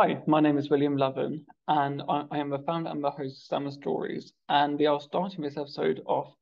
Hi, 0.00 0.18
my 0.26 0.40
name 0.40 0.56
is 0.56 0.70
William 0.70 0.96
Laven, 0.96 1.44
and 1.68 2.00
I, 2.08 2.24
I, 2.30 2.38
am 2.38 2.48
the 2.48 2.60
founder 2.60 2.88
and 2.88 3.04
the 3.04 3.10
host 3.10 3.36
of 3.36 3.42
Stammer 3.42 3.70
Stories. 3.70 4.32
And 4.48 4.78
we 4.78 4.86
are 4.86 4.98
starting 4.98 5.42
this 5.42 5.58
episode 5.58 6.00
off 6.06 6.32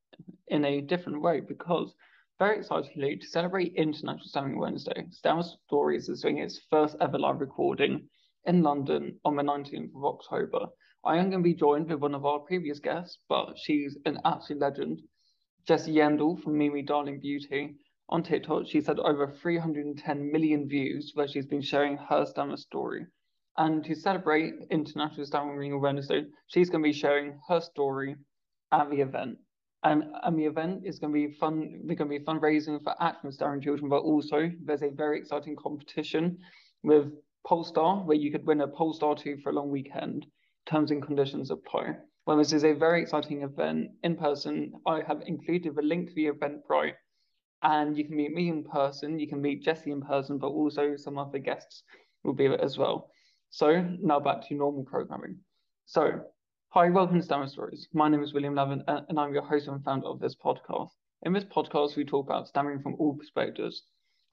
in 0.46 0.64
a 0.64 0.80
different 0.80 1.20
way 1.22 1.40
because, 1.40 1.92
very 2.38 2.58
excitedly, 2.58 3.16
to 3.16 3.26
celebrate 3.26 3.74
International 3.74 4.28
Stammering 4.28 4.60
Wednesday, 4.60 5.06
Stammer 5.10 5.42
Stories 5.66 6.08
is 6.08 6.20
doing 6.20 6.38
its 6.38 6.60
first 6.70 6.94
ever 7.00 7.18
live 7.18 7.40
recording 7.40 8.08
in 8.44 8.62
London 8.62 9.18
on 9.24 9.34
the 9.34 9.42
19th 9.42 9.90
of 9.96 10.04
October. 10.04 10.66
I 11.04 11.16
am 11.16 11.28
going 11.28 11.42
to 11.42 11.50
be 11.50 11.54
joined 11.54 11.88
with 11.88 11.98
one 11.98 12.14
of 12.14 12.24
our 12.24 12.38
previous 12.38 12.78
guests, 12.78 13.18
but 13.28 13.58
she's 13.58 13.98
an 14.06 14.20
absolute 14.24 14.60
legend, 14.60 15.02
Jessie 15.66 15.94
Yendle 15.94 16.40
from 16.40 16.56
Mimi 16.56 16.82
Darling 16.82 17.18
Beauty. 17.18 17.74
On 18.08 18.22
TikTok, 18.22 18.68
she's 18.68 18.86
had 18.86 19.00
over 19.00 19.26
310 19.26 20.30
million 20.30 20.68
views 20.68 21.10
where 21.16 21.26
she's 21.26 21.46
been 21.46 21.60
sharing 21.60 21.96
her 21.96 22.24
Stammer 22.24 22.56
story. 22.56 23.04
And 23.58 23.84
to 23.86 23.94
celebrate 23.96 24.54
International 24.70 25.26
Stammering 25.26 25.72
Awareness 25.72 26.06
Day, 26.06 26.26
she's 26.46 26.70
going 26.70 26.82
to 26.82 26.88
be 26.88 26.92
sharing 26.92 27.40
her 27.48 27.60
story 27.60 28.14
at 28.70 28.88
the 28.88 29.00
event. 29.00 29.36
And, 29.82 30.04
and 30.22 30.38
the 30.38 30.44
event 30.44 30.82
is 30.84 31.00
going 31.00 31.12
to 31.12 31.28
be 31.28 31.34
fun. 31.34 31.80
They're 31.84 31.96
going 31.96 32.08
to 32.08 32.18
be 32.18 32.24
fundraising 32.24 32.80
for 32.82 32.94
Action 33.02 33.32
Stammering 33.32 33.62
Children, 33.62 33.88
but 33.88 34.02
also 34.02 34.48
there's 34.64 34.82
a 34.82 34.90
very 34.90 35.18
exciting 35.18 35.56
competition 35.56 36.38
with 36.84 37.12
Polestar 37.44 37.96
where 38.04 38.16
you 38.16 38.30
could 38.30 38.46
win 38.46 38.60
a 38.60 38.68
Polestar 38.68 39.16
2 39.16 39.38
for 39.42 39.50
a 39.50 39.52
long 39.52 39.70
weekend. 39.70 40.26
Terms 40.66 40.92
and 40.92 41.02
conditions 41.02 41.50
apply. 41.50 41.96
Well, 42.26 42.36
this 42.36 42.52
is 42.52 42.64
a 42.64 42.74
very 42.74 43.02
exciting 43.02 43.42
event 43.42 43.88
in 44.04 44.14
person. 44.14 44.72
I 44.86 45.02
have 45.04 45.22
included 45.26 45.74
the 45.74 45.82
link 45.82 46.10
to 46.10 46.14
the 46.14 46.26
event 46.26 46.60
Eventbrite, 46.68 46.94
and 47.62 47.96
you 47.96 48.04
can 48.04 48.14
meet 48.14 48.32
me 48.32 48.50
in 48.50 48.62
person. 48.62 49.18
You 49.18 49.26
can 49.26 49.42
meet 49.42 49.64
Jessie 49.64 49.90
in 49.90 50.02
person, 50.02 50.38
but 50.38 50.48
also 50.48 50.94
some 50.96 51.18
other 51.18 51.38
guests 51.38 51.82
will 52.22 52.34
be 52.34 52.46
there 52.46 52.62
as 52.62 52.78
well. 52.78 53.10
So 53.50 53.80
now 54.00 54.20
back 54.20 54.46
to 54.46 54.54
normal 54.54 54.84
programming. 54.84 55.38
So, 55.86 56.20
hi, 56.68 56.90
welcome 56.90 57.18
to 57.18 57.24
Stammer 57.24 57.48
Stories. 57.48 57.88
My 57.94 58.08
name 58.08 58.22
is 58.22 58.34
William 58.34 58.54
Laven, 58.54 58.84
uh, 58.86 59.00
and 59.08 59.18
I'm 59.18 59.32
your 59.32 59.42
host 59.42 59.68
and 59.68 59.82
founder 59.82 60.06
of 60.06 60.20
this 60.20 60.36
podcast. 60.36 60.90
In 61.22 61.32
this 61.32 61.44
podcast, 61.44 61.96
we 61.96 62.04
talk 62.04 62.26
about 62.26 62.46
stammering 62.46 62.82
from 62.82 62.94
all 62.98 63.14
perspectives. 63.14 63.84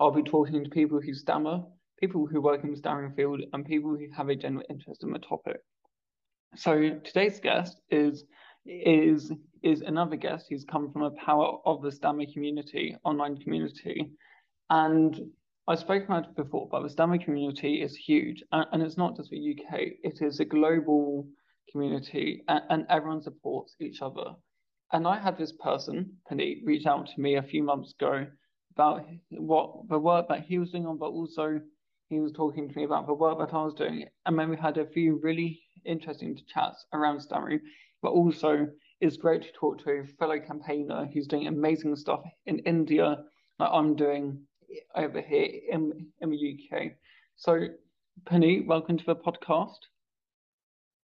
I'll 0.02 0.12
be 0.12 0.22
talking 0.22 0.64
to 0.64 0.70
people 0.70 1.00
who 1.00 1.14
stammer, 1.14 1.64
people 1.98 2.28
who 2.28 2.42
work 2.42 2.66
in 2.66 2.72
the 2.72 2.78
stammering 2.78 3.14
field, 3.14 3.42
and 3.54 3.66
people 3.66 3.92
who 3.92 4.08
have 4.16 4.28
a 4.28 4.36
general 4.36 4.66
interest 4.70 5.04
in 5.04 5.12
the 5.14 5.20
topic. 5.20 5.62
So 6.56 7.00
today's 7.04 7.40
guest 7.40 7.82
is 7.90 8.26
is 8.66 9.32
is 9.64 9.82
another 9.82 10.18
guest 10.18 10.48
who's 10.50 10.66
come 10.66 10.92
from 10.92 11.04
a 11.04 11.12
power 11.12 11.60
of 11.66 11.82
the 11.82 11.92
stammer 11.92 12.26
community, 12.32 12.98
online 13.06 13.38
community, 13.38 14.12
and 14.70 15.32
I 15.68 15.74
spoke 15.74 16.04
about 16.04 16.26
it 16.26 16.36
before, 16.36 16.68
but 16.70 16.84
the 16.84 16.90
Stammer 16.90 17.18
community 17.18 17.82
is 17.82 17.96
huge, 17.96 18.44
and, 18.52 18.68
and, 18.72 18.84
it's 18.84 18.98
not 18.98 19.16
just 19.16 19.32
the 19.32 19.58
UK; 19.58 19.80
it 20.04 20.22
is 20.22 20.40
a 20.40 20.46
global 20.46 21.28
community, 21.72 22.44
and, 22.48 22.62
and, 22.70 22.86
everyone 22.88 23.24
supports 23.24 23.76
each 23.82 24.04
other. 24.04 24.36
And 24.92 25.08
I 25.08 25.18
had 25.18 25.40
this 25.40 25.54
person, 25.54 26.18
Penny, 26.28 26.62
reach 26.64 26.86
out 26.86 27.08
to 27.08 27.20
me 27.20 27.36
a 27.36 27.42
few 27.42 27.64
months 27.64 27.94
ago 27.94 28.28
about 28.76 29.08
what 29.32 29.88
the 29.90 29.98
work 29.98 30.28
that 30.28 30.46
he 30.46 30.60
was 30.60 30.70
doing 30.70 30.86
on, 30.86 31.00
but 31.00 31.08
also 31.08 31.60
he 32.10 32.20
was 32.20 32.32
talking 32.32 32.70
to 32.70 32.76
me 32.76 32.84
about 32.84 33.08
the 33.08 33.14
work 33.16 33.40
that 33.40 33.56
I 33.56 33.64
was 33.64 33.74
doing, 33.74 34.06
and 34.28 34.38
then 34.38 34.52
we 34.52 34.58
had 34.58 34.78
a 34.78 34.86
few 34.86 35.20
really 35.24 35.64
interesting 35.84 36.40
chats 36.48 36.86
around 36.94 37.22
stammering. 37.22 37.62
But 38.04 38.12
also, 38.12 38.68
it's 39.02 39.18
great 39.18 39.42
to 39.42 39.52
talk 39.54 39.80
to 39.80 39.90
a 39.90 40.06
fellow 40.20 40.40
campaigner 40.40 41.10
who's 41.12 41.26
doing 41.26 41.48
amazing 41.48 41.96
stuff 41.96 42.22
in 42.46 42.60
India, 42.60 43.24
like 43.58 43.70
I'm 43.72 43.96
doing 43.96 44.46
over 44.96 45.22
here 45.22 45.48
in, 45.70 46.08
in 46.22 46.30
the 46.30 46.38
UK. 46.38 46.92
So, 47.36 47.68
Penny, 48.26 48.62
welcome 48.62 48.98
to 48.98 49.06
the 49.06 49.16
podcast. 49.16 49.78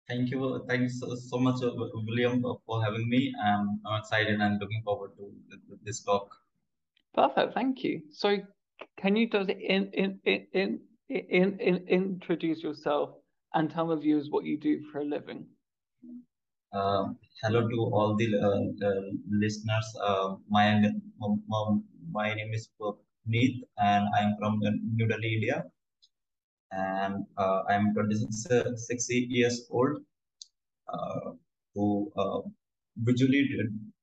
Thank 0.08 0.30
you. 0.30 0.64
Thanks 0.68 1.00
so 1.00 1.38
much, 1.38 1.62
uh, 1.62 1.70
William, 1.74 2.42
for 2.64 2.82
having 2.82 3.08
me. 3.08 3.34
Um, 3.44 3.80
I'm 3.84 4.00
excited 4.00 4.40
and 4.40 4.60
looking 4.60 4.82
forward 4.84 5.10
to 5.18 5.32
this 5.84 6.02
talk. 6.02 6.28
Perfect. 7.14 7.54
Thank 7.54 7.82
you. 7.82 8.02
So, 8.12 8.36
can 8.98 9.16
you 9.16 9.28
just 9.28 9.50
in, 9.50 9.90
in, 9.92 10.20
in, 10.24 10.46
in, 10.52 10.80
in, 11.08 11.58
in, 11.58 11.76
introduce 11.88 12.62
yourself 12.62 13.10
and 13.54 13.70
tell 13.70 13.88
the 13.88 13.96
viewers 13.96 14.28
what 14.30 14.44
you 14.44 14.58
do 14.58 14.82
for 14.92 15.00
a 15.00 15.04
living? 15.04 15.46
Uh, 16.72 17.06
hello 17.42 17.68
to 17.68 17.76
all 17.92 18.16
the 18.16 18.28
uh, 18.36 18.86
uh, 18.86 19.00
listeners. 19.30 19.96
Uh, 20.02 20.36
my, 20.48 20.82
my, 21.18 21.76
my 22.10 22.34
name 22.34 22.52
is 22.52 22.68
Neet, 23.26 23.64
and 23.78 24.08
I'm 24.18 24.36
from 24.38 24.60
New 24.94 25.06
Delhi, 25.06 25.34
India. 25.34 25.64
And 26.72 27.24
uh, 27.36 27.62
I'm 27.68 27.94
26 27.94 28.46
uh, 28.50 28.76
60 28.76 29.26
years 29.30 29.66
old. 29.70 29.98
Uh, 30.92 31.32
to 31.74 32.12
uh, 32.16 32.40
visually 32.98 33.44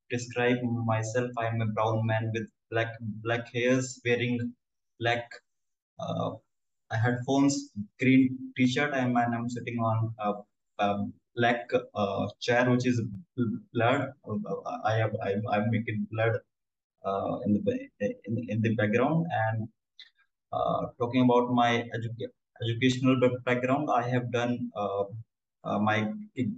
describe 0.10 0.58
myself, 0.62 1.32
I'm 1.38 1.62
a 1.62 1.66
brown 1.68 2.06
man 2.06 2.32
with 2.34 2.48
black 2.70 2.94
black 3.24 3.52
hairs, 3.54 4.00
wearing 4.06 4.54
black 5.00 5.26
uh, 6.00 6.32
headphones, 6.92 7.72
green 8.00 8.38
t-shirt, 8.56 8.94
and 8.94 9.18
I'm 9.18 9.50
sitting 9.50 9.78
on 9.80 10.14
a, 10.20 10.34
a 10.84 11.06
black 11.36 11.72
uh, 11.96 12.28
chair, 12.40 12.70
which 12.70 12.86
is 12.86 13.02
blood. 13.74 14.10
I 14.86 14.96
have 14.98 15.16
I'm, 15.24 15.42
I'm 15.52 15.72
making 15.72 16.08
blood 16.12 16.34
uh, 17.04 17.40
in 17.46 17.54
the 17.54 17.64
in, 18.26 18.34
in 18.50 18.62
the 18.62 18.76
background. 18.76 19.26
And 19.32 19.70
uh, 20.52 20.88
talking 21.00 21.24
about 21.28 21.52
my 21.62 21.72
educa 21.98 22.28
educational 22.64 23.16
background 23.50 23.90
i 24.00 24.04
have 24.14 24.26
done 24.40 24.54
uh, 24.82 25.04
my 25.90 25.98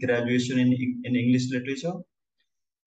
graduation 0.03 0.57
in 0.63 0.69
in 1.07 1.13
english 1.23 1.45
literature 1.55 1.95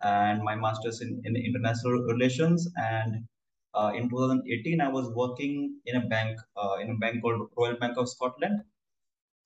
and 0.02 0.42
my 0.42 0.54
master's 0.54 1.00
in, 1.00 1.20
in 1.24 1.36
international 1.36 2.02
relations. 2.12 2.69
And 2.76 3.26
uh, 3.75 3.92
in 3.94 4.08
2018 4.08 4.80
i 4.80 4.88
was 4.88 5.08
working 5.14 5.80
in 5.84 5.96
a 5.96 6.06
bank 6.14 6.38
uh, 6.56 6.76
in 6.82 6.90
a 6.90 6.96
bank 6.96 7.22
called 7.22 7.50
royal 7.56 7.76
bank 7.82 7.96
of 7.98 8.08
scotland 8.08 8.62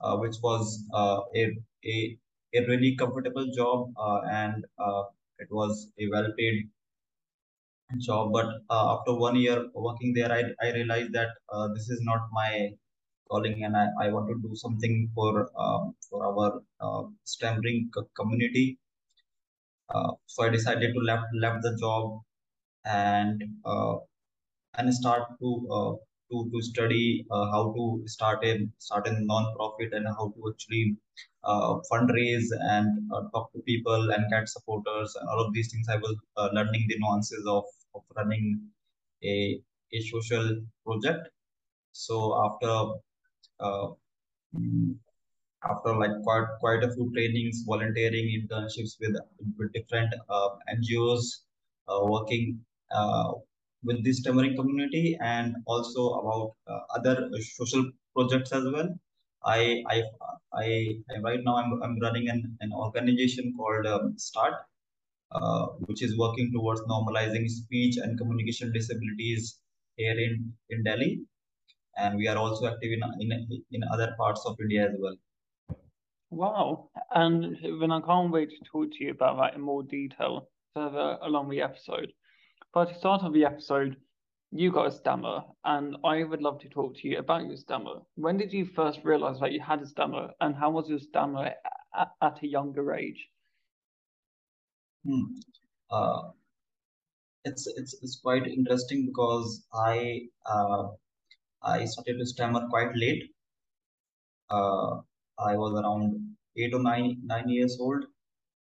uh, 0.01 0.17
which 0.19 0.37
was 0.43 0.85
a, 0.95 1.23
a 1.95 2.19
a 2.55 2.61
really 2.69 2.95
comfortable 2.97 3.47
job 3.57 3.93
and 4.31 4.65
it 5.39 5.49
was 5.51 5.93
a 5.99 6.09
well 6.15 6.29
paid 6.39 6.71
job 7.99 8.33
but 8.33 8.47
uh, 8.71 8.97
after 8.97 9.15
one 9.15 9.37
year 9.37 9.59
working 9.75 10.13
there 10.15 10.33
i, 10.33 10.43
I 10.65 10.73
realized 10.73 11.13
that 11.13 11.31
uh, 11.53 11.69
this 11.75 11.89
is 11.91 12.01
not 12.03 12.21
my 12.33 12.71
calling 13.31 13.65
and 13.65 13.77
i, 13.77 13.87
I 14.01 14.09
want 14.13 14.29
to 14.29 14.49
do 14.49 14.55
something 14.55 15.11
for 15.15 15.51
um, 15.59 15.95
for 16.09 16.25
our 16.27 16.63
uh, 16.81 17.03
stammering 17.25 17.91
community 18.17 18.79
uh, 19.95 20.13
so 20.27 20.45
i 20.45 20.49
decided 20.49 20.93
to 20.95 21.01
left 21.01 21.27
left 21.35 21.63
the 21.63 21.77
job 21.77 22.21
and 22.85 23.43
uh, 23.65 23.97
and 24.79 24.95
start 24.95 25.25
to 25.41 25.51
uh, 25.77 25.93
to, 26.31 26.51
to 26.51 26.63
study 26.63 27.27
how 27.31 27.75
to 27.77 28.03
start 28.07 28.43
a 28.43 28.67
start 28.79 29.07
a 29.07 29.13
non-profit 29.13 29.93
and 29.93 30.07
how 30.19 30.33
to 30.35 30.51
actually 30.51 30.97
fundraise 31.91 32.49
and 32.75 32.89
talk 33.35 33.53
to 33.53 33.61
people 33.67 34.11
and 34.13 34.25
get 34.31 34.49
supporters 34.49 35.15
and 35.21 35.29
all 35.29 35.45
of 35.45 35.53
these 35.53 35.71
things. 35.71 35.89
I 35.91 35.97
was 35.97 36.17
learning 36.55 36.87
the 36.89 36.97
nuances 36.99 37.45
of 37.47 37.65
of 37.95 38.03
running 38.17 38.61
a, 39.25 39.61
a 39.93 40.01
social 40.01 40.61
project. 40.85 41.29
So 41.93 42.17
after 42.45 42.73
uh, 43.61 43.89
mm, 44.55 44.95
after 45.71 45.95
like 45.97 46.11
quite 46.23 46.47
quite 46.61 46.83
a 46.85 46.93
few 46.93 47.13
trainings, 47.15 47.63
volunteering, 47.67 48.27
internships 48.39 48.99
with 49.01 49.17
with 49.59 49.73
different 49.73 50.13
uh, 50.29 50.51
NGOs, 50.77 51.25
uh, 51.89 52.01
working 52.05 52.59
uh, 52.91 53.33
with 53.85 54.05
this 54.05 54.19
stammering 54.19 54.57
community, 54.57 55.19
and 55.21 55.57
also 55.67 56.09
about 56.21 56.55
uh, 56.67 56.81
other 56.97 57.31
social 57.41 57.85
projects 58.15 58.53
as 58.53 58.65
well. 58.65 58.89
I 59.45 59.83
I 59.89 60.03
I, 60.53 60.67
I 61.11 61.19
right 61.21 61.41
now 61.45 61.57
I'm 61.57 61.83
I'm 61.83 61.99
running 62.01 62.29
an, 62.29 62.57
an 62.61 62.73
organization 62.73 63.55
called 63.57 63.87
um, 63.87 64.15
Start, 64.19 64.55
uh, 65.35 65.67
which 65.87 66.03
is 66.03 66.19
working 66.19 66.51
towards 66.53 66.81
normalizing 66.83 67.49
speech 67.49 67.97
and 67.97 68.19
communication 68.19 68.73
disabilities 68.73 69.59
here 69.97 70.19
in, 70.19 70.53
in 70.71 70.83
Delhi. 70.83 71.21
And 71.97 72.17
we 72.17 72.27
are 72.29 72.37
also 72.37 72.67
active 72.67 72.91
in, 72.93 73.03
in, 73.21 73.63
in 73.71 73.83
other 73.93 74.15
parts 74.19 74.43
of 74.47 74.57
India 74.61 74.89
as 74.89 74.97
well. 74.99 75.17
Wow. 76.31 76.89
And 77.15 77.59
then 77.81 77.93
I 77.93 78.01
can't 78.01 78.33
wait 78.33 78.51
to 78.51 78.57
talk 78.65 78.91
to 78.93 79.05
you 79.05 79.11
about 79.11 79.37
that 79.39 79.55
in 79.55 79.61
more 79.61 79.83
detail 79.83 80.49
further 80.75 81.19
along 81.23 81.51
the 81.51 81.61
episode. 81.61 82.13
But 82.73 82.87
to 82.87 82.99
start 82.99 83.23
off 83.23 83.35
the 83.35 83.45
episode, 83.45 83.97
you 84.51 84.73
got 84.73 84.87
a 84.87 84.93
stammer, 84.93 85.43
and 85.65 85.97
I 86.05 86.25
would 86.25 86.43
love 86.43 86.59
to 86.61 86.69
talk 86.69 86.97
to 86.97 87.09
you 87.09 87.19
about 87.19 87.47
your 87.47 87.57
stammer. 87.57 88.01
When 88.17 88.37
did 88.39 88.53
you 88.53 88.67
first 88.67 89.01
realize 89.03 89.41
that 89.41 89.53
you 89.53 89.61
had 89.61 89.83
a 89.83 89.87
stammer, 89.87 90.31
and 90.41 90.55
how 90.55 90.71
was 90.71 90.89
your 90.89 90.99
stammer 90.99 91.53
at, 91.95 92.09
at 92.23 92.43
a 92.43 92.47
younger 92.47 92.95
age? 92.95 93.29
Hmm. 95.05 95.25
Uh, 95.91 96.33
it's 97.45 97.67
it's 97.77 97.95
it's 98.03 98.19
quite 98.21 98.47
interesting 98.49 99.07
because 99.07 99.65
I 99.73 100.29
uh, 100.47 100.89
I 101.63 101.85
started 101.87 102.19
to 102.19 102.27
stammer 102.27 102.69
quite 102.69 102.95
late. 102.97 103.25
uh, 104.51 105.01
I 105.39 105.57
was 105.57 105.73
around 105.81 106.37
eight 106.57 106.75
or 106.75 106.83
nine 106.83 107.09
nine 107.25 107.49
years 107.49 107.77
old, 107.81 108.05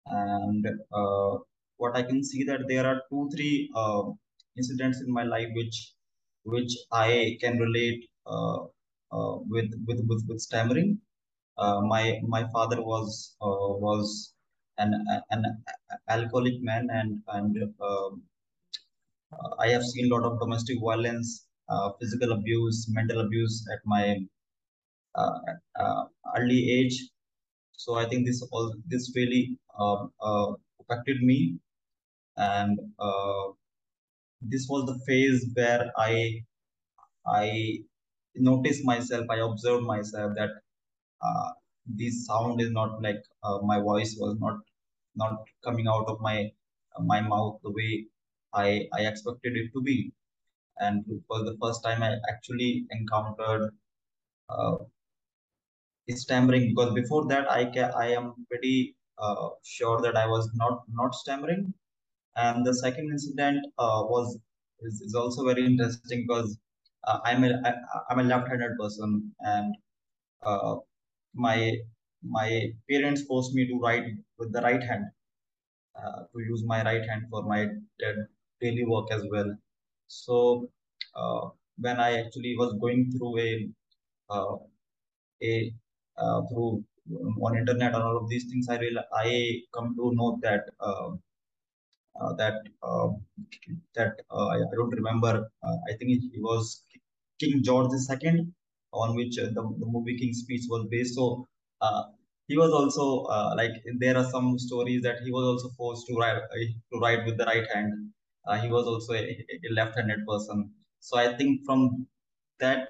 and 0.07 0.67
uh, 0.93 1.39
what 1.79 1.97
I 1.97 2.03
can 2.03 2.23
see 2.25 2.45
that 2.45 2.63
there 2.69 2.87
are 2.91 3.03
two 3.11 3.31
three 3.35 3.71
uh, 3.75 4.05
incidents 4.57 5.01
in 5.07 5.13
my 5.13 5.25
life 5.25 5.49
which 5.55 5.79
which 6.45 6.73
I 6.93 7.39
can 7.41 7.59
relate 7.59 8.09
uh, 8.27 8.61
uh, 9.13 9.35
with, 9.55 9.71
with 9.87 10.01
with 10.09 10.25
with 10.29 10.41
stammering. 10.41 11.01
Uh, 11.59 11.81
my 11.83 12.21
my 12.27 12.45
father 12.55 12.81
was 12.83 13.37
uh, 13.43 13.69
was 13.87 14.35
an 14.79 14.95
an 15.31 15.43
alcoholic 16.09 16.61
man 16.63 16.89
and 16.91 17.23
and 17.29 17.57
um, 17.81 18.23
uh, 19.33 19.51
I 19.59 19.69
have 19.69 19.85
seen 19.85 20.07
a 20.11 20.15
lot 20.15 20.25
of 20.25 20.39
domestic 20.41 20.79
violence, 20.81 21.47
uh, 21.69 21.93
physical 22.01 22.33
abuse, 22.33 22.87
mental 22.91 23.21
abuse 23.21 23.67
at 23.73 23.81
my 23.85 24.19
uh, 25.15 26.05
early 26.37 26.71
age. 26.71 26.97
So 27.73 27.95
I 27.97 28.07
think 28.09 28.27
this 28.27 28.43
all 28.53 28.75
this 28.87 29.13
really 29.17 29.59
um, 29.79 30.13
affected 30.81 31.23
me, 31.23 31.59
and 32.37 32.79
this 34.41 34.67
was 34.69 34.87
the 34.87 34.99
phase 35.07 35.47
where 35.55 35.93
I 35.97 36.45
I 37.27 37.79
noticed 38.37 38.85
myself, 38.85 39.27
I 39.31 39.39
observed 39.41 39.85
myself 39.85 40.35
that 40.37 40.51
uh, 41.23 41.53
this 41.87 42.27
sound 42.27 42.61
is 42.61 42.71
not 42.73 43.03
like 43.03 43.23
uh, 43.43 43.59
my 43.63 43.81
voice 43.81 44.17
was 44.19 44.37
not 44.41 44.61
not 45.17 45.45
coming 45.65 45.89
out 45.89 46.07
of 46.09 46.21
my 46.21 46.53
uh, 46.97 47.03
my 47.03 47.21
mouth 47.21 47.61
the 47.63 47.71
way 47.71 48.07
I 48.55 48.89
I 48.93 49.07
expected 49.07 49.57
it 49.57 49.73
to 49.75 49.81
be, 49.83 50.13
and 50.79 51.05
it 51.09 51.23
was 51.31 51.45
the 51.51 51.59
first 51.63 51.83
time 51.85 52.03
I 52.03 52.17
actually 52.33 52.87
encountered 52.91 53.73
uh, 54.49 54.77
stammering 56.11 56.69
because 56.71 56.93
before 56.95 57.27
that 57.29 57.51
I 57.51 57.65
ca- 57.75 57.93
I 58.05 58.09
am 58.09 58.47
pretty 58.49 58.97
uh, 59.19 59.51
sure 59.65 60.01
that 60.03 60.17
I 60.17 60.27
was 60.27 60.51
not 60.55 60.85
not 60.89 61.15
stammering, 61.15 61.75
and 62.37 62.67
the 62.67 62.75
second 62.75 63.11
incident 63.11 63.67
uh, 63.79 64.03
was 64.15 64.39
is, 64.81 65.01
is 65.03 65.15
also 65.15 65.45
very 65.47 65.67
interesting 65.67 66.25
because 66.29 66.59
uh, 67.07 67.21
I'm 67.25 67.45
a 67.45 67.51
I, 67.65 67.75
I'm 68.11 68.21
a 68.21 68.25
left-handed 68.25 68.79
person 68.81 69.35
and 69.41 69.77
uh, 70.43 70.77
my 71.35 71.79
my 72.23 72.73
parents 72.91 73.23
forced 73.23 73.55
me 73.55 73.67
to 73.67 73.79
write 73.79 74.05
with 74.39 74.53
the 74.53 74.61
right 74.61 74.83
hand 74.83 75.05
uh, 75.97 76.23
to 76.33 76.41
use 76.41 76.63
my 76.65 76.83
right 76.85 77.05
hand 77.09 77.23
for 77.31 77.43
my 77.43 77.67
daily 78.61 78.85
work 78.85 79.09
as 79.13 79.23
well. 79.31 79.51
So 80.09 80.69
uh, 81.15 81.49
when 81.79 82.01
I 82.01 82.21
actually 82.21 82.57
was 82.57 82.75
going 82.81 83.11
through 83.13 83.39
a 83.39 83.69
uh, 84.31 84.57
a 85.43 85.73
uh, 86.17 86.43
through 86.49 86.85
on 87.41 87.57
internet 87.57 87.95
and 87.95 88.03
all 88.03 88.17
of 88.19 88.29
these 88.29 88.45
things, 88.51 88.69
I 88.69 88.79
real 88.79 88.99
I 89.13 89.63
come 89.75 89.95
to 89.97 90.13
know 90.15 90.39
that 90.43 90.65
uh, 90.81 91.11
uh, 92.21 92.33
that 92.35 92.55
uh, 92.83 93.09
that 93.95 94.15
uh, 94.31 94.47
I, 94.47 94.57
I, 94.57 94.75
don't 94.77 94.95
remember. 94.95 95.49
I 95.63 95.93
think 95.99 96.11
it 96.11 96.43
was 96.43 96.83
King 97.39 97.63
George 97.63 97.93
II, 97.93 98.49
on 98.93 99.15
which 99.15 99.37
the, 99.37 99.53
the 99.53 99.87
movie 99.87 100.19
King's 100.19 100.41
Speech 100.41 100.65
was 100.69 100.87
based. 100.91 101.15
So 101.15 101.47
Uh, 101.81 102.03
he 102.49 102.57
was 102.57 102.73
also 102.73 103.25
uh, 103.25 103.55
like 103.57 103.73
there 103.99 104.17
are 104.17 104.25
some 104.25 104.59
stories 104.59 105.03
that 105.03 105.19
he 105.25 105.31
was 105.31 105.45
also 105.45 105.69
forced 105.77 106.07
to 106.07 106.15
write 106.15 106.37
uh, 106.37 106.67
to 106.93 106.99
write 107.01 107.25
with 107.27 107.37
the 107.39 107.45
right 107.45 107.67
hand. 107.75 107.93
he 108.63 108.69
was 108.75 108.87
also 108.87 109.13
a, 109.13 109.23
a 109.69 109.71
left-handed 109.79 110.21
person. 110.27 110.75
So 111.01 111.19
I 111.19 111.37
think 111.37 111.65
from 111.67 112.09
that 112.61 112.89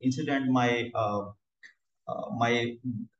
incident, 0.00 0.50
my 0.50 0.90
uh, 0.94 1.22
my 2.38 2.76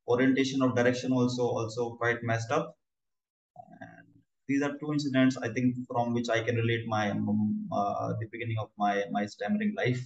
orientation 0.09 0.62
of 0.62 0.75
direction 0.75 1.12
also 1.12 1.43
also 1.44 1.97
quite 1.97 2.23
messed 2.23 2.50
up 2.50 2.76
these 4.49 4.62
are 4.62 4.76
two 4.79 4.93
incidents 4.93 5.37
I 5.37 5.53
think 5.53 5.76
from 5.87 6.12
which 6.15 6.29
I 6.29 6.43
can 6.43 6.56
relate 6.56 6.87
my 6.87 7.11
uh, 7.11 8.09
the 8.20 8.26
beginning 8.32 8.56
of 8.59 8.70
my 8.76 9.05
my 9.11 9.26
stammering 9.26 9.75
life. 9.76 10.03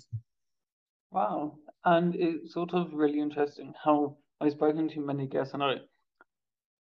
Wow, 1.12 1.58
and 1.84 2.12
it's 2.16 2.52
sort 2.54 2.74
of 2.74 2.92
really 2.92 3.20
interesting 3.20 3.72
how 3.84 4.16
I've 4.42 4.52
spoken 4.52 4.88
to 4.88 5.00
many 5.00 5.28
guests, 5.28 5.54
and 5.54 5.62
I 5.62 5.76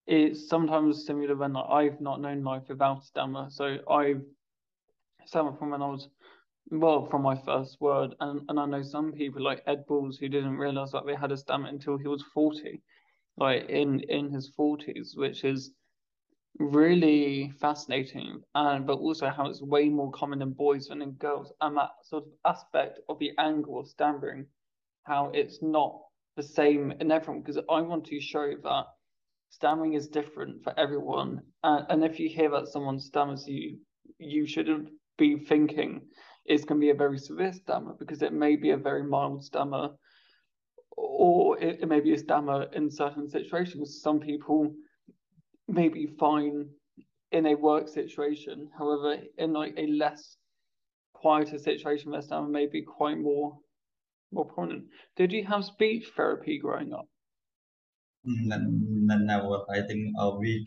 it's 0.08 0.48
sometimes 0.48 1.06
similar 1.06 1.36
when 1.36 1.56
I've 1.56 2.00
not 2.00 2.20
known 2.20 2.42
life 2.42 2.64
without 2.68 3.04
stammer. 3.04 3.46
So 3.48 3.78
I've 3.88 4.22
stammered 5.24 5.58
from 5.58 5.70
when 5.70 5.80
I 5.80 5.86
was 5.86 6.08
well 6.72 7.06
from 7.06 7.22
my 7.22 7.36
first 7.36 7.80
word, 7.80 8.16
and 8.18 8.42
and 8.48 8.58
I 8.58 8.66
know 8.66 8.82
some 8.82 9.12
people 9.12 9.40
like 9.40 9.62
Ed 9.68 9.86
Balls 9.86 10.18
who 10.18 10.28
didn't 10.28 10.56
realize 10.56 10.90
that 10.90 11.06
they 11.06 11.14
had 11.14 11.30
a 11.30 11.36
stammer 11.36 11.68
until 11.68 11.96
he 11.96 12.08
was 12.08 12.24
forty, 12.34 12.82
like 13.36 13.68
in 13.68 14.00
in 14.00 14.30
his 14.30 14.48
forties, 14.48 15.14
which 15.16 15.44
is 15.44 15.70
really 16.58 17.52
fascinating 17.60 18.42
and 18.54 18.86
but 18.86 18.98
also 18.98 19.28
how 19.28 19.46
it's 19.46 19.62
way 19.62 19.88
more 19.88 20.10
common 20.12 20.40
in 20.42 20.52
boys 20.52 20.86
than 20.86 21.02
in 21.02 21.10
girls 21.12 21.52
and 21.60 21.76
that 21.76 21.90
sort 22.02 22.24
of 22.24 22.32
aspect 22.44 23.00
of 23.08 23.18
the 23.18 23.32
angle 23.38 23.80
of 23.80 23.88
stammering 23.88 24.46
how 25.02 25.30
it's 25.34 25.60
not 25.62 26.00
the 26.36 26.42
same 26.42 26.92
in 27.00 27.10
everyone 27.10 27.40
because 27.40 27.58
i 27.70 27.81
want 27.81 28.04
to 28.04 28.20
show 28.20 28.52
that 28.62 28.84
stammering 29.50 29.94
is 29.94 30.08
different 30.08 30.62
for 30.62 30.78
everyone 30.78 31.40
and, 31.62 31.86
and 31.88 32.04
if 32.04 32.19
you 32.19 32.28
hear 32.28 32.50
that 32.50 32.69
someone 32.69 32.98
stammers 32.98 33.46
you 33.46 33.78
you 34.19 34.46
shouldn't 34.46 34.88
be 35.19 35.38
thinking 35.38 36.00
it's 36.44 36.64
going 36.64 36.81
to 36.81 36.84
be 36.84 36.90
a 36.90 36.94
very 36.94 37.19
severe 37.19 37.52
stammer 37.52 37.94
because 37.98 38.22
it 38.22 38.32
may 38.32 38.56
be 38.56 38.70
a 38.70 38.76
very 38.76 39.02
mild 39.02 39.42
stammer 39.42 39.90
or 40.96 41.58
it, 41.58 41.81
it 41.82 41.88
may 41.88 42.00
be 42.00 42.14
a 42.14 42.19
stammer 42.19 42.66
in 42.72 42.90
certain 42.90 43.28
situations 43.28 44.00
some 44.02 44.20
people 44.20 44.75
may 45.69 45.88
be 45.88 46.06
fine 46.19 46.69
in 47.32 47.46
a 47.46 47.54
work 47.54 47.88
situation. 47.88 48.70
However, 48.78 49.16
in 49.38 49.52
like 49.52 49.75
a 49.76 49.87
less 49.88 50.37
quieter 51.14 51.58
situation, 51.58 52.12
West 52.12 52.30
Ham 52.30 52.50
may 52.50 52.66
be 52.66 52.82
quite 52.82 53.19
more 53.19 53.58
more 54.32 54.47
prominent. 54.47 54.85
Did 55.17 55.32
you 55.32 55.44
have 55.44 55.65
speech 55.65 56.06
therapy 56.17 56.59
growing 56.59 56.93
up? 56.93 57.09
Never. 58.25 59.59
I 59.71 59.82
think 59.87 60.15
uh, 60.19 60.32
we, 60.38 60.67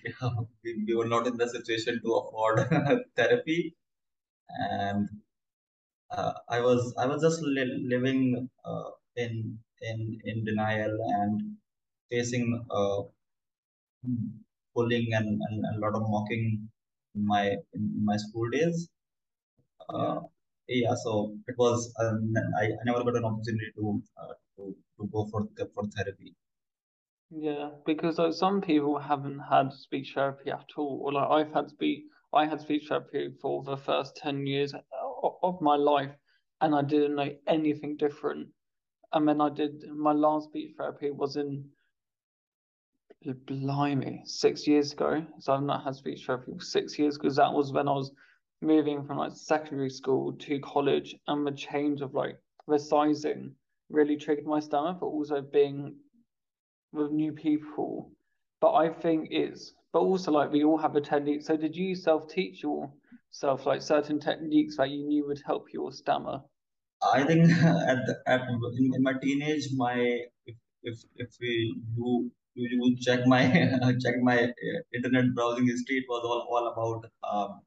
we 0.63 0.83
we 0.87 0.95
were 0.95 1.07
not 1.07 1.25
in 1.25 1.37
the 1.37 1.49
situation 1.49 1.99
to 2.03 2.13
afford 2.13 2.69
therapy, 3.15 3.75
and 4.49 5.09
uh, 6.11 6.33
I 6.49 6.61
was 6.61 6.93
I 6.99 7.07
was 7.07 7.21
just 7.23 7.41
li 7.41 7.65
living 7.93 8.49
uh, 8.63 8.89
in 9.15 9.57
in 9.81 10.19
in 10.23 10.45
denial 10.45 10.97
and 11.19 11.57
facing 12.11 12.63
uh, 12.69 13.01
bullying 14.75 15.13
and, 15.13 15.27
and, 15.27 15.65
and, 15.65 15.75
a 15.77 15.79
lot 15.85 15.95
of 15.95 16.03
mocking 16.07 16.69
in 17.15 17.25
my 17.25 17.55
in 17.73 18.05
my 18.05 18.17
school 18.17 18.49
days. 18.49 18.89
Uh, 19.89 20.19
yeah. 20.67 20.95
so 20.95 21.35
it 21.47 21.55
was 21.57 21.93
um, 21.99 22.33
I, 22.59 22.65
I 22.65 22.83
never 22.85 23.03
got 23.03 23.15
an 23.15 23.25
opportunity 23.25 23.71
to 23.75 24.01
uh, 24.17 24.33
to, 24.57 24.75
to 24.99 25.07
go 25.11 25.27
for 25.31 25.47
for 25.73 25.83
therapy. 25.95 26.35
Yeah, 27.29 27.71
because 27.85 28.17
like 28.17 28.33
some 28.33 28.61
people 28.61 28.99
haven't 28.99 29.39
had 29.39 29.73
speech 29.73 30.13
therapy 30.15 30.51
at 30.51 30.69
all, 30.77 31.01
or 31.03 31.13
like 31.13 31.29
I've 31.29 31.53
had 31.53 31.69
speech 31.69 32.03
I 32.33 32.45
had 32.45 32.61
speech 32.61 32.87
therapy 32.87 33.29
for 33.41 33.63
the 33.63 33.77
first 33.77 34.15
ten 34.15 34.45
years 34.45 34.73
of 35.43 35.61
my 35.61 35.75
life, 35.75 36.11
and 36.61 36.75
I 36.75 36.81
didn't 36.81 37.15
know 37.15 37.31
anything 37.47 37.97
different. 37.97 38.49
And 39.13 39.27
then 39.27 39.41
I 39.41 39.49
did 39.49 39.83
my 39.89 40.11
last 40.11 40.49
speech 40.49 40.75
therapy 40.77 41.11
was 41.11 41.37
in 41.37 41.69
blimey, 43.45 44.21
six 44.25 44.67
years 44.67 44.93
ago. 44.93 45.25
So 45.39 45.53
I've 45.53 45.63
not 45.63 45.83
had 45.83 45.95
speech 45.95 46.25
therapy 46.25 46.53
for 46.53 46.63
six 46.63 46.97
years 46.97 47.17
because 47.17 47.35
that 47.37 47.51
was 47.51 47.71
when 47.71 47.87
I 47.87 47.93
was 47.93 48.11
moving 48.61 49.05
from 49.05 49.17
like 49.17 49.33
secondary 49.33 49.89
school 49.89 50.33
to 50.33 50.59
college 50.59 51.15
and 51.27 51.45
the 51.45 51.51
change 51.51 52.01
of 52.01 52.13
like 52.13 52.37
the 52.67 52.79
sizing 52.79 53.53
really 53.89 54.17
triggered 54.17 54.45
my 54.45 54.59
stomach, 54.59 54.97
but 54.99 55.07
also 55.07 55.41
being 55.41 55.95
with 56.91 57.11
new 57.11 57.31
people. 57.31 58.11
But 58.59 58.73
I 58.73 58.89
think 58.89 59.29
it's 59.31 59.73
but 59.93 59.99
also 59.99 60.31
like 60.31 60.51
we 60.51 60.63
all 60.63 60.77
have 60.77 60.95
a 60.95 61.01
technique. 61.01 61.43
So 61.43 61.55
did 61.55 61.75
you 61.75 61.95
self 61.95 62.27
teach 62.27 62.63
yourself 62.63 63.65
like 63.65 63.81
certain 63.81 64.19
techniques 64.19 64.77
that 64.77 64.89
you 64.89 65.05
knew 65.05 65.25
would 65.27 65.41
help 65.45 65.67
your 65.73 65.91
stammer? 65.91 66.41
I 67.01 67.23
think 67.23 67.49
at 67.91 67.99
the, 68.05 68.17
at 68.25 68.41
in, 68.49 68.91
in 68.95 69.03
my 69.03 69.13
teenage, 69.21 69.69
my 69.75 69.95
if 70.45 70.55
if 70.83 70.99
if 71.15 71.29
we 71.39 71.79
do 71.95 72.31
you 72.55 72.97
check 72.99 73.25
my 73.27 73.43
check 74.03 74.15
my 74.21 74.43
uh, 74.43 74.79
internet 74.93 75.33
browsing 75.35 75.67
history. 75.67 75.97
It 75.97 76.05
was 76.09 76.23
all, 76.25 76.47
all 76.49 76.67
about 76.73 77.05
um, 77.23 77.61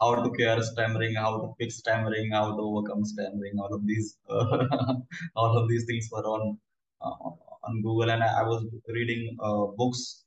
how 0.00 0.14
to 0.22 0.30
cure 0.36 0.62
stammering, 0.62 1.14
how 1.14 1.32
to 1.40 1.48
fix 1.58 1.76
stammering, 1.78 2.30
how 2.32 2.56
to 2.56 2.62
overcome 2.62 3.04
stammering. 3.04 3.54
All 3.58 3.72
of 3.74 3.86
these 3.86 4.18
uh, 4.28 4.64
all 5.36 5.56
of 5.58 5.68
these 5.68 5.84
things 5.86 6.08
were 6.12 6.26
on 6.36 6.58
uh, 7.02 7.30
on 7.66 7.82
Google, 7.82 8.10
and 8.10 8.22
I, 8.22 8.40
I 8.40 8.42
was 8.44 8.64
reading 8.88 9.36
uh, 9.40 9.66
books 9.76 10.24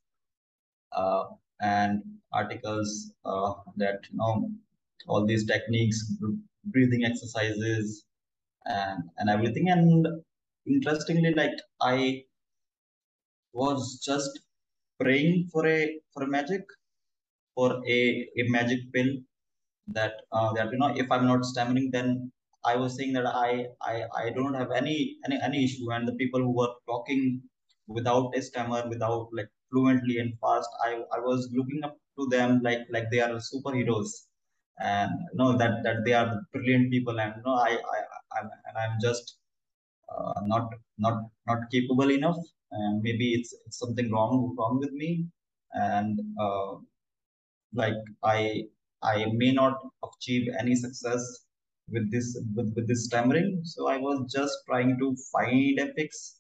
uh, 0.92 1.26
and 1.62 2.02
articles 2.34 3.12
uh, 3.26 3.54
that 3.78 4.00
you 4.12 4.18
know 4.18 4.50
all 5.08 5.26
these 5.26 5.46
techniques, 5.46 6.00
breathing 6.66 7.04
exercises, 7.06 8.06
and 8.66 9.04
and 9.18 9.30
everything. 9.30 9.70
And 9.70 10.08
interestingly, 10.68 11.34
like 11.34 11.58
I 11.82 12.24
was 13.54 14.00
just 14.04 14.40
praying 15.00 15.48
for 15.52 15.68
a 15.68 16.00
for 16.14 16.26
magic, 16.28 16.64
for 17.56 17.82
a, 17.88 18.30
a 18.38 18.44
magic 18.50 18.80
pill 18.94 19.10
that 19.94 20.14
uh, 20.32 20.54
that 20.54 20.72
you 20.72 20.78
know 20.78 20.94
if 20.96 21.12
I'm 21.12 21.26
not 21.26 21.46
stammering, 21.46 21.90
then 21.92 22.32
I 22.66 22.76
was 22.76 22.96
saying 22.98 23.14
that 23.14 23.26
I 23.26 23.68
I, 23.82 24.04
I 24.24 24.30
don't 24.32 24.54
have 24.54 24.72
any, 24.72 25.18
any 25.26 25.40
any 25.42 25.64
issue, 25.66 25.92
and 25.92 26.08
the 26.08 26.16
people 26.16 26.42
who 26.42 26.56
were 26.56 26.74
talking 26.88 27.42
without 27.88 28.36
a 28.36 28.42
stammer, 28.42 28.88
without 28.90 29.30
like 29.34 29.50
fluently 29.72 30.20
and 30.20 30.34
fast, 30.42 30.70
I 30.84 30.92
I 31.16 31.20
was 31.20 31.50
looking 31.54 31.84
up 31.84 31.98
to 32.20 32.28
them 32.36 32.62
like 32.64 32.82
like 32.90 33.10
they 33.12 33.22
are 33.22 33.34
superheroes, 33.52 34.12
and 34.80 35.12
you 35.32 35.38
know 35.38 35.58
that 35.58 35.84
that 35.84 36.06
they 36.06 36.14
are 36.14 36.42
brilliant 36.54 36.92
people, 36.92 37.20
and 37.20 37.34
you 37.38 37.44
know 37.46 37.56
I 37.56 37.72
I 37.96 38.00
I'm, 38.38 38.50
and 38.68 38.78
I'm 38.78 38.98
just 39.02 39.38
uh, 40.14 40.42
not 40.46 40.70
not 40.98 41.18
not 41.48 41.60
capable 41.72 42.12
enough, 42.12 42.38
and 42.72 43.02
maybe 43.02 43.34
it's, 43.34 43.54
it's 43.66 43.80
something 43.80 44.12
wrong 44.12 44.56
wrong 44.58 44.80
with 44.80 44.92
me, 44.92 45.28
and 45.74 46.20
uh, 46.40 46.76
like 47.74 48.00
I 48.24 48.66
I 49.04 49.26
may 49.34 49.52
not 49.52 49.78
achieve 50.04 50.48
any 50.60 50.76
success 50.76 51.24
with 51.90 52.12
this 52.12 52.40
with, 52.56 52.74
with 52.76 52.88
this 52.88 53.06
stammering. 53.06 53.62
So 53.64 53.88
I 53.88 53.98
was 53.98 54.32
just 54.34 54.58
trying 54.68 54.98
to 55.00 55.16
find 55.32 55.80
a 55.80 55.94
fix 55.94 56.40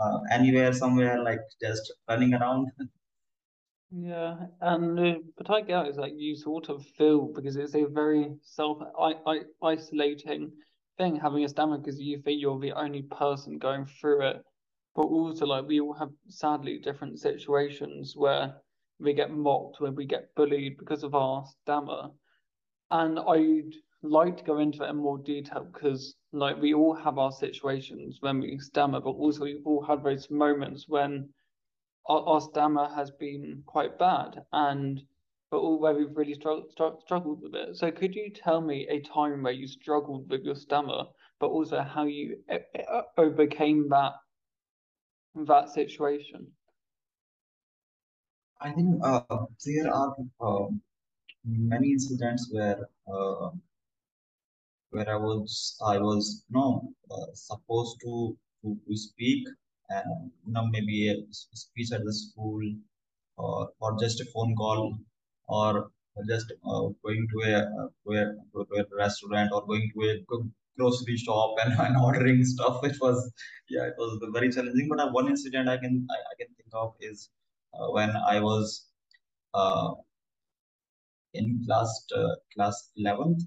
uh, 0.00 0.18
anywhere, 0.30 0.72
somewhere, 0.72 1.22
like 1.22 1.40
just 1.62 1.92
running 2.08 2.34
around. 2.34 2.68
Yeah, 3.92 4.36
and 4.60 5.24
but 5.36 5.50
I 5.50 5.62
get 5.62 5.88
is 5.88 5.96
like 5.96 6.12
you 6.16 6.36
sort 6.36 6.68
of 6.68 6.86
feel 6.96 7.26
because 7.34 7.56
it's 7.56 7.74
a 7.74 7.86
very 7.86 8.36
self 8.40 8.78
I, 8.96 9.14
I 9.26 9.40
isolating 9.64 10.52
thing 10.96 11.16
having 11.16 11.42
a 11.44 11.48
stammer 11.48 11.78
because 11.78 11.98
you 11.98 12.18
think 12.22 12.40
you're 12.40 12.60
the 12.60 12.72
only 12.72 13.02
person 13.02 13.58
going 13.58 13.86
through 13.86 14.28
it, 14.28 14.42
but 14.94 15.02
also 15.02 15.44
like 15.46 15.66
we 15.66 15.80
all 15.80 15.94
have 15.94 16.10
sadly 16.28 16.78
different 16.78 17.18
situations 17.18 18.14
where 18.16 18.54
we 19.00 19.14
get 19.14 19.30
mocked, 19.30 19.80
when 19.80 19.94
we 19.94 20.06
get 20.06 20.34
bullied 20.34 20.78
because 20.78 21.02
of 21.02 21.14
our 21.14 21.44
stammer, 21.62 22.10
and 22.90 23.18
I'd 23.18 23.74
like 24.02 24.36
to 24.38 24.44
go 24.44 24.58
into 24.58 24.84
it 24.84 24.90
in 24.90 24.96
more 24.96 25.18
detail 25.18 25.64
because 25.72 26.14
like 26.32 26.60
we 26.60 26.74
all 26.74 26.94
have 26.94 27.18
our 27.18 27.32
situations 27.32 28.18
when 28.20 28.40
we 28.40 28.58
stammer, 28.58 29.00
but 29.00 29.10
also 29.10 29.44
we've 29.44 29.66
all 29.66 29.82
had 29.84 30.02
those 30.02 30.30
moments 30.30 30.86
when 30.88 31.28
our, 32.06 32.22
our 32.22 32.40
stammer 32.40 32.88
has 32.94 33.10
been 33.10 33.62
quite 33.66 33.98
bad 33.98 34.42
and 34.52 35.02
but 35.50 35.58
all 35.58 35.80
where 35.80 35.94
we've 35.94 36.16
really 36.16 36.34
struggled, 36.34 36.70
struggled 36.70 37.42
with 37.42 37.54
it. 37.56 37.76
So 37.76 37.90
could 37.90 38.14
you 38.14 38.30
tell 38.30 38.60
me 38.60 38.86
a 38.88 39.00
time 39.00 39.42
where 39.42 39.52
you 39.52 39.66
struggled 39.66 40.30
with 40.30 40.44
your 40.44 40.54
stammer, 40.54 41.02
but 41.40 41.48
also 41.48 41.80
how 41.80 42.04
you 42.04 42.36
eh, 42.48 42.58
eh, 42.76 43.00
overcame 43.18 43.88
that 43.88 44.12
that 45.46 45.70
situation? 45.70 46.46
I 48.62 48.72
think 48.72 49.00
uh, 49.02 49.22
there 49.64 49.92
are 49.92 50.14
uh, 50.40 50.66
many 51.44 51.92
incidents 51.92 52.48
where 52.52 52.78
uh, 53.12 53.50
where 54.90 55.08
I 55.08 55.16
was 55.16 55.78
I 55.82 55.98
was 55.98 56.44
you 56.48 56.58
know 56.58 56.92
uh, 57.10 57.26
supposed 57.32 57.96
to, 58.04 58.36
to, 58.62 58.76
to 58.86 58.96
speak 58.96 59.46
and 59.88 60.30
you 60.46 60.52
know 60.52 60.66
maybe 60.66 61.08
a 61.08 61.14
speech 61.32 61.92
at 61.92 62.04
the 62.04 62.12
school 62.12 62.62
or 63.38 63.70
or 63.80 63.98
just 63.98 64.20
a 64.20 64.26
phone 64.26 64.54
call 64.56 64.98
or 65.48 65.90
just 66.28 66.52
uh, 66.52 66.86
going 67.04 67.26
to 67.32 67.38
a, 67.52 67.60
to 68.04 68.10
a 68.12 68.80
a 68.80 68.84
restaurant 68.96 69.50
or 69.52 69.66
going 69.66 69.90
to 69.94 70.00
a 70.10 70.14
grocery 70.76 71.16
shop 71.16 71.54
and, 71.64 71.72
and 71.86 71.96
ordering 71.96 72.44
stuff 72.44 72.84
it 72.84 72.96
was 73.00 73.32
yeah 73.70 73.84
it 73.86 73.94
was 73.98 74.20
very 74.32 74.50
challenging. 74.52 74.88
But 74.88 75.00
uh, 75.00 75.10
one 75.10 75.28
incident 75.28 75.68
I 75.68 75.78
can 75.78 76.06
I, 76.10 76.18
I 76.32 76.34
can 76.38 76.48
think 76.56 76.70
of 76.74 76.94
is 77.00 77.30
uh, 77.34 77.39
when 77.72 78.10
I 78.16 78.40
was 78.40 78.86
uh, 79.54 79.94
in 81.34 81.62
class 81.66 82.06
uh, 82.14 82.34
class 82.54 82.90
11th 82.98 83.42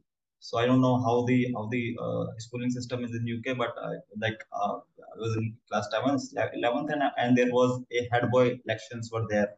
so 0.48 0.58
I 0.58 0.66
don't 0.66 0.82
know 0.82 0.98
how 1.02 1.24
the 1.26 1.38
how 1.56 1.68
the 1.72 1.96
uh, 2.06 2.26
schooling 2.38 2.70
system 2.70 3.06
is 3.06 3.12
in 3.16 3.26
UK, 3.26 3.58
but 3.58 3.74
uh, 3.82 3.94
like 4.20 4.40
uh, 4.52 4.76
I 5.14 5.16
was 5.24 5.38
in 5.38 5.56
class 5.70 5.88
11th, 5.94 6.34
11th 6.58 6.92
and, 6.92 7.04
and 7.18 7.38
there 7.38 7.50
was 7.50 7.82
a 7.98 8.10
head 8.12 8.30
boy 8.30 8.60
elections 8.66 9.10
were 9.10 9.26
there. 9.30 9.56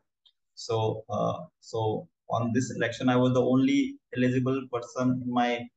So 0.53 1.03
uh, 1.09 1.45
so 1.59 2.07
on 2.29 2.51
this 2.53 2.71
election, 2.75 3.09
I 3.09 3.15
was 3.15 3.33
the 3.33 3.41
only 3.41 3.95
eligible 4.15 4.61
person 4.71 5.23
in 5.25 5.33
my 5.33 5.67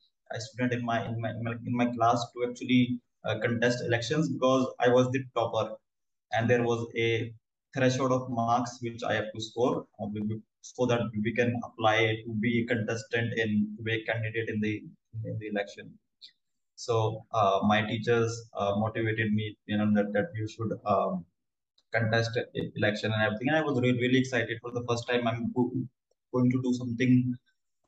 student 0.41 0.75
in 0.75 0.85
my 0.85 1.07
in 1.07 1.19
my 1.23 1.31
in 1.31 1.75
my 1.81 1.87
class 1.87 2.23
to 2.35 2.47
actually 2.47 3.01
uh, 3.25 3.39
contest 3.41 3.83
elections 3.87 4.29
because 4.29 4.67
I 4.79 4.89
was 4.89 5.11
the 5.11 5.25
topper, 5.35 5.75
and 6.33 6.51
there 6.51 6.65
was 6.65 6.87
a 6.99 7.33
threshold 7.75 8.13
of 8.13 8.31
marks 8.31 8.79
which 8.83 9.03
I 9.03 9.15
have 9.15 9.33
to 9.35 9.41
score 9.41 9.87
so 10.63 10.87
that 10.87 11.03
we 11.25 11.33
can 11.33 11.61
apply 11.65 11.99
to 12.25 12.33
be 12.41 12.63
a 12.63 12.67
contestant 12.67 13.39
in 13.39 13.77
be 13.83 13.95
a 13.95 14.05
candidate 14.05 14.49
in 14.49 14.61
the 14.61 14.83
in 15.25 15.39
the 15.39 15.49
election. 15.49 15.99
So 16.77 17.25
uh, 17.33 17.61
my 17.65 17.83
teachers 17.83 18.31
uh, 18.57 18.77
motivated 18.77 19.33
me, 19.33 19.57
you 19.67 19.77
know, 19.79 19.93
that, 19.95 20.13
that 20.13 20.29
you 20.37 20.47
should 20.47 20.79
um, 20.87 21.25
contest 21.93 22.39
election 22.77 23.13
and 23.13 23.23
everything. 23.23 23.49
And 23.49 23.57
I 23.57 23.63
was 23.63 23.81
really, 23.81 23.99
really 23.99 24.19
excited 24.19 24.59
for 24.63 24.71
the 24.71 24.85
first 24.89 25.09
time. 25.09 25.27
I'm 25.27 25.53
going 25.53 26.51
to 26.53 26.63
do 26.63 26.73
something 26.75 27.35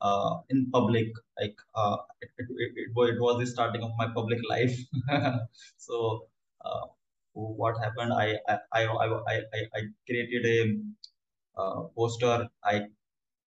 uh, 0.01 0.39
in 0.49 0.69
public. 0.71 1.07
Like 1.39 1.55
uh, 1.73 1.97
it, 2.21 2.29
it, 2.37 2.47
it, 2.49 2.71
it, 2.75 3.21
was 3.21 3.39
the 3.39 3.47
starting 3.47 3.81
of 3.81 3.91
my 3.97 4.07
public 4.13 4.39
life. 4.49 4.77
so 5.77 6.27
uh, 6.65 6.87
what 7.33 7.75
happened? 7.83 8.13
I 8.13 8.37
I 8.47 8.57
I 8.73 8.83
I, 8.85 9.35
I, 9.57 9.59
I 9.77 9.81
created 10.07 10.45
a 10.45 11.61
uh, 11.61 11.81
poster, 11.95 12.49
I 12.63 12.87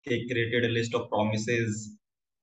created 0.07 0.65
a 0.65 0.69
list 0.69 0.95
of 0.95 1.09
promises 1.11 1.97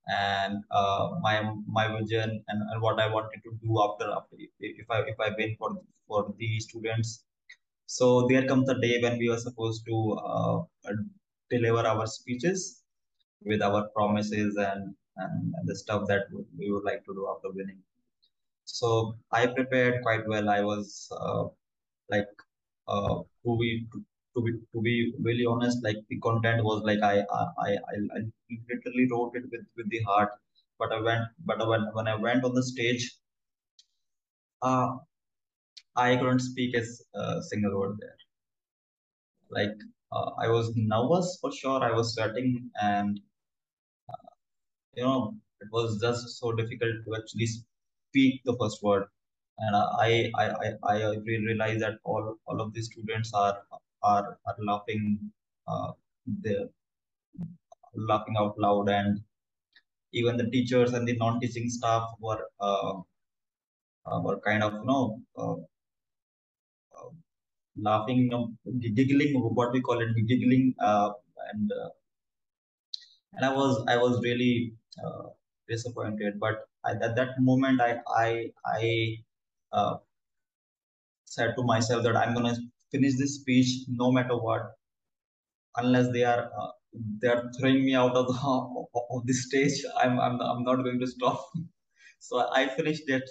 and 0.08 0.64
uh, 0.72 1.12
my 1.22 1.36
my 1.68 1.88
vision 2.00 2.44
and, 2.48 2.62
and 2.72 2.82
what 2.82 3.00
I 3.00 3.08
wanted 3.08 3.42
to 3.44 3.52
do 3.64 3.82
after, 3.82 4.12
after 4.12 4.36
if 4.60 4.90
I 4.90 5.02
if 5.02 5.20
I 5.20 5.30
win 5.38 5.56
for 5.58 5.72
for 6.08 6.34
the 6.38 6.60
students. 6.60 7.26
So 7.88 8.28
there 8.28 8.48
comes 8.48 8.68
the 8.68 8.76
day 8.76 9.02
when 9.02 9.18
we 9.20 9.30
were 9.30 9.38
supposed 9.38 9.86
to 9.88 9.98
uh, 10.14 10.64
deliver 11.50 11.86
our 11.88 12.08
speeches 12.08 12.84
with 13.42 13.62
our 13.62 13.90
promises 13.90 14.56
and, 14.58 14.96
and, 15.18 15.54
and 15.56 15.68
the 15.70 15.76
stuff 15.76 16.08
that 16.08 16.24
we 16.58 16.72
would 16.72 16.84
like 16.84 17.06
to 17.06 17.14
do 17.14 17.28
after 17.36 17.52
winning. 17.52 17.82
So 18.66 19.18
I 19.32 19.48
prepared 19.48 20.04
quite 20.04 20.28
well. 20.28 20.50
I 20.50 20.62
was 20.62 21.08
uh, 21.20 21.46
like 22.10 22.30
uh, 22.88 23.22
to 23.46 23.58
be 23.60 23.88
to 24.36 24.42
be 24.42 24.52
to 24.74 24.82
be 24.82 25.14
really 25.22 25.46
honest, 25.46 25.84
like 25.84 25.98
the 26.10 26.20
content 26.20 26.64
was 26.64 26.84
like 26.84 27.02
I 27.02 27.20
I 27.22 27.44
I, 27.68 27.98
I 28.18 28.20
literally 28.72 29.08
wrote 29.12 29.34
it 29.36 29.46
with 29.52 29.66
with 29.78 29.90
the 29.90 30.02
heart. 30.04 30.32
But 30.80 30.92
I 30.94 31.02
went, 31.02 31.26
but 31.46 31.68
when 31.68 31.84
when 31.94 32.08
I 32.08 32.16
went 32.16 32.44
on 32.44 32.54
the 32.56 32.64
stage, 32.64 33.12
uh, 34.62 34.98
I 35.98 36.16
couldn't 36.16 36.40
speak 36.40 36.74
a 36.76 37.42
single 37.44 37.78
word 37.78 37.98
there. 38.00 38.16
Like 39.50 39.76
uh, 40.12 40.32
I 40.40 40.50
was 40.50 40.72
nervous 40.76 41.38
for 41.42 41.52
sure. 41.52 41.82
I 41.84 41.92
was 41.92 42.14
sweating, 42.14 42.70
and 42.82 43.20
uh, 44.10 44.16
you 44.96 45.04
know, 45.04 45.36
it 45.62 45.70
was 45.72 46.00
just 46.02 46.40
so 46.40 46.52
difficult 46.54 46.94
to 47.06 47.16
actually 47.16 47.48
speak 48.16 48.42
the 48.46 48.58
first 48.60 48.82
word. 48.84 49.06
And 49.58 49.76
I 49.76 50.32
I 50.44 50.46
I 50.66 50.70
I 50.94 51.16
really 51.28 51.46
realized 51.52 51.82
that 51.82 52.00
all 52.04 52.38
all 52.48 52.62
of 52.62 52.74
the 52.74 52.82
students 52.82 53.34
are 53.34 53.58
are, 54.04 54.40
are 54.48 54.58
laughing 54.60 55.32
uh, 55.68 55.94
they're 56.26 56.70
laughing 57.96 58.36
out 58.38 58.58
loud 58.60 58.90
and 58.90 59.24
even 60.14 60.38
the 60.38 60.50
teachers 60.52 60.94
and 60.94 61.08
the 61.08 61.16
non-teaching 61.18 61.70
staff 61.70 62.12
were 62.20 62.50
uh, 62.60 63.02
uh, 64.06 64.20
were 64.24 64.40
kind 64.40 64.64
of 64.64 64.74
you 64.74 64.86
know 64.86 65.22
uh, 65.38 65.56
uh, 66.98 67.10
laughing 67.88 68.22
giggling 68.98 69.34
what 69.60 69.72
we 69.74 69.82
call 69.88 70.00
it 70.06 70.12
giggling 70.32 70.66
uh, 70.80 71.12
and 71.52 71.72
and 73.34 73.46
I 73.46 73.54
was 73.54 73.84
I 73.88 73.98
was 73.98 74.22
really 74.24 74.76
disappointed 75.68 76.40
but 76.40 76.68
at 76.88 77.16
that 77.16 77.40
moment 77.40 77.82
I 77.82 78.00
I 78.08 78.52
I 78.66 79.18
said 81.26 81.56
to 81.58 81.64
myself 81.64 82.04
that 82.04 82.18
I'm 82.18 82.34
gonna 82.36 82.56
finish 82.92 83.18
this 83.18 83.36
speech 83.42 83.70
no 83.90 84.12
matter 84.12 84.38
what 84.38 84.64
unless 85.78 86.12
they 86.14 86.24
are 86.24 86.52
uh, 86.62 86.72
they 87.22 87.30
are 87.30 87.52
throwing 87.60 87.86
me 87.86 87.96
out 87.96 88.16
of 88.16 88.28
the 88.28 88.36
of 89.12 89.26
the 89.28 89.34
stage. 89.34 89.84
I'm 90.02 90.20
i'm, 90.20 90.42
I'm 90.42 90.64
not 90.64 90.84
going 90.84 91.00
to 91.00 91.08
stop. 91.08 91.42
So 92.28 92.40
i 92.60 92.68
finished 92.78 93.04
that 93.10 93.24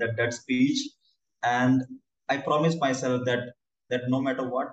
that 0.00 0.12
that 0.18 0.34
speech 0.34 0.80
and 1.42 1.82
i 2.28 2.36
promised 2.38 2.80
myself 2.80 3.22
that 3.26 3.42
that 3.90 4.02
no 4.14 4.20
matter 4.20 4.48
what 4.54 4.68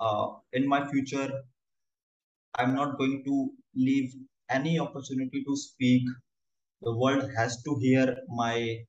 uh, 0.00 0.28
in 0.52 0.68
my 0.68 0.80
future 0.90 1.30
i'm 2.58 2.74
not 2.74 2.98
going 2.98 3.22
to 3.26 3.36
leave 3.88 4.14
any 4.50 4.78
opportunity 4.86 5.44
to 5.48 5.56
speak 5.56 6.04
the 6.82 6.94
world 6.96 7.30
has 7.36 7.62
to 7.64 7.76
hear 7.80 8.18
my 8.28 8.84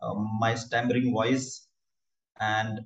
uh, 0.00 0.14
my 0.14 0.54
stammering 0.54 1.12
voice 1.12 1.68
and 2.40 2.80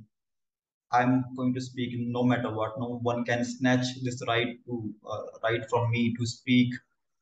I'm 0.92 1.34
going 1.37 1.52
to 1.54 1.61
speak 1.61 1.92
no 1.99 2.23
matter 2.25 2.50
what. 2.50 2.78
No 2.78 2.99
one 3.02 3.25
can 3.26 3.44
snatch 3.44 3.87
this 4.02 4.23
right 4.26 4.56
to 4.64 4.94
uh, 5.06 5.26
right 5.42 5.62
from 5.68 5.90
me 5.90 6.14
to 6.18 6.25
speak. 6.26 6.73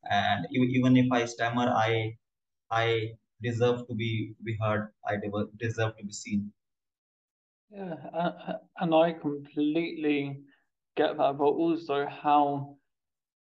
And 0.09 0.47
even 0.53 0.97
if 0.97 1.11
I 1.11 1.25
stammer, 1.25 1.69
I 1.69 2.19
I 2.71 3.17
deserve 3.43 3.87
to 3.89 3.95
be 3.95 4.37
be 4.45 4.57
heard. 4.61 4.93
I 5.05 5.17
deserve 5.59 5.97
to 5.99 6.05
be 6.05 6.13
seen. 6.13 6.53
Yeah, 7.71 8.59
and 8.77 8.95
I 8.95 9.13
completely 9.15 10.45
get 10.95 11.17
that, 11.17 11.39
but 11.39 11.45
also 11.45 12.07
how 12.07 12.79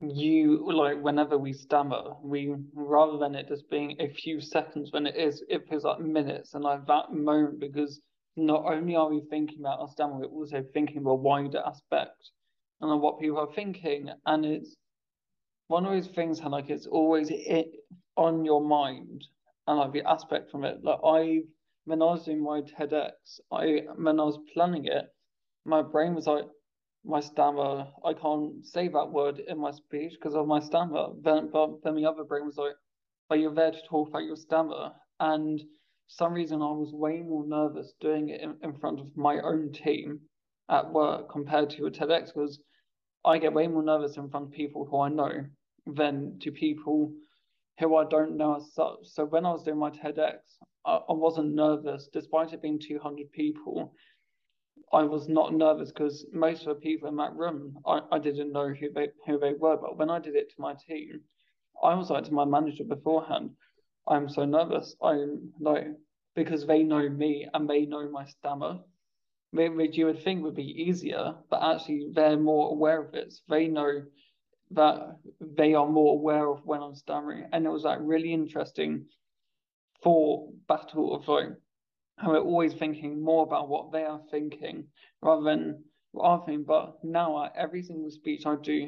you 0.02 0.70
like 0.72 1.00
whenever 1.00 1.38
we 1.38 1.52
stammer, 1.52 2.14
we 2.22 2.54
rather 2.74 3.18
than 3.18 3.34
it 3.34 3.48
just 3.48 3.68
being 3.70 3.96
a 4.00 4.08
few 4.08 4.40
seconds 4.40 4.90
when 4.92 5.06
it 5.06 5.16
is, 5.16 5.42
it 5.48 5.68
feels 5.68 5.84
like 5.84 6.00
minutes 6.00 6.54
and 6.54 6.64
like 6.64 6.86
that 6.86 7.12
moment 7.12 7.60
because 7.60 8.00
not 8.36 8.64
only 8.64 8.96
are 8.96 9.10
we 9.10 9.22
thinking 9.30 9.60
about 9.60 9.80
our 9.80 9.88
stammer, 9.88 10.18
we're 10.18 10.26
also 10.26 10.64
thinking 10.74 10.98
about 10.98 11.20
wider 11.20 11.62
aspect 11.64 12.30
and 12.80 13.00
what 13.00 13.20
people 13.20 13.38
are 13.38 13.52
thinking. 13.54 14.10
And 14.26 14.44
it's 14.44 14.76
one 15.68 15.86
of 15.86 15.92
those 15.92 16.08
things 16.14 16.38
how 16.38 16.50
like 16.50 16.70
it's 16.70 16.86
always 16.86 17.28
it 17.30 17.68
on 18.16 18.44
your 18.44 18.62
mind 18.62 19.24
and 19.66 19.78
like 19.78 19.92
the 19.92 20.02
aspect 20.08 20.50
from 20.50 20.64
it. 20.64 20.82
Like 20.82 20.98
I 21.04 21.40
when 21.84 22.02
I 22.02 22.06
was 22.06 22.24
doing 22.24 22.42
my 22.42 22.60
TEDx, 22.62 23.12
I 23.50 23.82
when 23.96 24.20
I 24.20 24.24
was 24.24 24.38
planning 24.52 24.86
it, 24.86 25.06
my 25.64 25.82
brain 25.82 26.14
was 26.14 26.26
like, 26.26 26.44
my 27.04 27.20
stammer, 27.20 27.88
I 28.04 28.14
can't 28.14 28.64
say 28.64 28.88
that 28.88 29.10
word 29.10 29.40
in 29.40 29.58
my 29.58 29.72
speech 29.72 30.12
because 30.12 30.34
of 30.34 30.46
my 30.46 30.60
stammer. 30.60 31.08
Then, 31.22 31.50
but 31.52 31.82
then 31.82 31.96
the 31.96 32.06
other 32.06 32.24
brain 32.24 32.46
was 32.46 32.56
like, 32.56 32.74
but 33.28 33.38
you're 33.38 33.54
there 33.54 33.72
to 33.72 33.82
talk 33.88 34.08
about 34.08 34.24
your 34.24 34.36
stammer. 34.36 34.92
And 35.20 35.62
some 36.08 36.32
reason 36.32 36.62
I 36.62 36.70
was 36.72 36.92
way 36.92 37.20
more 37.20 37.46
nervous 37.46 37.92
doing 38.00 38.28
it 38.28 38.40
in, 38.40 38.56
in 38.62 38.78
front 38.78 39.00
of 39.00 39.16
my 39.16 39.40
own 39.40 39.72
team 39.72 40.20
at 40.68 40.92
work 40.92 41.30
compared 41.30 41.70
to 41.70 41.86
a 41.86 41.90
TEDx 41.90 42.26
because 42.34 42.60
I 43.24 43.38
get 43.38 43.52
way 43.52 43.66
more 43.66 43.82
nervous 43.82 44.16
in 44.16 44.28
front 44.28 44.46
of 44.46 44.52
people 44.52 44.84
who 44.84 45.00
I 45.00 45.08
know 45.08 45.46
than 45.86 46.38
to 46.40 46.50
people 46.50 47.12
who 47.78 47.96
I 47.96 48.04
don't 48.04 48.36
know 48.36 48.56
as 48.56 48.72
such. 48.74 48.98
So 49.04 49.24
when 49.24 49.46
I 49.46 49.52
was 49.52 49.64
doing 49.64 49.78
my 49.78 49.90
TEDx, 49.90 50.38
I, 50.84 50.96
I 51.08 51.12
wasn't 51.12 51.54
nervous, 51.54 52.08
despite 52.12 52.52
it 52.52 52.62
being 52.62 52.78
200 52.78 53.30
people. 53.32 53.92
I 54.92 55.04
was 55.04 55.28
not 55.28 55.54
nervous 55.54 55.90
because 55.90 56.26
most 56.32 56.66
of 56.66 56.76
the 56.76 56.80
people 56.80 57.08
in 57.08 57.16
that 57.16 57.34
room, 57.34 57.78
I, 57.86 58.00
I 58.12 58.18
didn't 58.18 58.52
know 58.52 58.68
who 58.68 58.90
they 58.90 59.08
who 59.26 59.38
they 59.38 59.54
were. 59.54 59.76
But 59.76 59.96
when 59.96 60.10
I 60.10 60.18
did 60.18 60.36
it 60.36 60.50
to 60.50 60.60
my 60.60 60.74
team, 60.74 61.22
I 61.82 61.94
was 61.94 62.10
like 62.10 62.24
to 62.24 62.34
my 62.34 62.44
manager 62.44 62.84
beforehand, 62.84 63.50
I'm 64.06 64.28
so 64.28 64.44
nervous. 64.44 64.94
I'm 65.02 65.52
like 65.60 65.86
because 66.34 66.66
they 66.66 66.82
know 66.82 67.08
me 67.08 67.48
and 67.52 67.68
they 67.68 67.86
know 67.86 68.08
my 68.08 68.24
stammer, 68.26 68.80
which 69.52 69.96
you 69.96 70.06
would 70.06 70.22
think 70.22 70.42
would 70.42 70.54
be 70.54 70.82
easier, 70.82 71.34
but 71.50 71.62
actually 71.62 72.08
they're 72.12 72.38
more 72.38 72.70
aware 72.70 73.02
of 73.02 73.14
it. 73.14 73.32
So 73.32 73.40
they 73.48 73.68
know 73.68 74.02
that 74.72 75.16
they 75.40 75.74
are 75.74 75.88
more 75.88 76.14
aware 76.14 76.48
of 76.48 76.64
when 76.64 76.82
I'm 76.82 76.94
stammering. 76.94 77.48
And 77.52 77.66
it 77.66 77.70
was 77.70 77.84
like 77.84 77.98
really 78.00 78.32
interesting 78.32 79.06
for 80.02 80.48
battle 80.68 81.14
of 81.14 81.28
like 81.28 81.50
how 82.22 82.30
we're 82.30 82.40
always 82.40 82.72
thinking 82.72 83.22
more 83.22 83.44
about 83.44 83.68
what 83.68 83.90
they 83.92 84.04
are 84.04 84.20
thinking 84.30 84.86
rather 85.22 85.42
than 85.42 85.84
what 86.12 86.28
I'm 86.28 86.46
thinking. 86.46 86.64
But 86.64 86.94
now 87.02 87.50
every 87.56 87.82
single 87.82 88.10
speech 88.10 88.46
I 88.46 88.54
do, 88.62 88.86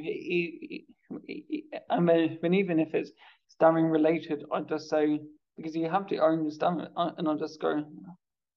I 1.91 2.01
mean, 2.01 2.55
even 2.55 2.79
if 2.79 2.95
it's 2.95 3.11
stammering 3.49 3.87
related, 3.87 4.45
I 4.53 4.61
just 4.61 4.89
say 4.89 5.21
because 5.57 5.75
you 5.75 5.89
have 5.89 6.07
to 6.09 6.19
own 6.19 6.43
your 6.43 6.51
stammer, 6.51 6.89
uh, 6.97 7.11
and 7.19 7.29
I 7.29 7.35
just 7.35 7.61
go, 7.61 7.85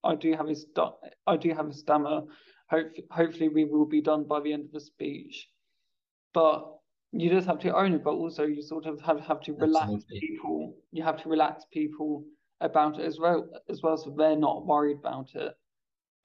I 0.03 0.15
do 0.15 0.33
have 0.33 0.47
a 0.47 0.55
st- 0.55 0.93
I 1.25 1.37
do 1.37 1.53
have 1.53 1.67
a 1.67 1.73
stammer. 1.73 2.21
Hope, 2.69 2.91
hopefully, 3.11 3.49
we 3.49 3.65
will 3.65 3.85
be 3.85 4.01
done 4.01 4.25
by 4.27 4.41
the 4.41 4.53
end 4.53 4.65
of 4.65 4.71
the 4.71 4.81
speech. 4.81 5.47
But 6.33 6.77
you 7.11 7.29
just 7.29 7.47
have 7.47 7.59
to 7.59 7.75
own 7.75 7.93
it, 7.93 8.03
but 8.03 8.11
also 8.13 8.43
you 8.43 8.61
sort 8.61 8.85
of 8.85 8.99
have, 9.01 9.19
have 9.21 9.41
to 9.41 9.53
relax 9.53 9.89
Absolutely. 9.91 10.19
people. 10.19 10.75
You 10.91 11.03
have 11.03 11.21
to 11.23 11.29
relax 11.29 11.65
people 11.71 12.25
about 12.61 12.99
it 12.99 13.05
as 13.05 13.19
well, 13.19 13.47
as 13.69 13.81
well, 13.81 13.97
so 13.97 14.09
they're 14.09 14.35
not 14.35 14.65
worried 14.65 14.97
about 14.99 15.35
it. 15.35 15.53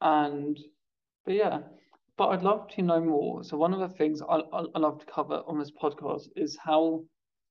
And 0.01 0.59
but 1.25 1.35
yeah, 1.35 1.59
but 2.17 2.29
I'd 2.29 2.43
love 2.43 2.67
to 2.69 2.81
know 2.81 2.99
more. 3.01 3.43
So 3.43 3.57
one 3.57 3.73
of 3.73 3.79
the 3.79 3.95
things 3.95 4.21
I, 4.21 4.41
I, 4.51 4.79
love 4.79 4.99
to 4.99 5.05
cover 5.05 5.41
on 5.47 5.59
this 5.59 5.71
podcast 5.71 6.27
is 6.35 6.57
how 6.57 7.03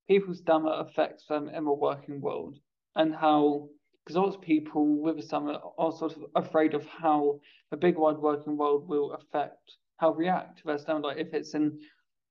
people's 0.07 0.39
stammer 0.39 0.73
affects 0.73 1.25
them 1.27 1.49
in 1.49 1.65
the 1.65 1.73
working 1.73 2.21
world, 2.21 2.57
and 2.95 3.15
how 3.15 3.69
because 4.03 4.17
lots 4.17 4.35
of 4.35 4.41
people 4.41 5.01
with 5.01 5.17
a 5.17 5.21
stammer 5.21 5.57
are 5.77 5.91
sort 5.91 6.17
of 6.17 6.23
afraid 6.35 6.73
of 6.73 6.85
how 6.85 7.39
the 7.71 7.77
big 7.77 7.97
wide 7.97 8.17
working 8.17 8.57
world 8.57 8.87
will 8.87 9.13
affect 9.13 9.77
how 9.97 10.11
react 10.11 10.57
to 10.57 10.63
their 10.65 10.77
stammer. 10.77 10.99
Like 10.99 11.17
if 11.17 11.33
it's 11.33 11.53
in 11.53 11.79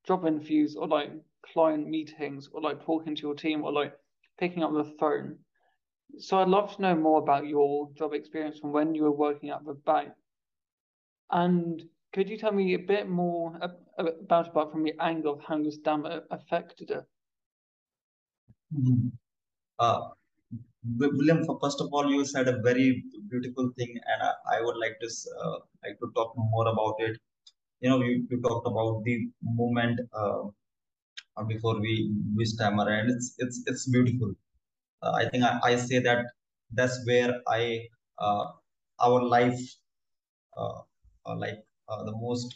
job 0.07 0.27
interviews 0.27 0.77
or 0.77 0.87
like 0.87 1.11
client 1.53 1.89
meetings 1.89 2.49
or 2.53 2.61
like 2.61 2.85
talking 2.85 3.15
to 3.15 3.23
your 3.23 3.35
team 3.35 3.63
or 3.65 3.73
like 3.73 3.95
picking 4.39 4.63
up 4.63 4.73
the 4.73 4.85
phone. 4.99 5.39
So 6.19 6.39
I'd 6.39 6.49
love 6.49 6.77
to 6.77 6.83
know 6.83 6.95
more 6.95 7.19
about 7.21 7.47
your 7.47 7.91
job 7.95 8.13
experience 8.13 8.59
from 8.59 8.73
when 8.73 8.95
you 8.95 9.03
were 9.03 9.13
working 9.13 9.51
at 9.51 9.65
the 9.65 9.75
bank. 9.75 10.11
And 11.31 11.83
could 12.13 12.29
you 12.29 12.37
tell 12.37 12.53
me 12.53 12.75
a 12.75 12.79
bit 12.79 13.09
more 13.09 13.59
about 13.99 14.49
about 14.49 14.73
from 14.73 14.85
the 14.85 14.95
angle 15.01 15.35
of 15.35 15.41
how 15.43 15.63
this 15.63 15.77
stammer 15.77 16.23
affected 16.31 16.91
it? 16.91 17.05
Mm-hmm. 18.75 19.09
Uh, 19.79 20.09
William, 20.99 21.47
first 21.63 21.81
of 21.81 21.89
all, 21.93 22.11
you 22.11 22.25
said 22.25 22.49
a 22.49 22.61
very 22.61 23.05
beautiful 23.31 23.71
thing, 23.79 23.89
and 23.89 24.23
I, 24.23 24.59
I 24.59 24.61
would 24.61 24.77
like 24.77 24.99
to 25.01 25.09
uh, 25.43 25.59
like 25.85 25.99
to 26.01 26.11
talk 26.15 26.35
more 26.37 26.69
about 26.69 26.97
it 26.99 27.19
you 27.83 27.91
know 27.91 28.01
you, 28.03 28.27
you 28.31 28.41
talked 28.41 28.67
about 28.67 29.03
the 29.05 29.29
movement 29.43 30.01
uh, 30.15 30.43
before 31.53 31.77
we 31.81 31.95
we 32.37 32.45
stammer 32.45 32.89
and 32.97 33.11
it's 33.11 33.35
it's 33.39 33.63
it's 33.67 33.85
beautiful 33.95 34.33
uh, 35.03 35.13
i 35.21 35.29
think 35.29 35.45
I, 35.45 35.59
I 35.71 35.77
say 35.77 35.99
that 36.01 36.27
that's 36.73 36.99
where 37.07 37.33
i 37.49 37.89
uh, 38.19 38.45
our 39.01 39.23
life 39.23 39.61
uh, 40.57 40.81
uh, 41.27 41.37
like 41.37 41.59
the 42.07 42.15
most 42.17 42.55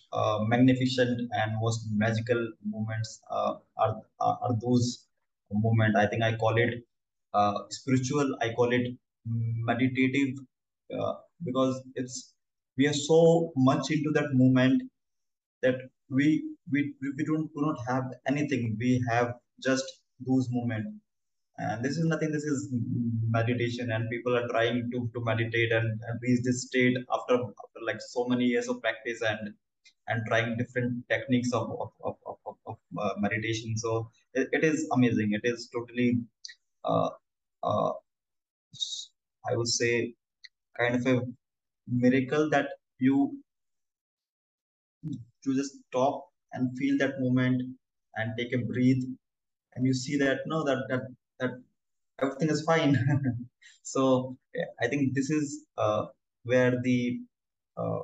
magnificent 0.48 1.20
and 1.32 1.52
most 1.60 1.88
magical 1.92 2.40
moments 2.64 3.20
are, 3.30 3.60
are, 3.76 4.02
are 4.18 4.54
those 4.62 5.06
moment. 5.52 5.94
I 5.96 6.06
think 6.06 6.22
i 6.22 6.34
call 6.36 6.56
it 6.56 6.72
spiritual 7.70 8.36
i 8.40 8.48
call 8.54 8.72
it 8.72 8.86
meditative 9.26 10.38
because 11.44 11.82
it's 11.94 12.34
we 12.78 12.86
are 12.86 12.94
so 12.94 13.52
much 13.56 13.90
into 13.90 14.10
that 14.14 14.28
moment 14.32 14.82
that 15.62 15.76
we 16.10 16.26
we 16.72 16.94
we 17.16 17.24
don't 17.24 17.48
do 17.54 17.60
not 17.68 17.78
have 17.88 18.04
anything. 18.26 18.76
We 18.78 19.02
have 19.10 19.34
just 19.62 19.84
those 20.20 20.48
moments 20.50 20.90
and 21.58 21.84
this 21.84 21.96
is 21.96 22.04
nothing 22.04 22.30
this 22.32 22.44
is 22.44 22.68
meditation 23.30 23.90
and 23.92 24.10
people 24.10 24.36
are 24.36 24.48
trying 24.48 24.90
to 24.92 25.10
to 25.14 25.24
meditate 25.24 25.72
and, 25.72 25.88
and 26.06 26.20
reach 26.22 26.40
this 26.44 26.66
state 26.66 26.96
after, 27.12 27.34
after 27.34 27.80
like 27.86 28.00
so 28.00 28.26
many 28.26 28.44
years 28.44 28.68
of 28.68 28.80
practice 28.82 29.22
and 29.22 29.54
and 30.08 30.22
trying 30.28 30.56
different 30.56 30.92
techniques 31.08 31.52
of 31.52 31.70
of, 31.80 31.90
of, 32.04 32.16
of, 32.26 32.56
of 32.66 32.76
uh, 32.98 33.14
meditation. 33.18 33.76
So 33.76 34.10
it, 34.34 34.48
it 34.52 34.64
is 34.64 34.88
amazing. 34.92 35.32
It 35.32 35.42
is 35.44 35.68
totally 35.74 36.20
uh, 36.84 37.10
uh, 37.62 37.92
i 39.50 39.56
would 39.56 39.68
say 39.68 40.14
kind 40.78 40.94
of 40.96 41.06
a 41.12 41.20
miracle 42.04 42.48
that 42.50 42.68
you 42.98 43.16
to 45.44 45.54
just 45.58 45.74
stop 45.88 46.24
and 46.52 46.76
feel 46.78 46.96
that 46.98 47.20
moment 47.20 47.62
and 48.16 48.32
take 48.38 48.52
a 48.54 48.64
breathe 48.72 49.04
and 49.74 49.86
you 49.86 49.94
see 49.94 50.16
that 50.24 50.38
no 50.46 50.64
that 50.68 50.80
that 50.90 51.04
that 51.40 51.50
everything 52.20 52.50
is 52.50 52.62
fine. 52.64 52.96
So 53.82 54.36
i 54.82 54.86
think 54.88 55.14
this 55.14 55.28
is 55.30 55.64
uh, 55.78 56.06
where 56.50 56.72
the 56.86 57.20
uh, 57.76 58.02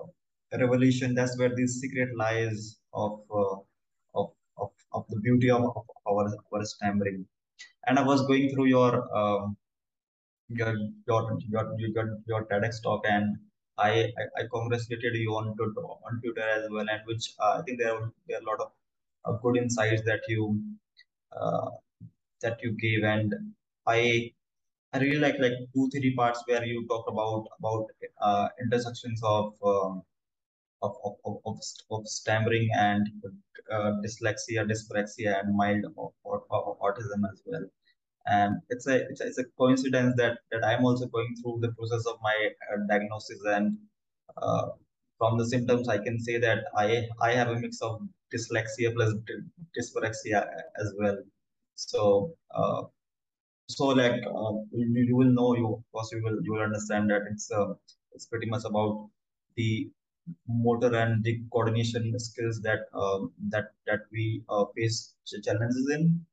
revolution 0.62 1.14
that's 1.18 1.36
where 1.38 1.52
the 1.60 1.66
secret 1.66 2.10
lies 2.22 2.78
of 3.02 3.12
uh, 3.40 3.56
of, 4.20 4.26
of 4.62 4.70
of 4.92 5.04
the 5.08 5.18
beauty 5.26 5.50
of, 5.50 5.62
of 5.64 5.84
our 6.10 6.24
our 6.52 6.64
stammering. 6.64 7.26
And 7.86 7.98
i 7.98 8.02
was 8.12 8.26
going 8.30 8.50
through 8.50 8.66
your 8.66 8.92
um, 9.20 9.56
your 10.48 10.74
your 11.08 11.22
your 11.54 11.64
your, 11.78 12.06
your 12.26 12.42
TEDx 12.50 12.82
talk 12.82 13.04
and 13.08 13.36
I, 13.78 13.90
I, 14.20 14.24
I 14.40 14.42
congratulated 14.52 15.14
you 15.14 15.30
on 15.34 15.56
Twitter, 15.56 15.80
on 15.80 16.20
Twitter 16.20 16.46
as 16.56 16.70
well, 16.70 16.86
and 16.88 17.00
which 17.06 17.32
uh, 17.40 17.58
I 17.58 17.62
think 17.62 17.80
there 17.80 17.94
are, 17.94 18.12
there 18.28 18.38
are 18.38 18.42
a 18.42 18.44
lot 18.44 18.60
of 18.60 18.72
uh, 19.24 19.32
good 19.42 19.56
insights 19.56 20.02
that 20.02 20.20
you 20.28 20.62
uh, 21.34 21.70
that 22.42 22.58
you 22.62 22.72
gave, 22.72 23.04
and 23.04 23.34
I 23.86 24.32
I 24.92 24.98
really 24.98 25.18
like 25.18 25.38
like 25.38 25.54
two 25.74 25.88
three 25.90 26.14
parts 26.14 26.42
where 26.46 26.64
you 26.64 26.86
talked 26.88 27.08
about 27.10 27.46
about 27.58 27.86
uh, 28.20 28.48
intersections 28.60 29.20
of, 29.24 29.54
um, 29.64 30.02
of, 30.82 30.94
of, 31.04 31.14
of, 31.24 31.36
of, 31.46 31.58
of 31.90 32.06
stammering 32.06 32.68
and 32.74 33.08
uh, 33.70 33.92
dyslexia, 34.04 34.68
dyspraxia, 34.70 35.40
and 35.40 35.56
mild 35.56 35.84
autism 36.26 37.22
as 37.32 37.42
well 37.46 37.64
and 38.26 38.54
it's 38.68 38.86
a 38.86 38.96
it's 39.08 39.20
a, 39.20 39.26
it's 39.26 39.38
a 39.38 39.44
coincidence 39.58 40.14
that 40.16 40.38
that 40.52 40.64
i'm 40.64 40.84
also 40.84 41.06
going 41.06 41.34
through 41.42 41.58
the 41.60 41.72
process 41.72 42.06
of 42.06 42.16
my 42.22 42.50
uh, 42.72 42.76
diagnosis 42.88 43.40
and 43.46 43.76
uh, 44.40 44.68
from 45.22 45.38
the 45.38 45.46
symptoms, 45.46 45.88
I 45.88 45.98
can 45.98 46.18
say 46.18 46.38
that 46.38 46.64
I 46.76 47.08
I 47.20 47.30
have 47.32 47.48
a 47.48 47.58
mix 47.58 47.80
of 47.80 48.00
dyslexia 48.34 48.92
plus 48.92 49.14
dyspraxia 49.76 50.40
as 50.80 50.94
well. 50.98 51.18
So 51.74 52.34
uh, 52.54 52.82
so 53.68 53.86
like 53.86 54.22
uh, 54.26 54.52
you, 54.72 55.04
you, 55.08 55.16
will 55.16 55.32
know 55.32 55.56
you 55.56 55.66
of 55.74 55.82
course 55.92 56.10
you 56.12 56.22
will 56.22 56.38
you 56.42 56.52
will 56.52 56.62
understand 56.62 57.10
that 57.10 57.22
it's 57.30 57.50
uh, 57.50 57.74
it's 58.12 58.26
pretty 58.26 58.46
much 58.46 58.62
about 58.64 59.08
the 59.56 59.90
motor 60.48 60.94
and 60.94 61.22
the 61.24 61.40
coordination 61.52 62.12
skills 62.18 62.60
that 62.62 62.80
um, 62.94 63.32
that 63.48 63.72
that 63.86 64.00
we 64.12 64.42
uh, 64.48 64.64
face 64.76 65.14
challenges 65.44 65.90
in. 65.90 66.24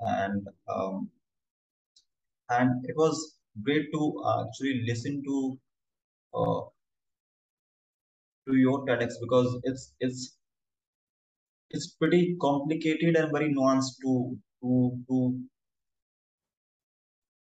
And 0.00 0.46
um, 0.68 1.10
and 2.50 2.84
it 2.84 2.96
was 2.96 3.38
great 3.62 3.92
to 3.92 4.22
uh, 4.24 4.44
actually 4.46 4.84
listen 4.86 5.22
to 5.24 5.58
uh, 6.34 6.60
to 8.46 8.56
your 8.56 8.84
TEDx 8.86 9.14
because 9.20 9.58
it's 9.64 9.94
it's 10.00 10.36
it's 11.70 11.88
pretty 11.94 12.36
complicated 12.40 13.16
and 13.16 13.32
very 13.32 13.52
nuanced 13.52 13.96
to 14.02 14.38
to 14.60 15.04
to 15.08 15.16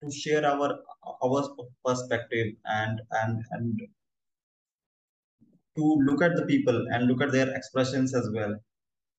to 0.02 0.12
share 0.12 0.45
our 0.45 0.69
our 1.24 1.41
perspective 1.86 2.48
and 2.65 3.00
and 3.12 3.45
and 3.52 3.82
to 5.78 5.84
look 6.08 6.22
at 6.22 6.36
the 6.36 6.45
people 6.45 6.86
and 6.91 7.08
look 7.08 7.22
at 7.22 7.32
their 7.32 7.50
expressions 7.56 8.13
as 8.15 8.30
well. 8.34 8.56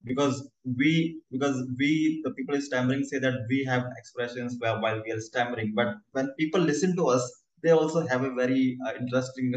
Because 0.05 0.49
we 0.65 1.23
because 1.31 1.57
we 1.79 2.23
the 2.25 2.33
people 2.35 2.61
stammering 2.61 3.05
say 3.05 3.19
that 3.21 3.35
we 3.51 3.65
have 3.65 3.85
expressions 3.99 4.57
while, 4.61 4.81
while 4.83 5.03
we 5.05 5.13
are 5.13 5.21
stammering 5.21 5.73
but 5.77 5.97
when 6.13 6.31
people 6.39 6.61
listen 6.61 6.97
to 6.97 7.07
us 7.09 7.25
they 7.63 7.71
also 7.71 8.07
have 8.07 8.23
a 8.25 8.35
very 8.35 8.79
uh, 8.87 8.93
interesting 9.01 9.53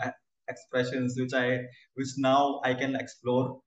expressions 0.48 1.16
which 1.18 1.34
i 1.34 1.60
which 1.94 2.08
now 2.18 2.60
i 2.64 2.74
can 2.74 2.96
explore 2.96 3.60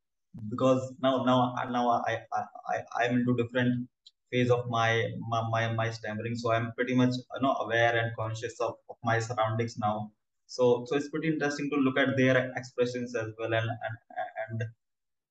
because 0.50 0.82
now 1.04 1.24
now 1.24 1.54
now 1.72 1.90
i 2.08 2.18
i, 2.34 2.44
I 2.74 2.78
i'm 3.02 3.14
into 3.20 3.36
different 3.38 3.90
phase 4.32 4.50
of 4.52 4.70
my 4.70 5.06
my 5.30 5.72
my, 5.74 5.90
stammering. 5.92 6.36
So 6.36 6.52
i'm 6.52 6.72
pretty 6.74 6.96
much 6.96 7.14
you 7.36 7.42
know 7.42 7.54
aware 7.66 7.96
and 7.98 8.16
conscious 8.18 8.60
of, 8.60 8.76
of 8.90 8.98
my 9.04 9.20
surroundings 9.20 9.78
now. 9.78 10.12
So 10.48 10.86
so 10.88 10.96
it's 10.98 11.10
pretty 11.10 11.30
interesting 11.30 11.70
to 11.72 11.78
look 11.78 11.98
at 11.98 12.18
their 12.18 12.52
expressions 12.56 13.16
as 13.16 13.30
well. 13.40 13.54
And 13.54 13.70
and, 13.88 13.98
and 14.44 14.64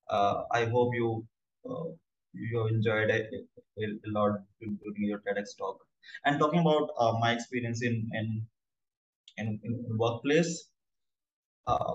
uh, 0.09 0.43
i 0.51 0.65
hope 0.65 0.93
you 0.95 1.25
uh, 1.69 1.85
you 2.33 2.67
enjoyed 2.67 3.09
it 3.09 3.27
a, 3.79 3.85
a 4.07 4.09
lot 4.17 4.39
during 4.61 5.05
your 5.11 5.19
TEDx 5.19 5.57
talk. 5.57 5.79
And 6.25 6.39
talking 6.39 6.61
about 6.61 6.89
uh, 6.97 7.13
my 7.19 7.33
experience 7.33 7.83
in 7.83 8.09
in 8.13 8.47
in, 9.37 9.59
in 9.63 9.97
workplace, 9.97 10.69
uh, 11.67 11.93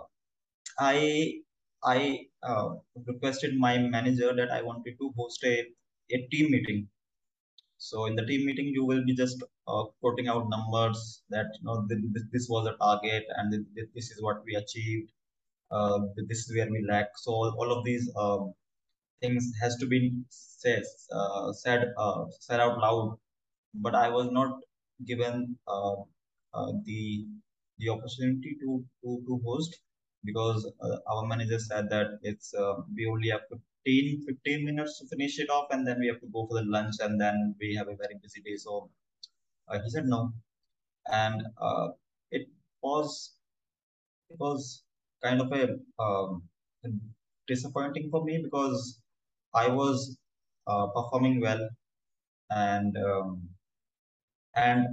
I 0.78 1.40
I 1.84 2.26
uh, 2.42 2.74
requested 3.06 3.56
my 3.58 3.78
manager 3.78 4.34
that 4.34 4.50
I 4.50 4.62
wanted 4.62 4.96
to 5.00 5.12
host 5.16 5.44
a, 5.44 5.66
a 6.12 6.18
team 6.30 6.50
meeting 6.50 6.88
so 7.88 8.06
in 8.06 8.14
the 8.16 8.24
team 8.24 8.46
meeting, 8.46 8.68
you 8.68 8.82
will 8.86 9.04
be 9.04 9.14
just 9.14 9.42
uh, 9.68 9.84
quoting 10.00 10.28
out 10.28 10.48
numbers 10.48 11.22
that 11.28 11.48
you 11.58 11.64
know 11.66 11.86
this, 11.86 12.22
this 12.32 12.46
was 12.48 12.66
a 12.66 12.76
target 12.82 13.24
and 13.36 13.52
this, 13.94 14.10
is 14.10 14.22
what 14.22 14.38
we 14.46 14.54
achieved. 14.54 15.10
Uh, 15.70 15.98
this 16.28 16.38
is 16.38 16.56
where 16.56 16.70
we 16.70 16.82
lack. 16.90 17.08
So 17.16 17.32
all, 17.32 17.70
of 17.76 17.84
these 17.84 18.10
um, 18.16 18.54
things 19.20 19.52
has 19.60 19.76
to 19.76 19.86
be 19.86 20.12
said 20.30 20.84
uh, 21.12 21.52
said 21.52 21.92
uh, 21.98 22.24
said 22.40 22.60
out 22.60 22.78
loud. 22.78 23.18
But 23.74 23.94
I 23.94 24.08
was 24.08 24.30
not 24.30 24.60
given 25.06 25.58
uh, 25.68 25.96
uh, 26.54 26.72
the 26.86 27.26
the 27.80 27.90
opportunity 27.90 28.56
to 28.62 28.82
to, 29.02 29.22
to 29.26 29.40
host 29.44 29.78
because 30.24 30.72
our 31.12 31.26
manager 31.26 31.58
said 31.58 31.90
that 31.90 32.18
it's 32.22 32.54
we 32.96 33.06
only 33.06 33.28
have 33.28 33.42
15, 33.84 34.24
15 34.26 34.64
minutes 34.64 34.98
to 34.98 35.06
finish 35.08 35.38
it 35.38 35.50
off 35.50 35.68
and 35.70 35.86
then 35.86 35.98
we 36.00 36.08
have 36.08 36.20
to 36.20 36.26
go 36.32 36.46
for 36.46 36.60
the 36.60 36.66
lunch 36.66 36.94
and 37.00 37.20
then 37.20 37.54
we 37.60 37.74
have 37.74 37.88
a 37.88 37.96
very 37.96 38.16
busy 38.22 38.40
day. 38.42 38.56
So 38.56 38.90
uh, 39.68 39.78
he 39.82 39.90
said 39.90 40.06
no. 40.06 40.32
And 41.10 41.42
uh, 41.60 41.88
it 42.30 42.48
was 42.82 43.34
it 44.30 44.36
was 44.38 44.82
kind 45.22 45.40
of 45.40 45.52
a 45.52 45.76
um, 46.02 46.42
disappointing 47.46 48.08
for 48.10 48.24
me 48.24 48.40
because 48.42 49.00
I 49.54 49.68
was 49.68 50.16
uh, 50.66 50.86
performing 50.88 51.40
well 51.40 51.68
and 52.50 52.96
um, 52.96 53.48
and 54.54 54.86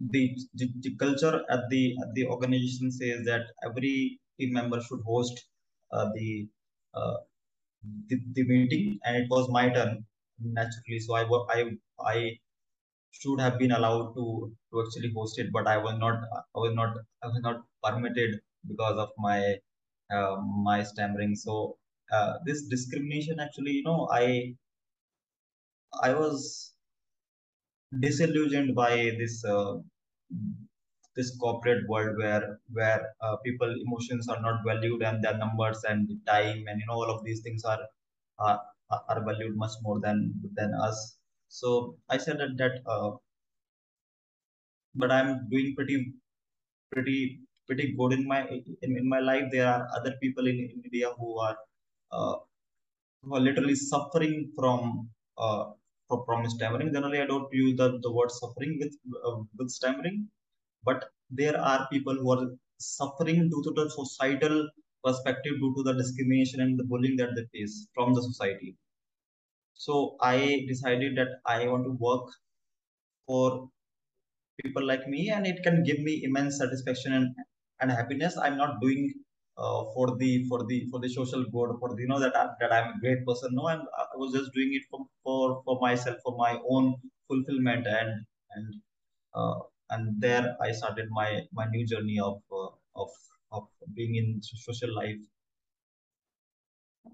the, 0.00 0.36
the, 0.54 0.70
the 0.80 0.96
culture 0.96 1.42
at 1.50 1.60
the 1.70 1.94
at 2.02 2.14
the 2.14 2.26
organization 2.26 2.90
says 2.90 3.24
that 3.26 3.42
every 3.64 4.20
team 4.38 4.52
member 4.52 4.80
should 4.80 5.00
host 5.04 5.44
uh, 5.92 6.06
the 6.14 6.48
uh, 6.94 7.14
the, 7.82 8.16
the 8.32 8.44
meeting 8.44 8.98
and 9.04 9.16
it 9.16 9.26
was 9.30 9.48
my 9.50 9.68
turn 9.70 10.04
naturally. 10.40 11.00
So 11.00 11.14
I, 11.14 11.24
I, 11.50 11.70
I 12.04 12.38
should 13.10 13.40
have 13.40 13.58
been 13.58 13.72
allowed 13.72 14.14
to, 14.14 14.52
to 14.72 14.82
actually 14.84 15.12
host 15.14 15.38
it, 15.38 15.48
but 15.52 15.66
I 15.66 15.78
was 15.78 15.98
not, 15.98 16.16
I 16.54 16.58
was 16.58 16.74
not, 16.74 16.96
I 17.22 17.26
was 17.28 17.40
not 17.42 17.62
permitted 17.82 18.40
because 18.66 18.98
of 18.98 19.10
my, 19.18 19.56
uh, 20.14 20.36
my 20.64 20.82
stammering. 20.82 21.34
So 21.36 21.78
uh, 22.12 22.34
this 22.46 22.66
discrimination 22.68 23.40
actually, 23.40 23.72
you 23.72 23.84
know, 23.84 24.08
I, 24.12 24.54
I 26.02 26.14
was 26.14 26.74
disillusioned 28.00 28.74
by 28.74 29.12
this 29.18 29.44
uh, 29.44 29.74
this 31.18 31.30
corporate 31.44 31.82
world 31.92 32.16
where 32.22 32.44
where 32.78 33.02
uh, 33.26 33.36
people 33.46 33.70
emotions 33.86 34.28
are 34.32 34.40
not 34.46 34.58
valued 34.70 35.02
and 35.08 35.24
their 35.24 35.36
numbers 35.44 35.80
and 35.90 36.08
time 36.32 36.60
and 36.68 36.80
you 36.80 36.86
know 36.88 36.98
all 37.00 37.10
of 37.16 37.24
these 37.26 37.40
things 37.46 37.64
are 37.72 37.82
are, 38.46 38.60
are 39.10 39.22
valued 39.28 39.56
much 39.64 39.74
more 39.82 39.98
than 40.06 40.18
than 40.58 40.72
us. 40.88 40.98
So 41.58 41.68
i 42.14 42.18
said 42.24 42.38
that 42.42 42.52
that 42.62 42.74
uh, 42.94 43.10
but 45.00 45.10
i'm 45.16 45.30
doing 45.52 45.68
pretty 45.78 45.98
pretty 46.92 47.18
pretty 47.66 47.86
good 47.98 48.12
in 48.18 48.24
my 48.32 48.40
in, 48.84 48.90
in 49.00 49.08
my 49.14 49.20
life. 49.30 49.46
There 49.52 49.68
are 49.74 49.82
other 49.98 50.14
people 50.22 50.46
in, 50.52 50.58
in 50.72 50.82
india 50.88 51.10
who 51.18 51.30
are 51.46 51.56
uh, 52.16 52.36
who 53.22 53.34
are 53.36 53.44
literally 53.48 53.76
suffering 53.92 54.34
from 54.58 55.10
uh, 55.44 55.64
from 56.26 56.48
stammering. 56.56 56.90
Generally 56.96 57.20
i 57.24 57.26
don't 57.32 57.52
use 57.64 57.76
the, 57.82 57.88
the 58.06 58.12
word 58.18 58.30
suffering 58.40 58.74
with 58.82 58.94
uh, 59.26 59.38
with 59.58 59.70
stammering 59.78 60.18
but 60.84 61.10
there 61.30 61.58
are 61.60 61.88
people 61.90 62.14
who 62.14 62.30
are 62.32 62.46
suffering 62.78 63.48
due 63.50 63.62
to 63.64 63.72
the 63.78 63.90
societal 63.90 64.68
perspective 65.04 65.54
due 65.60 65.74
to 65.76 65.82
the 65.82 65.94
discrimination 65.94 66.60
and 66.60 66.78
the 66.78 66.84
bullying 66.84 67.16
that 67.16 67.34
they 67.36 67.46
face 67.58 67.86
from 67.94 68.14
the 68.14 68.22
society. 68.22 68.76
So 69.84 70.16
i 70.20 70.36
decided 70.68 71.16
that 71.16 71.30
i 71.46 71.66
want 71.68 71.84
to 71.84 71.92
work 72.08 72.28
for 73.26 73.70
people 74.62 74.84
like 74.86 75.06
me 75.08 75.30
and 75.30 75.46
it 75.46 75.62
can 75.66 75.82
give 75.88 76.00
me 76.00 76.22
immense 76.24 76.58
satisfaction 76.58 77.12
and, 77.12 77.28
and 77.80 77.90
happiness. 77.90 78.36
I'm 78.36 78.56
not 78.56 78.80
doing 78.80 79.14
uh, 79.56 79.84
for 79.94 80.16
the 80.18 80.44
for 80.48 80.64
the 80.66 80.86
for 80.90 81.00
the 81.00 81.08
social 81.08 81.44
good 81.44 81.70
for 81.80 81.88
the, 81.94 82.02
you 82.02 82.08
know 82.08 82.20
that 82.20 82.36
I, 82.36 82.48
that 82.60 82.72
i'm 82.72 82.94
a 82.96 83.00
great 83.00 83.26
person. 83.26 83.50
No 83.54 83.68
I'm, 83.68 83.80
i 83.80 84.16
was 84.16 84.32
just 84.38 84.52
doing 84.52 84.70
it 84.78 84.84
for 84.90 85.00
for 85.24 85.62
for 85.64 85.78
myself 85.80 86.18
for 86.24 86.36
my 86.36 86.58
own 86.68 86.96
fulfillment 87.28 87.86
and 87.86 88.24
and 88.54 88.74
uh, 89.34 89.60
and 89.90 90.20
there 90.20 90.56
I 90.60 90.72
started 90.72 91.08
my 91.10 91.42
my 91.52 91.66
new 91.66 91.86
journey 91.86 92.18
of 92.20 92.42
uh, 92.52 92.70
of 92.96 93.10
of 93.52 93.68
being 93.94 94.14
in 94.16 94.40
social 94.42 94.94
life. 94.94 95.22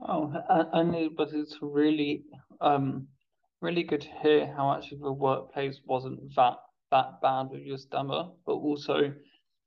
Oh, 0.03 0.33
and 0.73 1.17
but 1.17 1.33
it's 1.33 1.59
really 1.63 2.25
um 2.61 3.09
really 3.61 3.83
good 3.83 4.03
to 4.03 4.09
hear 4.23 4.47
how 4.55 4.73
actually 4.73 4.99
the 5.01 5.13
workplace 5.13 5.81
wasn't 5.87 6.35
that 6.37 6.59
that 6.91 7.21
bad 7.21 7.51
with 7.51 7.63
your 7.63 7.79
stammer, 7.79 8.31
but 8.47 8.55
also 8.55 9.15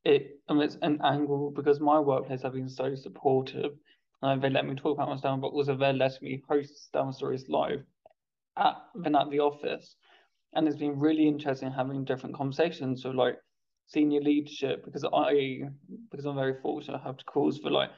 it 0.03 0.39
and 0.47 0.61
it's 0.61 0.77
an 0.81 0.99
angle 1.03 1.51
because 1.51 1.79
my 1.79 1.99
workplace 1.99 2.43
have 2.43 2.53
been 2.53 2.69
so 2.69 2.95
supportive. 2.95 3.77
and 4.21 4.41
they 4.41 4.49
let 4.49 4.65
me 4.65 4.75
talk 4.75 4.97
about 4.97 5.09
my 5.09 5.17
stammer, 5.17 5.41
but 5.41 5.47
also 5.49 5.75
they 5.75 5.93
let 5.93 6.21
me 6.21 6.43
host 6.47 6.75
stammer 6.87 7.11
stories 7.13 7.47
live 7.49 7.83
at 8.57 8.75
then 8.95 9.15
at 9.15 9.29
the 9.29 9.39
office 9.39 9.95
and 10.57 10.67
it's 10.67 10.77
been 10.77 10.99
really 10.99 11.27
interesting 11.27 11.71
having 11.71 12.03
different 12.03 12.35
conversations 12.35 13.05
with 13.05 13.13
like 13.13 13.37
senior 13.85 14.19
leadership 14.19 14.83
because 14.83 15.05
I 15.13 15.61
because 16.09 16.25
I'm 16.25 16.35
very 16.35 16.59
fortunate 16.61 16.99
I 17.01 17.07
have 17.07 17.23
calls 17.27 17.59
for 17.59 17.69
like 17.69 17.91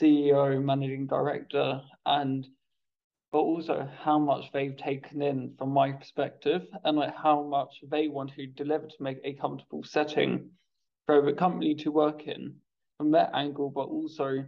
CEO, 0.00 0.62
managing 0.62 1.08
director, 1.08 1.80
and 2.06 2.46
but 3.32 3.40
also 3.40 3.88
how 4.02 4.20
much 4.20 4.52
they've 4.52 4.76
taken 4.76 5.20
in 5.20 5.54
from 5.58 5.70
my 5.70 5.92
perspective 5.92 6.62
and 6.84 6.96
like 6.96 7.14
how 7.14 7.42
much 7.42 7.80
they 7.90 8.06
want 8.06 8.32
to 8.34 8.46
deliver 8.46 8.86
to 8.86 9.02
make 9.02 9.18
a 9.24 9.34
comfortable 9.34 9.82
setting 9.82 10.48
for 11.06 11.22
the 11.22 11.32
company 11.32 11.74
to 11.74 11.90
work 11.90 12.28
in 12.28 12.54
from 12.98 13.10
their 13.10 13.30
angle, 13.34 13.68
but 13.68 13.88
also 13.88 14.44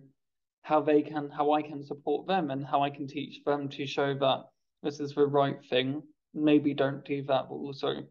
how 0.63 0.81
they 0.81 1.03
can 1.03 1.29
how 1.29 1.51
I 1.51 1.63
can 1.63 1.83
support 1.85 2.29
them 2.29 2.53
and 2.53 2.65
how 2.65 2.85
I 2.85 2.91
can 2.91 3.09
teach 3.09 3.43
them 3.45 3.69
to 3.71 3.85
show 3.85 4.15
that 4.15 4.45
this 4.85 5.01
is 5.01 5.15
the 5.17 5.27
right 5.27 5.59
thing 5.69 6.05
maybe 6.39 6.75
don't 6.75 7.05
do 7.05 7.23
that, 7.25 7.49
but 7.49 7.55
also 7.55 8.03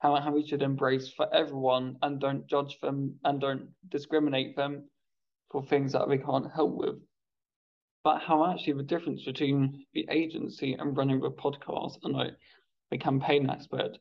how, 0.00 0.14
how 0.16 0.32
we 0.32 0.46
should 0.46 0.62
embrace 0.62 1.08
for 1.08 1.32
everyone 1.34 1.96
and 2.02 2.20
don't 2.20 2.46
judge 2.46 2.78
them 2.80 3.16
and 3.24 3.40
don't 3.40 3.68
discriminate 3.88 4.56
them 4.56 4.84
for 5.50 5.62
things 5.62 5.92
that 5.92 6.08
we 6.08 6.18
can't 6.18 6.52
help 6.52 6.74
with. 6.74 6.96
But 8.04 8.20
how 8.20 8.50
actually 8.50 8.74
the 8.74 8.82
difference 8.84 9.24
between 9.24 9.84
the 9.92 10.06
agency 10.10 10.74
and 10.74 10.96
running 10.96 11.20
the 11.20 11.30
podcast 11.30 11.98
and 12.04 12.14
like 12.14 12.34
the 12.90 12.98
campaign 12.98 13.50
expert, 13.50 13.98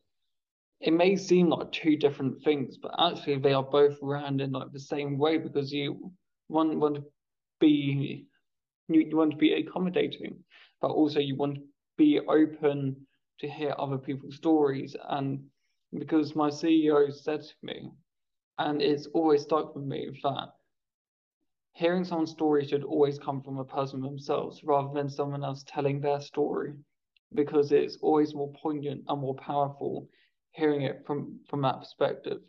it 0.80 0.94
may 0.94 1.16
seem 1.16 1.50
like 1.50 1.72
two 1.72 1.98
different 1.98 2.44
things, 2.44 2.78
but 2.78 2.92
actually 3.00 3.40
they 3.40 3.54
are 3.54 3.64
both 3.64 3.98
ran 4.02 4.40
in 4.40 4.52
like 4.52 4.72
the 4.72 4.80
same 4.80 5.18
way 5.18 5.38
because 5.38 5.74
you 5.74 6.12
one 6.48 6.80
want 6.80 6.96
to 6.96 7.04
be 7.60 8.28
you, 8.88 9.02
you 9.02 9.18
want 9.18 9.32
to 9.32 9.38
be 9.38 9.54
accommodating, 9.54 10.38
but 10.80 10.90
also 10.90 11.20
you 11.20 11.36
want 11.36 11.56
to 11.56 11.62
be 11.98 12.20
open 12.20 13.07
to 13.40 13.48
hear 13.48 13.76
other 13.78 13.98
people's 13.98 14.36
stories. 14.36 14.96
And 15.10 15.50
because 15.98 16.36
my 16.36 16.50
CEO 16.50 17.12
said 17.14 17.42
to 17.42 17.56
me, 17.64 17.92
and 18.58 18.82
it's 18.82 19.08
always 19.08 19.44
stuck 19.44 19.76
with 19.76 19.86
me 19.86 20.10
that 20.24 20.50
hearing 21.74 22.04
someone's 22.04 22.32
story 22.32 22.66
should 22.66 22.84
always 22.84 23.20
come 23.20 23.42
from 23.42 23.60
a 23.60 23.66
person 23.66 24.02
themselves 24.02 24.64
rather 24.64 24.92
than 24.94 25.10
someone 25.10 25.44
else 25.44 25.64
telling 25.68 26.02
their 26.02 26.20
story 26.20 26.74
because 27.36 27.72
it's 27.72 27.98
always 28.02 28.34
more 28.34 28.52
poignant 28.54 29.04
and 29.08 29.22
more 29.22 29.36
powerful 29.36 30.08
hearing 30.52 30.82
it 30.82 31.06
from 31.06 31.40
from 31.48 31.62
that 31.62 31.80
perspective 31.80 32.42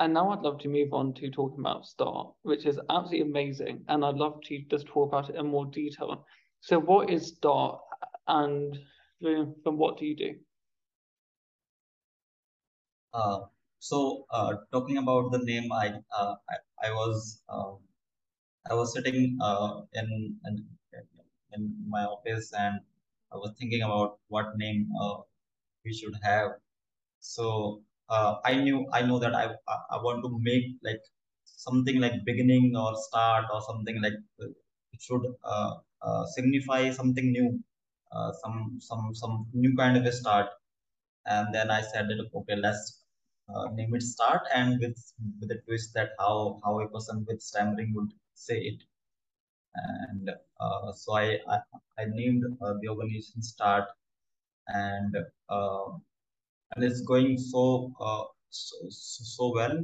and 0.00 0.14
now 0.14 0.30
I'd 0.30 0.42
love 0.42 0.58
to 0.60 0.68
move 0.68 0.92
on 0.94 1.12
to 1.14 1.30
talking 1.30 1.58
about 1.58 1.84
Start, 1.84 2.32
which 2.42 2.66
is 2.66 2.78
absolutely 2.88 3.22
amazing. 3.22 3.84
And 3.88 4.04
I'd 4.04 4.14
love 4.14 4.40
to 4.42 4.58
just 4.70 4.86
talk 4.86 5.08
about 5.08 5.28
it 5.28 5.36
in 5.36 5.46
more 5.48 5.66
detail. 5.66 6.24
So, 6.60 6.78
what 6.78 7.10
is 7.10 7.34
Start 7.34 7.80
and 8.28 8.78
then 9.20 9.54
what 9.64 9.98
do 9.98 10.06
you 10.06 10.16
do? 10.16 10.40
Uh, 13.12 13.40
so, 13.78 14.26
uh, 14.30 14.52
talking 14.72 14.98
about 14.98 15.30
the 15.32 15.38
name, 15.38 15.70
I 15.72 15.86
uh, 16.18 16.34
I, 16.52 16.56
I 16.86 16.90
was 16.90 17.42
um, 17.48 17.78
I 18.70 18.74
was 18.74 18.92
sitting 18.94 19.38
uh, 19.40 19.82
in, 19.94 20.40
in 20.46 20.54
in 21.52 21.62
my 21.88 22.04
office 22.04 22.52
and 22.54 22.80
I 23.32 23.36
was 23.36 23.54
thinking 23.58 23.82
about 23.82 24.20
what 24.28 24.56
name 24.56 24.90
uh, 25.00 25.18
we 25.84 25.92
should 25.94 26.14
have. 26.22 26.52
So 27.20 27.82
uh, 28.10 28.36
I 28.44 28.54
knew 28.62 28.86
I 28.92 29.02
know 29.02 29.18
that 29.20 29.34
I 29.34 29.46
I 29.96 29.98
want 30.06 30.24
to 30.24 30.30
make 30.50 30.66
like 30.82 31.02
something 31.44 32.00
like 32.00 32.24
beginning 32.26 32.76
or 32.76 32.90
start 33.08 33.46
or 33.54 33.62
something 33.62 34.00
like 34.02 34.18
it 34.92 35.00
should 35.02 35.24
signify 36.36 36.90
something 36.90 37.32
new, 37.32 37.62
uh, 38.12 38.32
some 38.42 38.78
some 38.80 39.14
some 39.14 39.46
new 39.52 39.74
kind 39.76 39.96
of 39.96 40.04
a 40.06 40.12
start. 40.12 40.48
And 41.26 41.54
then 41.54 41.70
I 41.70 41.82
said 41.82 42.08
that 42.08 42.30
okay, 42.34 42.56
let's 42.56 43.04
uh, 43.48 43.68
name 43.72 43.94
it 43.94 44.02
start 44.02 44.42
and 44.54 44.78
with 44.80 44.98
with 45.40 45.50
a 45.50 45.60
twist 45.66 45.94
that 45.94 46.10
how 46.18 46.60
how 46.64 46.80
a 46.80 46.88
person 46.88 47.24
with 47.28 47.40
stammering 47.42 47.92
would 47.94 48.12
say 48.34 48.58
it. 48.58 48.82
And 49.74 50.30
uh, 50.60 50.92
so 50.92 51.14
I 51.14 51.38
I, 51.48 51.58
I 51.98 52.04
named 52.06 52.44
uh, 52.62 52.74
the 52.80 52.88
organization 52.88 53.42
start 53.42 53.88
and 54.68 55.16
uh, 55.48 55.88
and 56.74 56.84
it's 56.84 57.02
going 57.02 57.38
so 57.38 57.94
so, 58.50 58.76
so 58.88 59.52
well 59.54 59.78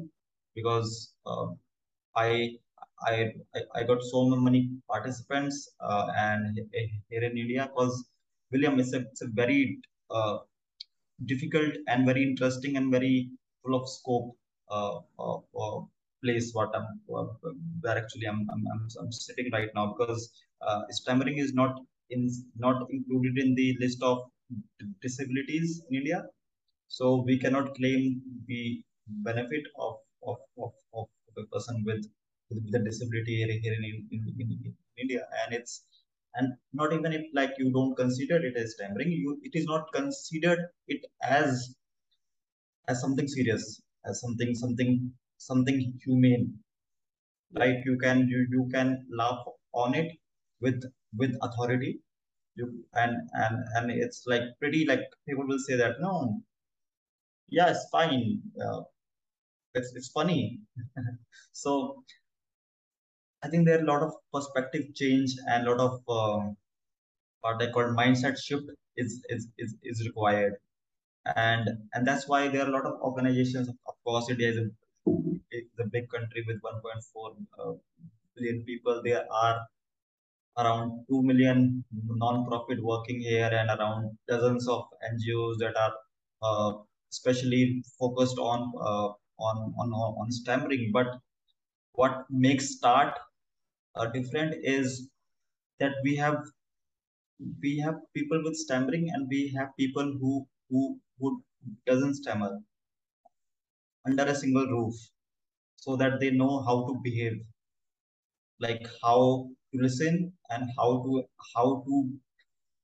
because 0.54 1.14
I, 2.16 2.54
I 3.06 3.32
I 3.74 3.82
got 3.84 4.02
so 4.02 4.24
many 4.26 4.70
participants 4.88 5.74
uh, 5.80 6.06
and 6.16 6.58
here 7.10 7.22
in 7.22 7.37
India 7.37 7.66
because 7.66 8.08
William 8.54 8.78
is 8.84 8.92
a, 8.98 9.00
it's 9.10 9.22
a 9.22 9.30
very 9.42 9.60
uh, 10.10 10.38
difficult 11.32 11.74
and 11.88 12.06
very 12.10 12.22
interesting 12.30 12.76
and 12.78 12.92
very 12.98 13.30
full 13.62 13.74
of 13.80 13.88
scope 13.96 14.30
uh, 14.70 14.96
uh, 15.18 15.80
place 16.24 16.46
what 16.58 16.70
I'm 16.78 16.86
where 17.84 17.98
actually 18.02 18.26
I'm, 18.26 18.40
I'm, 18.52 18.62
I'm, 18.72 18.88
I'm 19.00 19.12
sitting 19.12 19.50
right 19.52 19.70
now 19.74 19.94
because 19.96 20.22
stammering 20.90 21.38
is 21.38 21.52
not 21.60 21.80
in 22.10 22.22
not 22.56 22.78
included 22.90 23.36
in 23.44 23.54
the 23.60 23.68
list 23.80 24.02
of 24.02 24.18
disabilities 25.02 25.82
in 25.88 25.96
India 26.00 26.20
so 26.88 27.06
we 27.26 27.38
cannot 27.38 27.74
claim 27.74 28.22
the 28.46 28.82
benefit 29.28 29.64
of, 29.78 29.96
of, 30.26 30.36
of, 30.58 30.72
of 30.94 31.06
a 31.36 31.44
person 31.52 31.82
with, 31.84 32.04
with 32.50 32.74
a 32.74 32.84
disability 32.84 33.36
here 33.36 33.74
in, 33.74 33.84
in, 33.84 34.34
in, 34.38 34.58
in 34.64 34.74
India. 34.96 35.26
And 35.42 35.54
it's 35.54 35.82
and 36.37 36.53
not 36.73 36.92
even 36.92 37.12
if 37.12 37.25
like 37.35 37.53
you 37.59 37.73
don't 37.73 37.94
consider 37.97 38.37
it 38.49 38.57
as 38.57 38.75
tampering 38.81 39.11
you 39.12 39.38
it 39.42 39.53
is 39.55 39.66
not 39.66 39.92
considered 39.92 40.61
it 40.88 41.05
as 41.23 41.75
as 42.88 43.01
something 43.01 43.27
serious, 43.29 43.83
as 44.07 44.20
something 44.20 44.55
something 44.55 45.12
something 45.38 45.99
humane. 46.05 46.59
Right? 47.55 47.79
You 47.85 47.99
can 47.99 48.29
you, 48.29 48.47
you 48.51 48.68
can 48.73 49.07
laugh 49.11 49.44
on 49.73 49.94
it 49.94 50.12
with 50.61 50.83
with 51.16 51.37
authority. 51.42 52.01
You 52.57 52.85
and 52.94 53.16
and 53.33 53.57
and 53.77 53.90
it's 53.90 54.25
like 54.27 54.42
pretty 54.61 54.85
like 54.87 55.01
people 55.27 55.47
will 55.47 55.59
say 55.59 55.77
that 55.77 55.97
no 56.01 56.42
yeah, 57.49 57.70
it's 57.70 57.87
fine. 57.92 58.40
Uh, 58.61 58.83
it's, 59.75 59.92
it's 59.94 60.09
funny. 60.09 60.61
so 61.53 62.03
I 63.44 63.48
think 63.48 63.66
there 63.66 63.78
are 63.78 63.83
a 63.83 63.92
lot 63.92 64.02
of 64.02 64.12
perspective 64.33 64.94
change 64.94 65.33
and 65.46 65.66
a 65.66 65.70
lot 65.70 65.80
of 65.80 65.92
uh, 66.09 66.50
what 67.42 67.62
I 67.62 67.70
call 67.70 67.85
mindset 68.00 68.38
shift 68.42 68.64
is, 68.96 69.22
is, 69.28 69.48
is, 69.59 69.74
is 69.83 70.07
required. 70.07 70.54
And 71.37 71.68
and 71.92 72.07
that's 72.07 72.26
why 72.26 72.48
there 72.48 72.64
are 72.64 72.68
a 72.68 72.72
lot 72.72 72.87
of 72.87 73.00
organizations. 73.02 73.68
Of 73.68 73.94
course, 74.04 74.30
India 74.30 74.50
is 74.50 74.59
a, 74.59 75.83
a 75.83 75.87
big 75.87 76.09
country 76.11 76.44
with 76.46 76.61
1.4 76.62 77.37
uh, 77.59 77.72
billion 78.35 78.62
people. 78.64 79.02
There 79.04 79.24
are 79.30 79.61
around 80.59 81.04
2 81.09 81.22
million 81.22 81.85
non-profit 81.92 82.83
working 82.83 83.20
here 83.20 83.50
and 83.52 83.68
around 83.78 84.16
dozens 84.28 84.68
of 84.68 84.85
NGOs 85.12 85.59
that 85.59 85.76
are 85.76 85.94
uh, 86.42 86.72
especially 87.11 87.83
focused 87.98 88.38
on 88.38 88.72
uh, 88.80 89.09
on, 89.38 89.74
on 89.78 89.92
on 89.92 90.30
stammering. 90.30 90.90
But 90.92 91.07
what 91.92 92.24
makes 92.30 92.76
Start 92.76 93.18
uh, 93.96 94.07
different 94.07 94.54
is 94.62 95.09
that 95.80 95.92
we 96.04 96.16
have 96.16 96.38
we 97.62 97.78
have 97.78 97.96
people 98.14 98.42
with 98.42 98.57
stammering 98.57 99.09
and 99.12 99.28
we 99.28 99.40
have 99.57 99.76
people 99.78 100.09
who 100.20 100.33
who 100.70 100.83
who 101.18 101.42
doesn't 101.87 102.14
stammer 102.14 102.52
under 104.07 104.24
a 104.24 104.35
single 104.35 104.66
roof 104.66 104.94
so 105.76 105.96
that 105.96 106.20
they 106.20 106.30
know 106.30 106.62
how 106.68 106.76
to 106.88 106.94
behave 107.04 107.38
like 108.61 108.87
how 109.02 109.48
to 109.72 109.80
listen 109.87 110.33
and 110.50 110.70
how 110.78 110.90
to 111.04 111.22
how 111.54 111.66
to 111.87 111.96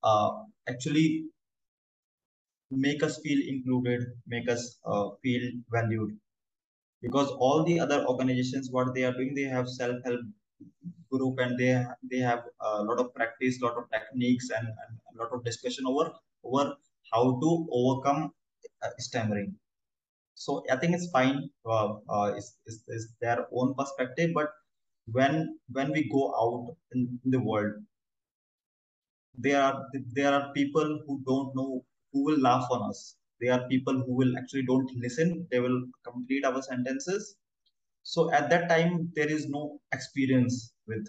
uh, 0.02 0.30
actually 0.68 1.24
make 2.70 3.02
us 3.02 3.18
feel 3.20 3.40
included, 3.48 4.00
make 4.26 4.48
us 4.50 4.78
uh, 4.84 5.10
feel 5.22 5.50
valued. 5.70 6.18
Because 7.02 7.30
all 7.30 7.64
the 7.64 7.80
other 7.80 8.04
organizations, 8.06 8.70
what 8.70 8.94
they 8.94 9.04
are 9.04 9.12
doing, 9.12 9.34
they 9.34 9.44
have 9.44 9.68
self-help 9.68 10.20
group 11.10 11.38
and 11.38 11.58
they 11.58 11.72
they 12.10 12.18
have 12.18 12.42
a 12.60 12.82
lot 12.82 12.98
of 12.98 13.14
practice, 13.14 13.60
lot 13.60 13.76
of 13.76 13.84
techniques, 13.90 14.50
and, 14.50 14.66
and 14.66 14.90
a 15.12 15.22
lot 15.22 15.32
of 15.32 15.44
discussion 15.44 15.84
over 15.86 16.12
over 16.44 16.74
how 17.12 17.24
to 17.42 17.50
overcome 17.70 18.32
uh, 18.82 18.90
stammering. 18.98 19.54
So 20.34 20.64
I 20.70 20.76
think 20.76 20.94
it's 20.94 21.10
fine. 21.10 21.50
Uh, 21.66 21.94
uh, 22.08 22.32
it's, 22.36 22.56
their 23.20 23.46
own 23.52 23.74
perspective, 23.74 24.30
but 24.34 24.48
when 25.12 25.58
when 25.72 25.92
we 25.92 26.08
go 26.08 26.22
out 26.42 26.76
in, 26.92 27.18
in 27.24 27.30
the 27.30 27.40
world, 27.40 27.74
there 29.36 29.62
are 29.62 29.86
there 30.14 30.32
are 30.32 30.52
people 30.52 31.00
who 31.06 31.22
don't 31.26 31.54
know 31.54 31.84
who 32.12 32.24
will 32.24 32.38
laugh 32.38 32.66
on 32.70 32.88
us. 32.88 33.16
They 33.40 33.48
are 33.48 33.66
people 33.68 33.94
who 33.94 34.14
will 34.14 34.36
actually 34.38 34.64
don't 34.66 34.90
listen. 34.96 35.46
They 35.50 35.60
will 35.60 35.82
complete 36.04 36.44
our 36.44 36.62
sentences. 36.62 37.36
So 38.02 38.32
at 38.32 38.50
that 38.50 38.68
time, 38.68 39.12
there 39.14 39.28
is 39.28 39.48
no 39.48 39.80
experience 39.92 40.72
with 40.86 41.06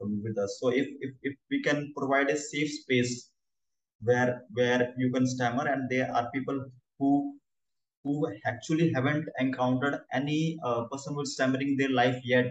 with 0.00 0.38
us. 0.38 0.58
So 0.60 0.68
if, 0.70 0.86
if, 1.00 1.14
if 1.22 1.34
we 1.50 1.62
can 1.62 1.92
provide 1.96 2.30
a 2.30 2.36
safe 2.36 2.70
space 2.70 3.30
where 4.02 4.42
where 4.52 4.94
you 4.98 5.10
can 5.12 5.26
stammer 5.26 5.66
and 5.68 5.88
there 5.90 6.10
are 6.14 6.30
people 6.34 6.58
who 6.98 7.38
who 8.04 8.14
actually 8.46 8.92
haven't 8.94 9.26
encountered 9.40 10.00
any 10.12 10.58
uh, 10.64 10.84
person 10.92 11.16
with 11.16 11.26
stammering 11.28 11.76
their 11.78 11.90
life 11.90 12.20
yet. 12.24 12.46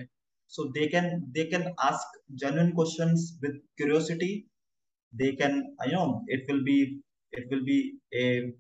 So 0.48 0.72
they 0.76 0.88
can 0.88 1.32
they 1.36 1.46
can 1.48 1.74
ask 1.82 2.06
genuine 2.36 2.74
questions 2.74 3.38
with 3.42 3.56
curiosity. 3.78 4.48
They 5.14 5.34
can 5.36 5.76
you 5.86 5.94
know 5.94 6.24
it 6.28 6.44
will 6.50 6.64
be 6.64 7.02
it 7.32 7.46
will 7.52 7.66
be 7.66 7.96
a 8.14 8.54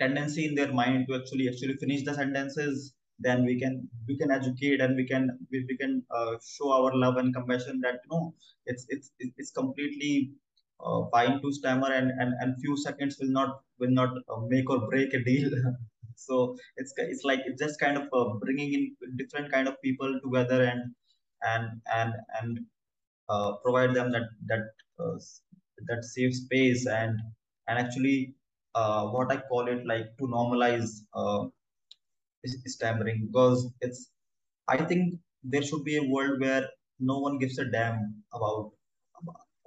tendency 0.00 0.46
in 0.46 0.54
their 0.54 0.72
mind 0.72 1.06
to 1.08 1.16
actually 1.16 1.48
actually 1.48 1.76
finish 1.76 2.04
the 2.04 2.14
sentences 2.14 2.94
then 3.18 3.44
we 3.44 3.58
can 3.60 3.88
we 4.06 4.16
can 4.16 4.30
educate 4.30 4.80
and 4.80 4.96
we 4.96 5.06
can 5.06 5.24
we, 5.50 5.64
we 5.68 5.76
can 5.76 6.04
uh, 6.10 6.36
show 6.54 6.70
our 6.72 6.94
love 6.94 7.16
and 7.16 7.34
compassion 7.34 7.80
that 7.80 7.96
you 8.04 8.10
know 8.12 8.34
it's 8.66 8.86
it's 8.88 9.10
it's 9.18 9.50
completely 9.50 10.32
uh, 10.80 11.02
fine 11.12 11.40
to 11.42 11.52
stammer 11.52 11.92
and, 11.92 12.10
and 12.20 12.32
and 12.40 12.60
few 12.60 12.76
seconds 12.76 13.18
will 13.20 13.32
not 13.40 13.62
will 13.78 13.90
not 14.00 14.10
uh, 14.28 14.40
make 14.48 14.68
or 14.70 14.88
break 14.88 15.12
a 15.14 15.22
deal. 15.24 15.50
So 16.20 16.56
it's 16.76 16.92
it's 16.96 17.22
like 17.22 17.42
it's 17.46 17.60
just 17.62 17.78
kind 17.78 17.96
of 17.96 18.08
uh, 18.12 18.34
bringing 18.44 18.72
in 18.74 19.16
different 19.16 19.52
kind 19.52 19.68
of 19.68 19.80
people 19.80 20.18
together 20.24 20.64
and 20.64 20.92
and 21.42 21.80
and 21.94 22.12
and 22.40 22.58
uh, 23.28 23.56
provide 23.64 23.94
them 23.94 24.10
that 24.12 24.28
that 24.46 24.64
uh, 24.98 25.16
that 25.88 26.04
safe 26.04 26.34
space 26.34 26.86
and 26.86 27.18
and 27.68 27.78
actually 27.78 28.34
uh, 28.74 29.06
what 29.08 29.30
I 29.32 29.38
call 29.50 29.68
it 29.68 29.86
like 29.86 30.16
to 30.18 30.24
normalize 30.26 30.90
uh, 31.14 31.46
stammering 32.46 33.26
because 33.26 33.70
it's 33.80 34.10
I 34.68 34.78
think 34.78 35.20
there 35.42 35.62
should 35.62 35.84
be 35.84 35.96
a 35.96 36.04
world 36.04 36.40
where 36.40 36.68
no 37.00 37.18
one 37.18 37.38
gives 37.38 37.58
a 37.58 37.64
damn 37.70 38.22
about 38.32 38.72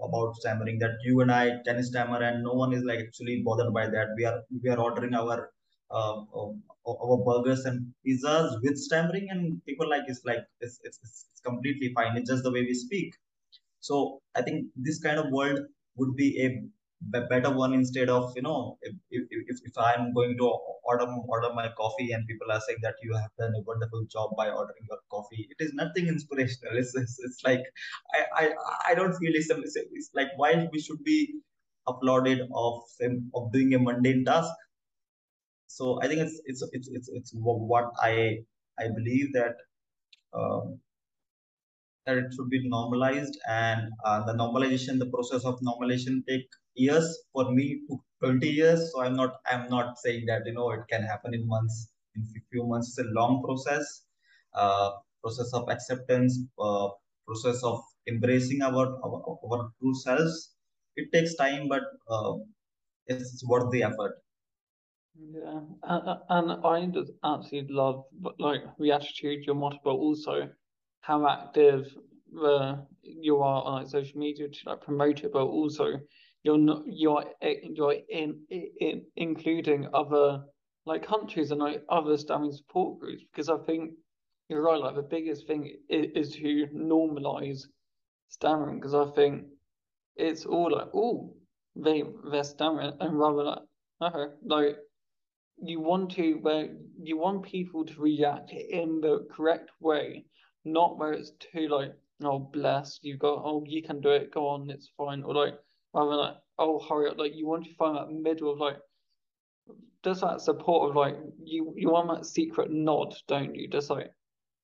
about 0.01 0.35
stammering 0.35 0.79
that 0.79 0.91
you 1.03 1.21
and 1.21 1.31
I 1.31 1.61
can 1.65 1.83
stammer 1.83 2.21
and 2.23 2.43
no 2.43 2.53
one 2.53 2.73
is 2.73 2.83
like 2.83 2.99
actually 2.99 3.41
bothered 3.45 3.73
by 3.73 3.87
that. 3.87 4.07
We 4.17 4.25
are 4.25 4.41
we 4.63 4.69
are 4.69 4.79
ordering 4.79 5.13
our 5.13 5.51
uh, 5.91 6.17
uh, 6.39 6.51
our 6.87 7.17
burgers 7.25 7.65
and 7.65 7.93
pizzas 8.05 8.59
with 8.63 8.77
stammering 8.77 9.27
and 9.29 9.63
people 9.65 9.89
like 9.89 10.03
it's 10.07 10.21
like 10.25 10.43
it's, 10.59 10.79
it's, 10.83 10.99
it's 11.03 11.41
completely 11.45 11.91
fine. 11.93 12.17
It's 12.17 12.29
just 12.29 12.43
the 12.43 12.51
way 12.51 12.61
we 12.61 12.73
speak. 12.73 13.13
So 13.79 14.21
I 14.35 14.41
think 14.41 14.67
this 14.75 15.01
kind 15.01 15.19
of 15.19 15.31
world 15.31 15.59
would 15.97 16.15
be 16.15 16.29
a 16.45 16.63
better 17.01 17.51
one 17.51 17.73
instead 17.73 18.09
of 18.09 18.31
you 18.35 18.41
know 18.41 18.77
if, 18.81 18.93
if, 19.09 19.57
if, 19.65 19.77
i'm 19.77 20.13
going 20.13 20.37
to 20.37 20.45
order 20.83 21.05
order 21.27 21.49
my 21.53 21.69
coffee 21.77 22.11
and 22.11 22.27
people 22.27 22.51
are 22.51 22.61
saying 22.61 22.77
that 22.81 22.95
you 23.01 23.13
have 23.15 23.31
done 23.37 23.53
a 23.55 23.61
wonderful 23.61 24.03
job 24.05 24.31
by 24.37 24.49
ordering 24.49 24.85
your 24.89 24.99
coffee. 25.09 25.47
It 25.49 25.63
is 25.63 25.73
nothing 25.73 26.07
inspirational. 26.07 26.77
It's 26.77 26.95
it's, 26.95 27.19
it's 27.19 27.41
like 27.43 27.61
I, 28.13 28.25
I 28.43 28.53
i 28.89 28.95
don't 28.95 29.13
feel 29.13 29.31
it's, 29.33 29.49
it's 29.49 30.09
like 30.13 30.29
why 30.37 30.67
we 30.71 30.79
should 30.79 31.03
be 31.03 31.35
applauded 31.87 32.41
of 32.53 32.83
of 33.35 33.51
doing 33.51 33.73
a 33.73 33.79
mundane 33.79 34.25
task. 34.25 34.51
So 35.67 35.99
i 36.01 36.07
think 36.07 36.21
it's 36.21 36.41
it's 36.45 36.63
it's 36.71 36.89
it's, 36.89 37.09
it's 37.09 37.31
what 37.33 37.91
i 38.01 38.39
i 38.79 38.87
believe 38.95 39.33
that 39.33 39.55
um, 40.33 40.79
that 42.11 42.23
it 42.23 42.33
should 42.35 42.49
be 42.49 42.67
normalized 42.67 43.37
and 43.47 43.89
uh, 44.05 44.23
the 44.25 44.33
normalization 44.33 44.99
the 44.99 45.09
process 45.15 45.45
of 45.45 45.59
normalization 45.61 46.23
take 46.27 46.47
years. 46.75 47.05
For 47.33 47.51
me 47.51 47.81
took 47.89 48.01
20 48.23 48.47
years. 48.47 48.91
So 48.91 49.01
i'm 49.01 49.15
not 49.15 49.35
i'm 49.51 49.69
not 49.69 49.97
saying 49.99 50.25
that 50.27 50.45
you 50.45 50.53
know 50.53 50.71
it 50.71 50.81
can 50.89 51.03
happen 51.03 51.33
in 51.33 51.47
months 51.47 51.91
in 52.15 52.25
few 52.51 52.65
months. 52.67 52.89
It's 52.89 53.07
a 53.07 53.11
long 53.11 53.43
process 53.43 54.03
uh, 54.53 54.91
process 55.23 55.53
of 55.53 55.69
acceptance 55.69 56.39
uh, 56.59 56.89
process 57.25 57.63
of 57.63 57.81
embracing 58.07 58.61
our, 58.61 58.87
our, 59.03 59.37
our 59.45 59.71
true 59.79 59.95
selves. 59.95 60.53
It 60.95 61.11
takes 61.13 61.35
time 61.35 61.69
but 61.69 61.83
uh, 62.09 62.33
it's 63.07 63.45
worth 63.47 63.71
the 63.71 63.83
effort. 63.83 64.15
Yeah. 65.15 65.59
And, 65.83 66.19
and 66.29 66.65
i 66.65 66.85
just 66.85 67.11
absolutely 67.23 67.75
love 67.75 68.05
like 68.39 68.61
the 68.79 68.91
attitude 68.93 69.45
your 69.45 69.55
motto 69.55 69.79
but 69.83 69.91
also 69.91 70.49
how 71.01 71.27
active 71.27 71.85
uh, 72.43 72.75
you 73.01 73.37
are 73.37 73.63
on 73.63 73.81
like, 73.81 73.87
social 73.87 74.19
media 74.19 74.47
to 74.47 74.59
like 74.69 74.81
promote 74.81 75.23
it 75.23 75.33
but 75.33 75.45
also 75.45 75.99
you're 76.43 76.57
not 76.57 76.83
you're 76.87 77.23
you're 77.63 77.95
in, 78.09 78.39
in 78.49 79.03
including 79.15 79.87
other 79.93 80.43
like 80.85 81.05
countries 81.05 81.51
and 81.51 81.59
like 81.59 81.83
other 81.89 82.17
stammering 82.17 82.51
support 82.51 82.99
groups 82.99 83.23
because 83.31 83.49
I 83.49 83.57
think 83.65 83.91
you're 84.49 84.63
right. 84.63 84.79
Like 84.79 84.95
the 84.95 85.03
biggest 85.03 85.45
thing 85.47 85.71
is, 85.89 86.07
is 86.15 86.35
to 86.35 86.67
normalize 86.75 87.61
stammering 88.29 88.79
because 88.79 88.95
I 88.95 89.05
think 89.11 89.45
it's 90.15 90.45
all 90.45 90.71
like 90.71 90.87
oh 90.93 91.33
they 91.75 92.03
they're 92.31 92.43
stammering 92.43 92.93
and 92.99 93.19
rather 93.19 93.43
like 93.43 93.59
okay 94.01 94.33
like 94.45 94.77
you 95.63 95.79
want 95.79 96.11
to 96.11 96.33
where 96.41 96.69
you 97.01 97.17
want 97.17 97.43
people 97.43 97.85
to 97.85 98.01
react 98.01 98.51
in 98.51 98.99
the 98.99 99.27
correct 99.31 99.69
way, 99.79 100.25
not 100.63 100.97
where 100.97 101.13
it's 101.13 101.31
too 101.39 101.67
like 101.67 101.93
oh 102.23 102.39
bless 102.39 102.99
you 103.01 103.17
got 103.17 103.41
oh 103.43 103.63
you 103.67 103.81
can 103.81 103.99
do 103.99 104.09
it 104.09 104.31
go 104.31 104.47
on 104.47 104.69
it's 104.69 104.89
fine 104.97 105.23
or 105.23 105.33
like 105.33 105.55
rather 105.93 106.15
like, 106.15 106.35
oh, 106.57 106.79
hurry 106.79 107.09
up. 107.09 107.17
Like, 107.17 107.35
you 107.35 107.47
want 107.47 107.65
to 107.65 107.73
find 107.75 107.95
that 107.97 108.11
middle 108.11 108.51
of 108.51 108.59
like, 108.59 108.77
does 110.03 110.21
that 110.21 110.41
support 110.41 110.89
of 110.89 110.95
like, 110.95 111.15
you, 111.43 111.73
you 111.75 111.89
want 111.89 112.09
that 112.09 112.25
secret 112.25 112.71
nod, 112.71 113.15
don't 113.27 113.55
you? 113.55 113.67
Just 113.67 113.89
like, 113.89 114.11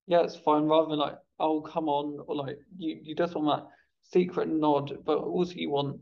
yeah, 0.07 0.21
it's 0.21 0.35
fine. 0.35 0.63
Rather 0.63 0.89
than 0.89 0.99
like, 0.99 1.17
oh, 1.39 1.61
come 1.61 1.89
on. 1.89 2.19
Or 2.27 2.35
like, 2.35 2.57
you, 2.77 2.99
you 3.03 3.15
just 3.15 3.35
want 3.35 3.61
that 3.61 3.69
secret 4.03 4.47
nod, 4.47 4.97
but 5.05 5.17
also 5.17 5.53
you 5.55 5.69
want 5.69 5.99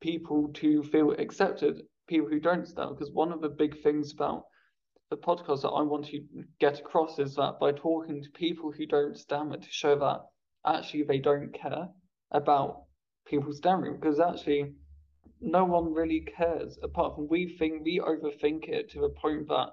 people 0.00 0.50
to 0.54 0.82
feel 0.84 1.12
accepted, 1.12 1.82
people 2.06 2.28
who 2.28 2.40
don't 2.40 2.68
stand. 2.68 2.96
Because 2.96 3.12
one 3.12 3.32
of 3.32 3.40
the 3.40 3.48
big 3.48 3.82
things 3.82 4.12
about 4.12 4.44
the 5.10 5.16
podcast 5.16 5.62
that 5.62 5.68
I 5.70 5.82
want 5.82 6.06
to 6.06 6.22
get 6.60 6.80
across 6.80 7.18
is 7.18 7.34
that 7.36 7.58
by 7.58 7.72
talking 7.72 8.22
to 8.22 8.30
people 8.30 8.72
who 8.72 8.86
don't 8.86 9.16
stammer 9.16 9.56
to 9.56 9.70
show 9.70 9.98
that 9.98 10.20
actually 10.66 11.04
they 11.04 11.18
don't 11.18 11.52
care 11.52 11.88
about 12.30 12.84
people 13.26 13.52
stammering 13.52 13.94
because 13.94 14.20
actually 14.20 14.74
no 15.40 15.64
one 15.64 15.94
really 15.94 16.20
cares 16.20 16.78
apart 16.82 17.14
from 17.14 17.28
we 17.28 17.56
think 17.58 17.84
we 17.84 18.00
overthink 18.00 18.68
it 18.68 18.90
to 18.90 19.00
the 19.00 19.08
point 19.08 19.48
that 19.48 19.70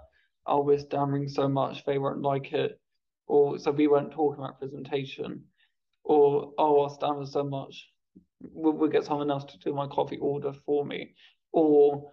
oh 0.47 0.61
we're 0.61 0.77
stammering 0.77 1.27
so 1.27 1.47
much 1.47 1.83
they 1.85 1.97
won't 1.97 2.21
like 2.21 2.53
it 2.53 2.79
or 3.27 3.57
so 3.57 3.71
we 3.71 3.87
won't 3.87 4.11
talk 4.11 4.37
about 4.37 4.59
presentation 4.59 5.43
or 6.03 6.53
oh 6.57 6.83
I'll 6.83 6.89
stammer 6.89 7.25
so 7.25 7.43
much 7.43 7.89
we'll, 8.41 8.73
we'll 8.73 8.89
get 8.89 9.03
someone 9.05 9.31
else 9.31 9.45
to 9.45 9.57
do 9.57 9.73
my 9.73 9.87
coffee 9.87 10.17
order 10.17 10.53
for 10.65 10.85
me 10.85 11.15
or 11.51 12.11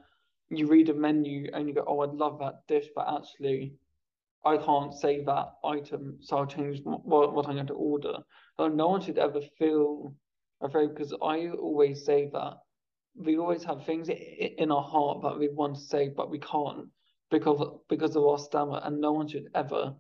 you 0.59 0.67
read 0.67 0.89
a 0.89 0.95
menu 0.95 1.51
and 1.53 1.69
you 1.69 1.75
go 1.75 1.85
oh 1.87 2.01
I'd 2.01 2.11
love 2.11 2.39
that 2.41 2.67
dish 2.69 2.87
but 2.95 3.07
actually 3.17 3.75
I 4.45 4.57
can't 4.57 4.93
say 4.93 5.23
that 5.25 5.53
item 5.65 6.19
so 6.21 6.39
I'll 6.39 6.47
change 6.47 6.81
what, 6.85 7.35
what 7.35 7.47
I'm 7.49 7.55
going 7.55 7.67
to 7.69 7.75
order 7.75 8.19
so 8.57 8.69
no 8.69 8.89
one 8.89 9.01
should 9.01 9.19
ever 9.19 9.41
feel 9.59 10.15
afraid 10.61 10.95
because 10.95 11.13
I 11.13 11.49
always 11.49 12.05
say 12.05 12.31
that 12.33 12.55
we 13.15 13.37
always 13.39 13.65
have 13.65 13.85
things 13.85 14.09
in 14.09 14.71
our 14.71 14.83
heart 14.83 15.23
that 15.23 15.39
we 15.39 15.49
want 15.49 15.77
to 15.77 15.81
say, 15.81 16.09
but 16.09 16.31
we 16.31 16.39
can't 16.39 16.89
because 17.31 17.79
because 17.89 18.17
of 18.17 18.25
our 18.25 18.39
stammer, 18.39 18.81
and 18.85 19.01
no 19.01 19.13
one 19.13 19.29
should 19.29 19.49
ever 19.55 19.95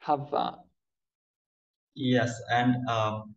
have 0.00 0.30
that. 0.30 0.54
Yes, 1.94 2.34
and 2.50 2.86
um, 2.88 3.34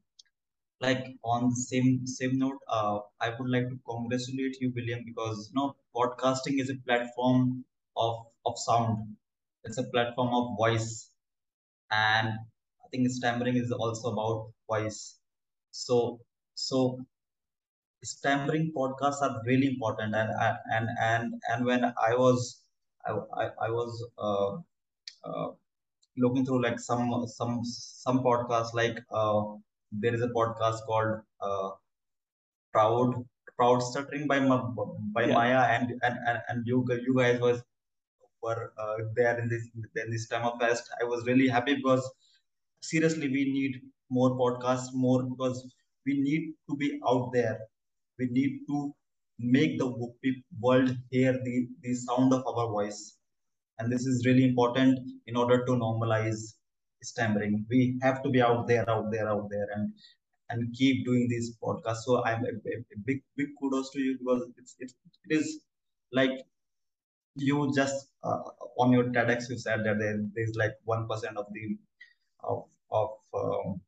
like 0.82 1.06
on 1.24 1.50
the 1.50 1.56
same 1.56 2.06
same 2.06 2.38
note, 2.38 2.60
uh, 2.68 3.00
I 3.20 3.30
would 3.38 3.50
like 3.50 3.70
to 3.70 3.80
congratulate 3.88 4.58
you, 4.62 4.72
William, 4.76 5.04
because 5.06 5.52
you 5.52 5.60
know 5.60 5.76
podcasting 5.96 6.60
is 6.62 6.70
a 6.70 6.76
platform 6.88 7.66
of 7.98 8.26
of 8.46 8.58
sound. 8.58 9.16
It's 9.64 9.78
a 9.78 9.84
platform 9.84 10.34
of 10.34 10.58
voice, 10.58 11.12
and 11.92 12.30
I 12.30 12.88
think 12.92 13.10
stammering 13.10 13.58
is 13.58 13.72
also 13.72 14.14
about 14.14 14.52
voice. 14.70 15.20
So 15.72 16.22
so 16.56 17.00
stammering 18.04 18.72
podcasts 18.76 19.22
are 19.22 19.42
really 19.46 19.68
important 19.68 20.16
and 20.16 20.30
and 20.76 20.90
and 21.10 21.34
and 21.50 21.66
when 21.66 21.84
i 22.10 22.12
was 22.24 22.62
i 23.06 23.12
i, 23.42 23.46
I 23.68 23.70
was 23.80 23.92
uh, 24.28 24.52
uh, 25.30 25.50
looking 26.18 26.46
through 26.46 26.62
like 26.64 26.80
some 26.80 27.06
some 27.28 27.56
some 27.66 28.20
podcasts 28.30 28.74
like 28.82 28.98
uh, 29.22 29.42
there 29.92 30.16
is 30.16 30.22
a 30.22 30.30
podcast 30.40 30.86
called 30.90 31.22
uh, 31.42 31.70
proud 32.74 33.14
proud 33.58 33.80
stuttering 33.80 34.28
by 34.28 34.40
my 34.40 34.58
by 35.14 35.26
yeah. 35.26 35.34
maya 35.34 35.62
and, 35.76 35.94
and 36.04 36.16
and 36.28 36.40
and 36.50 36.68
you 36.68 36.86
you 37.08 37.16
guys 37.18 37.40
was 37.40 37.62
were 38.42 38.72
uh, 38.78 38.96
there 39.16 39.38
in 39.40 39.50
this 39.50 39.68
in 40.04 40.12
this 40.12 40.28
time 40.28 40.46
of 40.46 40.60
fest 40.60 40.90
i 41.02 41.04
was 41.04 41.26
really 41.26 41.48
happy 41.48 41.76
because 41.76 42.04
seriously 42.82 43.28
we 43.28 43.44
need 43.58 43.82
more 44.10 44.32
podcasts 44.38 44.94
more 44.94 45.24
because 45.24 45.58
we 46.06 46.22
need 46.22 46.54
to 46.70 46.78
be 46.78 47.00
out 47.08 47.32
there 47.34 47.58
we 48.20 48.28
need 48.28 48.60
to 48.68 48.94
make 49.40 49.80
the 49.80 49.88
world 50.60 50.96
hear 51.10 51.34
the, 51.34 51.68
the 51.82 51.96
sound 51.96 52.34
of 52.34 52.44
our 52.46 52.68
voice. 52.68 53.16
And 53.80 53.92
this 53.92 54.06
is 54.06 54.26
really 54.26 54.44
important 54.44 55.00
in 55.28 55.38
order 55.38 55.66
to 55.66 55.72
normalize 55.72 56.56
stammering. 57.02 57.66
We 57.70 57.98
have 58.02 58.22
to 58.24 58.30
be 58.30 58.42
out 58.42 58.68
there, 58.68 58.90
out 58.90 59.10
there, 59.12 59.30
out 59.30 59.50
there, 59.50 59.68
and 59.74 59.94
and 60.50 60.74
keep 60.74 61.06
doing 61.06 61.28
these 61.30 61.56
podcasts. 61.64 62.04
So 62.06 62.24
I'm 62.26 62.44
a, 62.46 62.50
a, 62.50 62.78
a 62.96 63.00
big, 63.06 63.24
big 63.38 63.50
kudos 63.60 63.92
to 63.92 64.00
you 64.00 64.18
because 64.20 64.44
it's, 64.58 64.76
it's 64.80 64.94
it 65.30 65.36
is 65.40 65.62
like 66.12 66.32
you 67.36 67.72
just 67.76 68.08
uh, 68.24 68.42
on 68.80 68.92
your 68.92 69.06
TEDx 69.06 69.50
you 69.50 69.58
said 69.58 69.80
that 69.86 69.98
there, 70.00 70.20
there's 70.36 70.56
like 70.56 70.74
one 70.84 71.08
percent 71.08 71.38
of 71.38 71.46
the 71.54 71.78
of 72.44 72.66
of 72.92 73.10
um, 73.34 73.82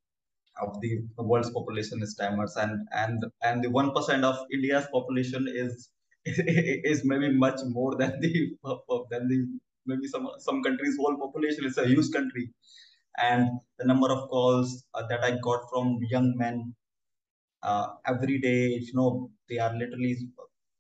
of 0.62 0.80
the 0.82 1.02
world's 1.18 1.50
population 1.52 2.02
is 2.04 2.12
stammers 2.14 2.56
and 2.58 2.88
and 2.92 3.24
and 3.44 3.64
the 3.64 3.70
one 3.70 3.92
percent 3.94 4.24
of 4.24 4.36
india's 4.54 4.88
population 4.94 5.48
is 5.64 5.90
is 6.26 7.04
maybe 7.06 7.30
much 7.46 7.60
more 7.78 7.96
than 7.96 8.20
the 8.22 8.34
than 9.12 9.28
the 9.28 9.40
maybe 9.86 10.08
some 10.08 10.28
some 10.40 10.62
countries 10.64 10.98
whole 10.98 11.18
population 11.18 11.66
is 11.66 11.78
a 11.78 11.88
huge 11.88 12.12
country 12.12 12.54
and 13.18 13.50
the 13.80 13.86
number 13.86 14.10
of 14.12 14.30
calls 14.30 14.86
uh, 14.94 15.06
that 15.08 15.24
i 15.24 15.32
got 15.50 15.62
from 15.72 16.00
young 16.16 16.34
men 16.38 16.76
uh, 17.64 17.88
every 18.06 18.40
day 18.40 18.62
you 18.88 18.94
know 18.94 19.32
they 19.50 19.58
are 19.60 19.74
literally 19.82 20.14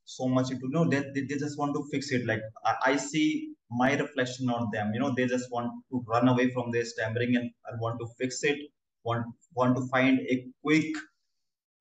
so 0.05 0.27
much 0.27 0.51
into 0.51 0.65
you 0.67 0.73
know 0.75 0.85
they, 0.89 1.01
they, 1.13 1.21
they 1.29 1.37
just 1.45 1.57
want 1.57 1.73
to 1.75 1.83
fix 1.91 2.11
it. 2.11 2.25
Like 2.25 2.41
I, 2.65 2.75
I 2.91 2.95
see 2.97 3.53
my 3.69 3.95
reflection 3.95 4.49
on 4.49 4.69
them 4.73 4.91
you 4.93 4.99
know 4.99 5.13
they 5.15 5.27
just 5.27 5.49
want 5.51 5.71
to 5.91 6.03
run 6.07 6.27
away 6.27 6.51
from 6.51 6.71
their 6.71 6.85
stammering 6.85 7.35
and, 7.35 7.51
and 7.67 7.81
want 7.81 7.99
to 7.99 8.07
fix 8.19 8.43
it 8.43 8.57
want 9.03 9.25
want 9.55 9.75
to 9.77 9.87
find 9.87 10.19
a 10.29 10.47
quick 10.63 10.93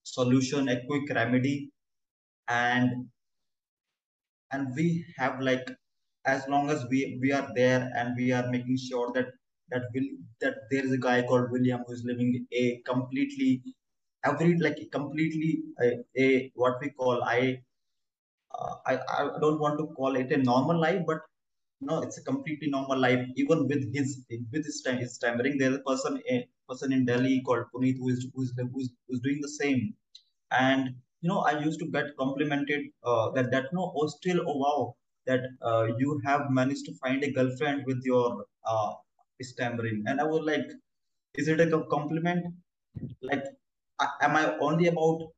solution, 0.05 0.68
a 0.68 0.84
quick 0.86 1.09
remedy, 1.14 1.72
and 2.48 3.09
and 4.53 4.74
we 4.76 5.05
have 5.16 5.40
like 5.40 5.66
as 6.26 6.46
long 6.48 6.70
as 6.70 6.84
we 6.90 7.18
we 7.22 7.32
are 7.32 7.48
there 7.55 7.90
and 7.96 8.16
we 8.16 8.30
are 8.32 8.46
making 8.51 8.76
sure 8.76 9.11
that 9.14 9.26
that 9.70 9.84
will 9.94 10.08
that 10.40 10.54
there 10.70 10.84
is 10.84 10.92
a 10.92 10.98
guy 11.08 11.22
called 11.22 11.50
William 11.50 11.82
who 11.86 11.92
is 11.92 12.04
living 12.04 12.46
a 12.52 12.64
completely 12.92 13.62
every 14.24 14.58
like 14.58 14.80
completely 14.92 15.52
a, 15.82 15.88
a 16.16 16.50
what 16.54 16.80
we 16.80 16.90
call 16.90 17.22
I, 17.24 17.62
uh, 18.58 18.74
I 18.86 18.94
I 19.18 19.38
don't 19.40 19.60
want 19.60 19.78
to 19.80 19.86
call 19.98 20.16
it 20.16 20.32
a 20.32 20.38
normal 20.38 20.78
life, 20.80 21.02
but 21.06 21.20
no, 21.80 22.02
it's 22.02 22.18
a 22.18 22.24
completely 22.24 22.68
normal 22.70 22.98
life. 22.98 23.26
Even 23.36 23.66
with 23.68 23.84
his 23.94 24.24
with 24.52 24.64
his 24.66 24.82
time, 24.82 24.98
his 24.98 25.14
stammering, 25.14 25.58
there's 25.58 25.76
a 25.76 25.84
person 25.90 26.22
a 26.30 26.48
person 26.68 26.92
in 26.92 27.04
Delhi 27.06 27.42
called 27.42 27.66
Puneet 27.74 27.98
who 27.98 28.08
is 28.10 28.26
who 28.34 28.42
is 28.42 28.52
who's, 28.72 28.90
who's 29.08 29.20
doing 29.20 29.40
the 29.42 29.48
same. 29.48 29.96
And 30.50 30.96
you 31.22 31.28
know, 31.28 31.40
I 31.40 31.60
used 31.60 31.80
to 31.80 31.86
get 31.86 32.16
complimented 32.18 32.86
uh, 33.04 33.30
that 33.32 33.50
that 33.52 33.72
no, 33.72 33.92
oh 33.96 34.06
still 34.08 34.40
oh 34.46 34.56
wow 34.64 34.96
that 35.26 35.40
uh, 35.62 35.88
you 35.98 36.20
have 36.24 36.50
managed 36.50 36.86
to 36.86 36.94
find 36.96 37.22
a 37.24 37.32
girlfriend 37.32 37.84
with 37.86 38.02
your 38.04 38.46
uh, 38.64 38.94
stammering, 39.43 40.05
and 40.07 40.20
I 40.20 40.24
was 40.24 40.43
like, 40.45 40.66
is 41.34 41.49
it 41.49 41.61
a 41.61 41.84
compliment? 41.91 42.47
Like, 43.22 43.45
am 44.22 44.36
I 44.36 44.57
only 44.59 44.88
about 44.88 45.32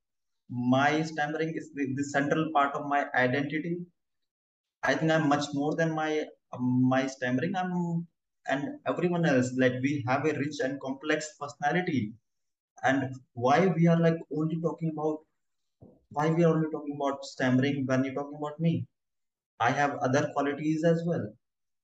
my 0.51 1.03
stammering? 1.03 1.55
Is 1.57 1.73
the, 1.75 1.95
the 1.95 2.05
central 2.05 2.51
part 2.53 2.75
of 2.75 2.87
my 2.87 3.07
identity? 3.15 3.87
I 4.85 4.95
think 4.95 5.11
I'm 5.11 5.29
much 5.29 5.47
more 5.55 5.75
than 5.75 5.93
my 5.93 6.25
um, 6.53 6.67
my 6.89 7.07
stammering. 7.09 7.55
I'm 7.57 8.07
and 8.49 8.79
everyone 8.87 9.25
else. 9.25 9.53
Like 9.57 9.75
we 9.83 10.05
have 10.07 10.25
a 10.27 10.33
rich 10.39 10.59
and 10.63 10.81
complex 10.81 11.37
personality, 11.41 12.15
and 12.85 13.15
why 13.35 13.67
we 13.69 13.87
are 13.89 14.01
like 14.01 14.19
only 14.33 14.61
talking 14.61 14.91
about 14.91 15.21
why 16.11 16.31
we 16.31 16.45
are 16.45 16.55
only 16.57 16.71
talking 16.71 16.97
about 16.97 17.25
stammering 17.25 17.87
when 17.87 18.05
you're 18.05 18.15
talking 18.15 18.39
about 18.39 18.61
me? 18.61 18.87
I 19.61 19.71
have 19.73 19.97
other 19.97 20.31
qualities 20.35 20.85
as 20.85 21.03
well. 21.07 21.27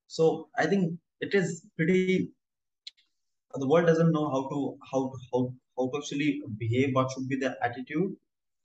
So 0.09 0.51
I 0.57 0.67
think 0.67 0.99
it 1.21 1.35
is 1.35 1.65
pretty. 1.77 2.31
The 3.55 3.67
world 3.67 3.87
doesn't 3.87 4.13
know 4.13 4.31
how 4.31 4.49
to 4.49 4.79
how 4.91 5.13
how 5.33 5.53
how 5.77 5.91
to 5.91 5.99
actually 5.99 6.43
behave. 6.59 6.95
What 6.95 7.11
should 7.11 7.29
be 7.29 7.37
the 7.37 7.57
attitude, 7.63 8.17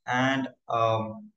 and 0.07 0.47
um, 0.69 1.31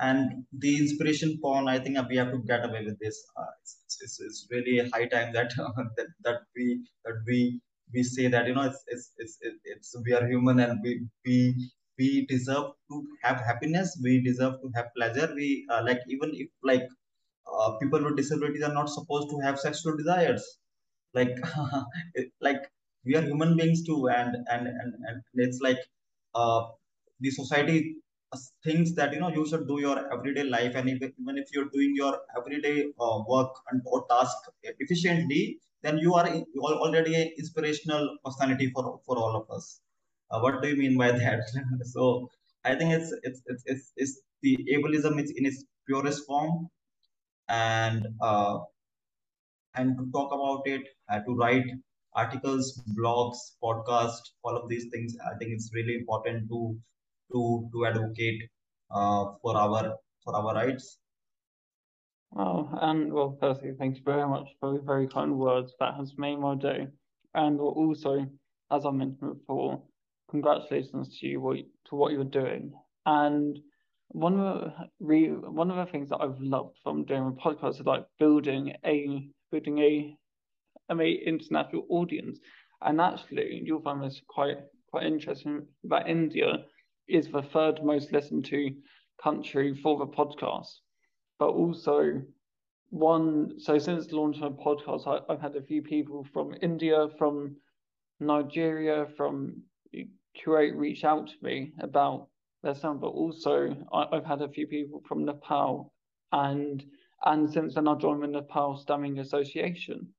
and 0.00 0.44
the 0.64 0.76
inspiration 0.82 1.38
porn 1.42 1.68
i 1.68 1.78
think 1.78 1.98
we 2.08 2.16
have 2.16 2.30
to 2.34 2.38
get 2.50 2.64
away 2.68 2.82
with 2.84 2.98
this 2.98 3.16
uh, 3.38 3.52
it's, 3.62 3.98
it's, 4.04 4.20
it's, 4.26 4.46
really 4.50 4.76
high 4.92 5.06
time 5.06 5.32
that, 5.32 5.52
that 5.96 6.08
that 6.24 6.40
we 6.56 6.80
that 7.04 7.16
we 7.26 7.60
we 7.94 8.02
say 8.02 8.26
that 8.28 8.46
you 8.46 8.54
know 8.54 8.66
it's 8.70 8.82
it's 8.88 9.12
it's, 9.18 9.38
it's 9.64 9.94
we 10.04 10.12
are 10.14 10.26
human 10.26 10.60
and 10.60 10.80
we 10.82 10.92
we 11.26 11.36
we 11.98 12.26
deserve 12.26 12.68
to 12.90 13.04
have 13.22 13.38
happiness 13.50 13.98
we 14.02 14.22
deserve 14.22 14.54
to 14.62 14.70
have 14.74 14.94
pleasure 14.96 15.30
we 15.34 15.66
uh, 15.70 15.82
like 15.88 16.00
even 16.08 16.30
if 16.34 16.48
like 16.62 16.86
uh, 17.46 17.72
people 17.78 18.02
with 18.02 18.16
disabilities 18.16 18.62
are 18.62 18.74
not 18.74 18.88
supposed 18.88 19.30
to 19.30 19.38
have 19.40 19.58
sexual 19.58 19.96
desires. 19.96 20.58
Like 21.14 21.36
like 22.40 22.70
we 23.04 23.16
are 23.16 23.22
human 23.22 23.56
beings 23.56 23.84
too 23.84 24.08
and 24.08 24.36
and 24.48 24.66
and, 24.68 24.94
and 25.08 25.22
it's 25.34 25.60
like 25.60 25.78
uh, 26.34 26.62
the 27.20 27.30
society 27.30 27.96
thinks 28.64 28.92
that 28.92 29.12
you 29.12 29.20
know 29.20 29.28
you 29.28 29.46
should 29.48 29.66
do 29.66 29.80
your 29.80 29.96
everyday 30.12 30.44
life 30.44 30.74
and 30.76 30.88
if, 30.88 31.02
even 31.02 31.36
if 31.36 31.48
you're 31.52 31.68
doing 31.70 31.92
your 31.96 32.18
everyday 32.36 32.84
uh, 33.00 33.18
work 33.28 33.50
and 33.70 33.82
or 33.86 34.06
task 34.08 34.36
efficiently 34.78 35.58
then 35.82 35.98
you 35.98 36.14
are, 36.14 36.28
already 36.62 37.14
an 37.14 37.30
inspirational 37.38 38.16
personality 38.24 38.70
for 38.74 39.00
for 39.06 39.16
all 39.16 39.34
of 39.34 39.50
us. 39.50 39.80
Uh, 40.30 40.38
what 40.40 40.62
do 40.62 40.68
you 40.68 40.76
mean 40.76 40.96
by 40.96 41.10
that? 41.10 41.40
So 41.84 42.30
i 42.64 42.74
think 42.74 42.92
it's 42.92 43.10
it's 43.22 43.40
it's 43.46 43.62
it's, 43.66 43.92
it's 43.96 44.20
the 44.42 44.52
ableism 44.74 45.20
is 45.22 45.30
in 45.38 45.46
its 45.46 45.64
purest 45.86 46.26
form 46.26 46.68
and 47.50 48.06
uh, 48.20 48.58
and 49.74 49.96
to 49.98 50.10
talk 50.12 50.32
about 50.32 50.62
it 50.66 50.82
uh, 51.10 51.20
to 51.26 51.34
write 51.36 51.66
articles 52.14 52.72
blogs 52.98 53.40
podcasts 53.64 54.32
all 54.42 54.56
of 54.60 54.68
these 54.68 54.86
things 54.92 55.16
i 55.30 55.34
think 55.38 55.52
it's 55.56 55.70
really 55.74 55.94
important 56.02 56.48
to 56.48 56.60
to 57.32 57.68
to 57.72 57.86
advocate 57.86 58.42
uh, 58.90 59.24
for 59.42 59.56
our 59.56 59.96
for 60.24 60.36
our 60.36 60.54
rights. 60.54 60.98
Oh, 62.36 62.68
and 62.80 63.12
well, 63.12 63.36
thank 63.40 63.96
you 63.96 64.02
very 64.04 64.28
much 64.28 64.48
for 64.60 64.74
your 64.74 64.82
very 64.82 65.08
kind 65.08 65.38
words. 65.38 65.74
That 65.80 65.94
has 65.94 66.14
made 66.16 66.38
my 66.38 66.54
day. 66.54 66.88
And 67.34 67.60
also, 67.60 68.26
as 68.70 68.86
I 68.86 68.90
mentioned 68.90 69.38
before, 69.38 69.82
congratulations 70.30 71.18
to 71.18 71.26
you 71.26 71.64
to 71.86 71.96
what 71.96 72.12
you're 72.12 72.24
doing. 72.24 72.72
And 73.06 73.58
one 74.12 74.40
of 74.40 74.60
the 74.60 74.72
re, 74.98 75.28
one 75.28 75.70
of 75.70 75.76
the 75.76 75.90
things 75.90 76.08
that 76.10 76.20
I've 76.20 76.40
loved 76.40 76.76
from 76.82 77.04
doing 77.04 77.26
a 77.26 77.42
podcast 77.42 77.80
is 77.80 77.86
like 77.86 78.04
building 78.18 78.74
a 78.84 79.28
building 79.50 79.78
a 79.78 80.16
a 80.90 81.12
international 81.26 81.86
audience. 81.88 82.38
And 82.82 83.00
actually, 83.00 83.62
you'll 83.64 83.82
find 83.82 84.02
this 84.02 84.20
quite 84.28 84.58
quite 84.90 85.04
interesting 85.04 85.66
about 85.84 86.08
India 86.08 86.64
is 87.08 87.28
the 87.28 87.42
third 87.42 87.84
most 87.84 88.12
listened 88.12 88.44
to 88.46 88.74
country 89.22 89.78
for 89.80 89.98
the 89.98 90.06
podcast. 90.06 90.72
But 91.38 91.50
also, 91.50 92.22
one, 92.90 93.58
so 93.58 93.78
since 93.78 94.06
the 94.06 94.16
launch 94.16 94.36
of 94.40 94.56
the 94.56 94.62
podcast, 94.62 95.06
I, 95.06 95.32
have 95.32 95.40
had 95.40 95.56
a 95.56 95.62
few 95.62 95.82
people 95.82 96.26
from 96.32 96.54
India, 96.62 97.08
from 97.18 97.56
Nigeria, 98.18 99.06
from 99.16 99.62
Kuwait 100.36 100.76
reach 100.76 101.04
out 101.04 101.28
to 101.28 101.34
me 101.42 101.72
about 101.80 102.28
their 102.62 102.74
sound, 102.74 103.00
but 103.00 103.08
also 103.08 103.74
I, 103.92 104.06
have 104.12 104.24
had 104.24 104.42
a 104.42 104.48
few 104.48 104.66
people 104.66 105.02
from 105.06 105.24
Nepal 105.24 105.92
and 106.32 106.84
and 107.24 107.50
since 107.50 107.74
then 107.74 107.88
I 107.88 107.94
joined 107.96 108.22
the 108.22 108.28
Nepal 108.28 108.76
Stammering 108.76 109.18
Association 109.18 110.14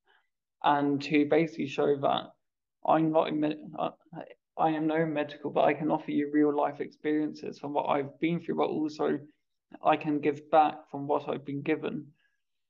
and 0.63 1.01
to 1.03 1.25
basically 1.25 1.67
show 1.67 1.95
that 1.97 2.31
I'm 2.85 3.11
not 3.11 3.31
I, 3.31 3.83
uh, 3.83 3.91
I 4.57 4.69
am 4.69 4.85
no 4.85 5.05
medical, 5.05 5.49
but 5.49 5.63
I 5.63 5.73
can 5.73 5.89
offer 5.89 6.11
you 6.11 6.29
real 6.31 6.55
life 6.55 6.81
experiences 6.81 7.57
from 7.57 7.73
what 7.73 7.87
I've 7.87 8.19
been 8.19 8.39
through, 8.39 8.55
but 8.55 8.69
also 8.69 9.19
I 9.83 9.97
can 9.97 10.19
give 10.19 10.49
back 10.51 10.89
from 10.91 11.07
what 11.07 11.27
I've 11.29 11.45
been 11.45 11.61
given. 11.61 12.07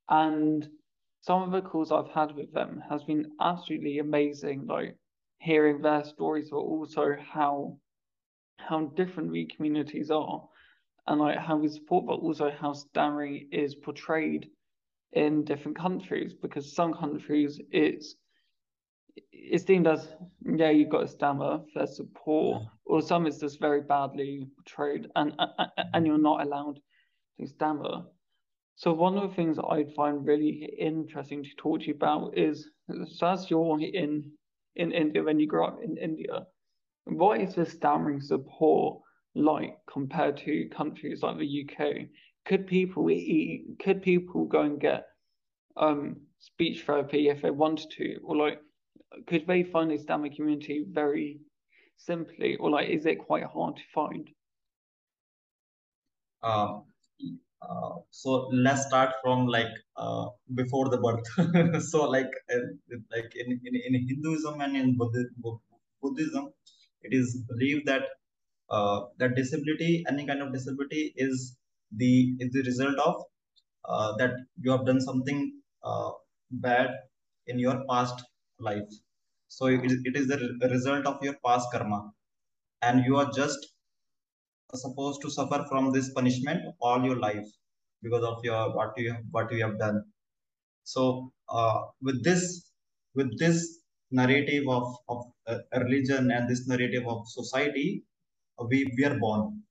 And 0.07 0.69
some 1.21 1.41
of 1.41 1.51
the 1.51 1.67
calls 1.67 1.91
I've 1.91 2.09
had 2.09 2.35
with 2.35 2.53
them 2.53 2.83
has 2.89 3.03
been 3.03 3.31
absolutely 3.41 3.99
amazing, 3.99 4.67
like 4.67 4.95
hearing 5.39 5.81
their 5.81 6.03
stories, 6.03 6.49
but 6.51 6.57
also 6.57 7.15
how 7.19 7.77
how 8.67 8.87
different 8.95 9.31
the 9.31 9.45
communities 9.45 10.11
are. 10.11 10.47
And 11.07 11.19
like 11.19 11.37
how 11.37 11.57
we 11.57 11.67
support, 11.67 12.05
but 12.05 12.13
also 12.13 12.51
how 12.51 12.73
stammering 12.73 13.49
is 13.51 13.75
portrayed 13.75 14.49
in 15.13 15.43
different 15.43 15.77
countries 15.77 16.33
because 16.33 16.73
some 16.73 16.93
countries 16.93 17.59
it's 17.71 18.15
it's 19.31 19.65
deemed 19.65 19.87
as 19.87 20.07
yeah 20.45 20.69
you've 20.69 20.89
got 20.89 21.03
a 21.03 21.07
stammer 21.07 21.59
for 21.73 21.85
support 21.85 22.63
or 22.85 23.01
some 23.01 23.27
is 23.27 23.39
just 23.39 23.59
very 23.59 23.81
badly 23.81 24.47
portrayed 24.55 25.07
and 25.15 25.33
and 25.37 25.49
mm-hmm. 25.59 26.05
you're 26.05 26.17
not 26.17 26.41
allowed 26.45 26.79
to 27.39 27.47
stammer. 27.47 28.03
So 28.75 28.93
one 28.93 29.17
of 29.17 29.29
the 29.29 29.35
things 29.35 29.57
i'd 29.71 29.93
find 29.93 30.25
really 30.25 30.69
interesting 30.79 31.43
to 31.43 31.49
talk 31.57 31.81
to 31.81 31.87
you 31.87 31.93
about 31.93 32.37
is 32.37 32.69
so 33.05 33.27
as 33.27 33.49
you're 33.49 33.79
in 33.81 34.31
in 34.75 34.91
india 34.91 35.21
when 35.23 35.39
you 35.39 35.47
grow 35.47 35.67
up 35.67 35.79
in 35.83 35.97
india 35.97 36.47
what 37.05 37.41
is 37.41 37.55
the 37.55 37.65
stammering 37.65 38.21
support 38.21 39.01
like 39.35 39.77
compared 39.91 40.37
to 40.37 40.69
countries 40.69 41.23
like 41.23 41.37
the 41.37 41.63
uk 41.63 41.87
could 42.45 42.67
people 42.67 43.09
eat, 43.09 43.65
could 43.79 44.01
people 44.01 44.45
go 44.45 44.61
and 44.61 44.79
get 44.79 45.07
um 45.77 46.17
speech 46.39 46.83
therapy 46.83 47.29
if 47.29 47.41
they 47.41 47.51
wanted 47.51 47.89
to 47.91 48.17
or 48.23 48.35
like 48.35 48.59
could 49.27 49.45
they 49.47 49.63
find 49.63 49.91
the 49.91 49.95
Islamic 49.95 50.35
community 50.35 50.85
very 50.89 51.39
simply, 51.97 52.55
or 52.57 52.69
like 52.69 52.89
is 52.89 53.05
it 53.05 53.19
quite 53.19 53.43
hard 53.43 53.75
to 53.75 53.81
find? 53.93 54.29
Uh, 56.43 56.79
uh, 57.61 57.95
so 58.09 58.49
let's 58.51 58.87
start 58.87 59.13
from 59.21 59.47
like 59.47 59.71
uh, 59.97 60.27
before 60.55 60.89
the 60.89 60.97
birth. 60.97 61.83
so 61.89 62.09
like 62.09 62.31
uh, 62.53 62.59
like 63.11 63.31
in, 63.35 63.59
in, 63.63 63.75
in 63.87 64.07
Hinduism 64.07 64.61
and 64.61 64.75
in 64.75 64.97
Buddhism, 64.97 66.53
it 67.03 67.13
is 67.13 67.43
believed 67.49 67.87
that 67.87 68.03
uh, 68.69 69.01
that 69.17 69.35
disability, 69.35 70.03
any 70.07 70.25
kind 70.25 70.41
of 70.41 70.53
disability, 70.53 71.13
is 71.15 71.57
the 71.91 72.35
is 72.39 72.51
the 72.53 72.63
result 72.63 72.97
of 72.99 73.15
uh, 73.85 74.15
that 74.17 74.31
you 74.61 74.71
have 74.71 74.85
done 74.85 75.01
something 75.01 75.61
uh, 75.83 76.11
bad 76.51 76.89
in 77.47 77.59
your 77.59 77.83
past 77.89 78.23
life. 78.59 78.91
So 79.47 79.67
it, 79.67 79.81
it 79.83 80.15
is 80.15 80.27
the 80.27 80.69
result 80.71 81.05
of 81.05 81.21
your 81.23 81.35
past 81.45 81.69
karma. 81.71 82.11
And 82.81 83.05
you 83.05 83.17
are 83.17 83.31
just 83.31 83.67
supposed 84.73 85.21
to 85.21 85.29
suffer 85.29 85.65
from 85.69 85.91
this 85.91 86.13
punishment 86.13 86.61
all 86.81 87.03
your 87.03 87.17
life 87.17 87.47
because 88.01 88.23
of 88.23 88.39
your 88.43 88.73
what 88.75 88.93
you 88.97 89.15
what 89.31 89.51
you 89.51 89.63
have 89.65 89.77
done. 89.79 90.03
So 90.83 91.33
uh, 91.49 91.79
with 92.01 92.23
this 92.23 92.71
with 93.15 93.37
this 93.39 93.80
narrative 94.11 94.67
of, 94.67 94.95
of 95.09 95.25
uh, 95.47 95.59
religion 95.79 96.31
and 96.31 96.49
this 96.49 96.67
narrative 96.67 97.07
of 97.07 97.27
society, 97.27 98.03
we, 98.69 98.91
we 98.97 99.05
are 99.05 99.17
born. 99.19 99.63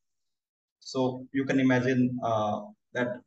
So 0.80 1.26
you 1.32 1.44
can 1.44 1.60
imagine 1.60 2.18
uh, 2.22 2.62
that 2.94 3.22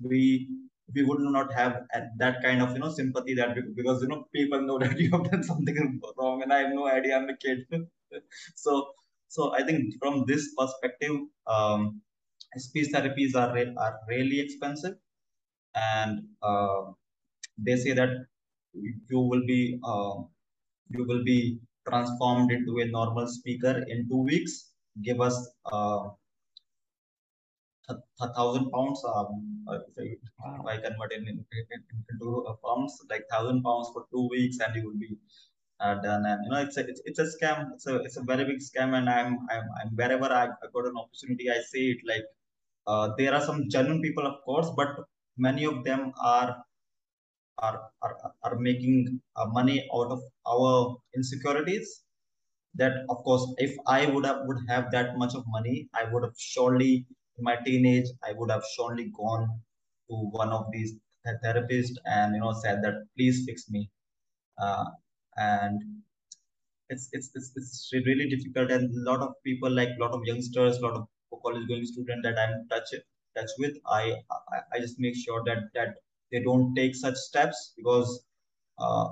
we 0.00 0.48
we 0.94 1.02
would 1.02 1.20
not 1.20 1.52
have 1.52 1.74
that 2.18 2.42
kind 2.42 2.60
of 2.62 2.72
you 2.72 2.80
know 2.80 2.90
sympathy 2.90 3.34
that 3.34 3.56
because 3.76 4.02
you 4.02 4.08
know 4.08 4.24
people 4.34 4.60
know 4.62 4.78
that 4.78 4.98
you 4.98 5.10
have 5.10 5.30
done 5.30 5.42
something 5.42 6.00
wrong 6.18 6.42
and 6.42 6.52
I 6.52 6.58
have 6.62 6.72
no 6.72 6.86
idea 6.86 7.16
I'm 7.16 7.28
a 7.28 7.36
kid. 7.36 7.66
so 8.54 8.92
so 9.28 9.54
I 9.54 9.62
think 9.62 9.94
from 9.98 10.24
this 10.26 10.54
perspective, 10.58 11.12
um, 11.46 12.02
speech 12.56 12.88
therapies 12.94 13.34
are 13.34 13.52
re 13.54 13.64
are 13.78 13.98
really 14.08 14.40
expensive, 14.40 14.96
and 15.74 16.20
uh, 16.42 16.82
they 17.58 17.76
say 17.76 17.92
that 17.92 18.10
you 18.74 19.20
will 19.20 19.44
be 19.46 19.78
uh, 19.84 20.14
you 20.90 21.04
will 21.04 21.24
be 21.24 21.58
transformed 21.88 22.52
into 22.52 22.78
a 22.78 22.86
normal 22.86 23.26
speaker 23.26 23.84
in 23.88 24.08
two 24.08 24.22
weeks. 24.22 24.70
Give 25.02 25.20
us 25.20 25.36
uh, 25.72 26.08
a 27.88 28.32
thousand 28.34 28.70
pounds. 28.70 29.02
Um, 29.04 29.64
uh, 29.68 29.78
if, 29.96 29.98
I, 29.98 30.56
if 30.60 30.66
I 30.66 30.76
convert 30.76 31.12
it 31.12 31.28
into 31.28 32.56
pounds, 32.64 32.98
like 33.10 33.24
thousand 33.30 33.62
pounds 33.62 33.90
for 33.92 34.06
two 34.12 34.28
weeks, 34.30 34.58
and 34.58 34.74
you 34.76 34.86
will 34.86 34.98
be 34.98 35.16
uh, 35.80 35.94
done. 35.96 36.24
And 36.26 36.44
you 36.44 36.50
know, 36.50 36.60
it's 36.62 36.76
a 36.76 36.86
it's, 36.86 37.02
it's 37.04 37.18
a 37.18 37.24
scam. 37.24 37.72
It's 37.74 37.86
a 37.86 37.96
it's 37.96 38.16
a 38.16 38.22
very 38.22 38.44
big 38.44 38.60
scam. 38.60 38.94
And 38.96 39.08
I'm 39.08 39.38
I'm, 39.50 39.64
I'm 39.80 39.90
wherever 39.94 40.26
I, 40.26 40.44
I 40.44 40.66
got 40.72 40.86
an 40.86 40.96
opportunity, 40.96 41.50
I 41.50 41.60
say 41.60 41.96
it 41.96 41.98
like 42.06 42.24
uh, 42.86 43.10
there 43.16 43.34
are 43.34 43.40
some 43.40 43.68
genuine 43.68 44.02
people, 44.02 44.26
of 44.26 44.42
course, 44.44 44.68
but 44.76 44.88
many 45.36 45.64
of 45.64 45.84
them 45.84 46.12
are 46.20 46.64
are 47.58 47.90
are, 48.02 48.16
are 48.42 48.56
making 48.58 49.20
uh, 49.36 49.46
money 49.46 49.78
out 49.94 50.10
of 50.16 50.20
our 50.46 50.96
insecurities 51.16 52.04
that 52.74 52.92
of 53.12 53.18
course 53.28 53.44
if 53.58 53.74
i 53.86 54.06
would 54.06 54.24
have 54.26 54.40
would 54.46 54.60
have 54.68 54.90
that 54.94 55.16
much 55.22 55.34
of 55.34 55.44
money 55.56 55.88
i 55.94 56.04
would 56.12 56.22
have 56.24 56.36
surely 56.38 57.06
in 57.38 57.44
my 57.44 57.56
teenage, 57.64 58.04
I 58.22 58.34
would 58.34 58.50
have 58.50 58.62
surely 58.76 59.10
gone 59.16 59.48
to 60.10 60.14
one 60.40 60.50
of 60.52 60.66
these 60.70 60.92
therapists 61.42 61.96
and 62.04 62.34
you 62.34 62.40
know 62.42 62.52
said 62.62 62.82
that 62.82 62.96
please 63.16 63.44
fix 63.46 63.70
me. 63.70 63.90
Uh, 64.58 64.84
and 65.36 65.80
it's, 66.88 67.08
it's 67.12 67.30
it's 67.34 67.52
it's 67.56 67.90
really 68.06 68.28
difficult 68.28 68.70
and 68.70 68.84
a 68.94 69.10
lot 69.10 69.20
of 69.20 69.34
people 69.44 69.70
like 69.70 69.88
a 69.96 70.00
lot 70.02 70.12
of 70.12 70.22
youngsters, 70.24 70.78
a 70.78 70.80
lot 70.86 70.94
of 70.96 71.08
college 71.42 71.66
going 71.68 71.84
students 71.86 72.22
that 72.24 72.38
I'm 72.38 72.68
touch 72.68 72.90
touch 73.36 73.50
with, 73.58 73.76
I, 73.86 74.16
I 74.30 74.58
I 74.74 74.78
just 74.80 75.00
make 75.00 75.16
sure 75.16 75.42
that 75.46 75.60
that 75.74 75.94
they 76.32 76.42
don't 76.42 76.74
take 76.74 76.96
such 76.96 77.16
steps 77.16 77.74
because 77.76 78.24
uh, 78.78 79.08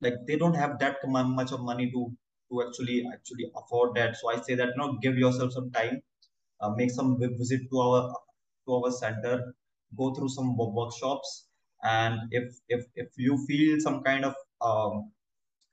like 0.00 0.14
they 0.26 0.36
don't 0.36 0.54
have 0.54 0.78
that 0.78 0.96
much 1.08 1.52
of 1.52 1.60
money 1.60 1.90
to 1.90 2.00
to 2.50 2.62
actually 2.66 3.04
actually 3.12 3.50
afford 3.56 3.94
that. 3.96 4.16
So 4.16 4.30
I 4.30 4.40
say 4.40 4.54
that 4.56 4.68
you 4.68 4.76
know 4.76 4.98
give 5.02 5.16
yourself 5.16 5.52
some 5.52 5.70
time 5.70 6.02
uh, 6.60 6.70
make 6.76 6.90
some 6.90 7.18
visit 7.20 7.62
to 7.70 7.78
our 7.80 8.14
to 8.66 8.74
our 8.76 8.90
center, 8.92 9.54
go 9.98 10.14
through 10.14 10.30
some 10.30 10.56
workshops, 10.56 11.48
and 11.84 12.20
if 12.32 12.54
if 12.68 12.86
if 12.96 13.08
you 13.16 13.38
feel 13.48 13.80
some 13.80 14.02
kind 14.02 14.24
of 14.24 14.34
um, 14.62 15.12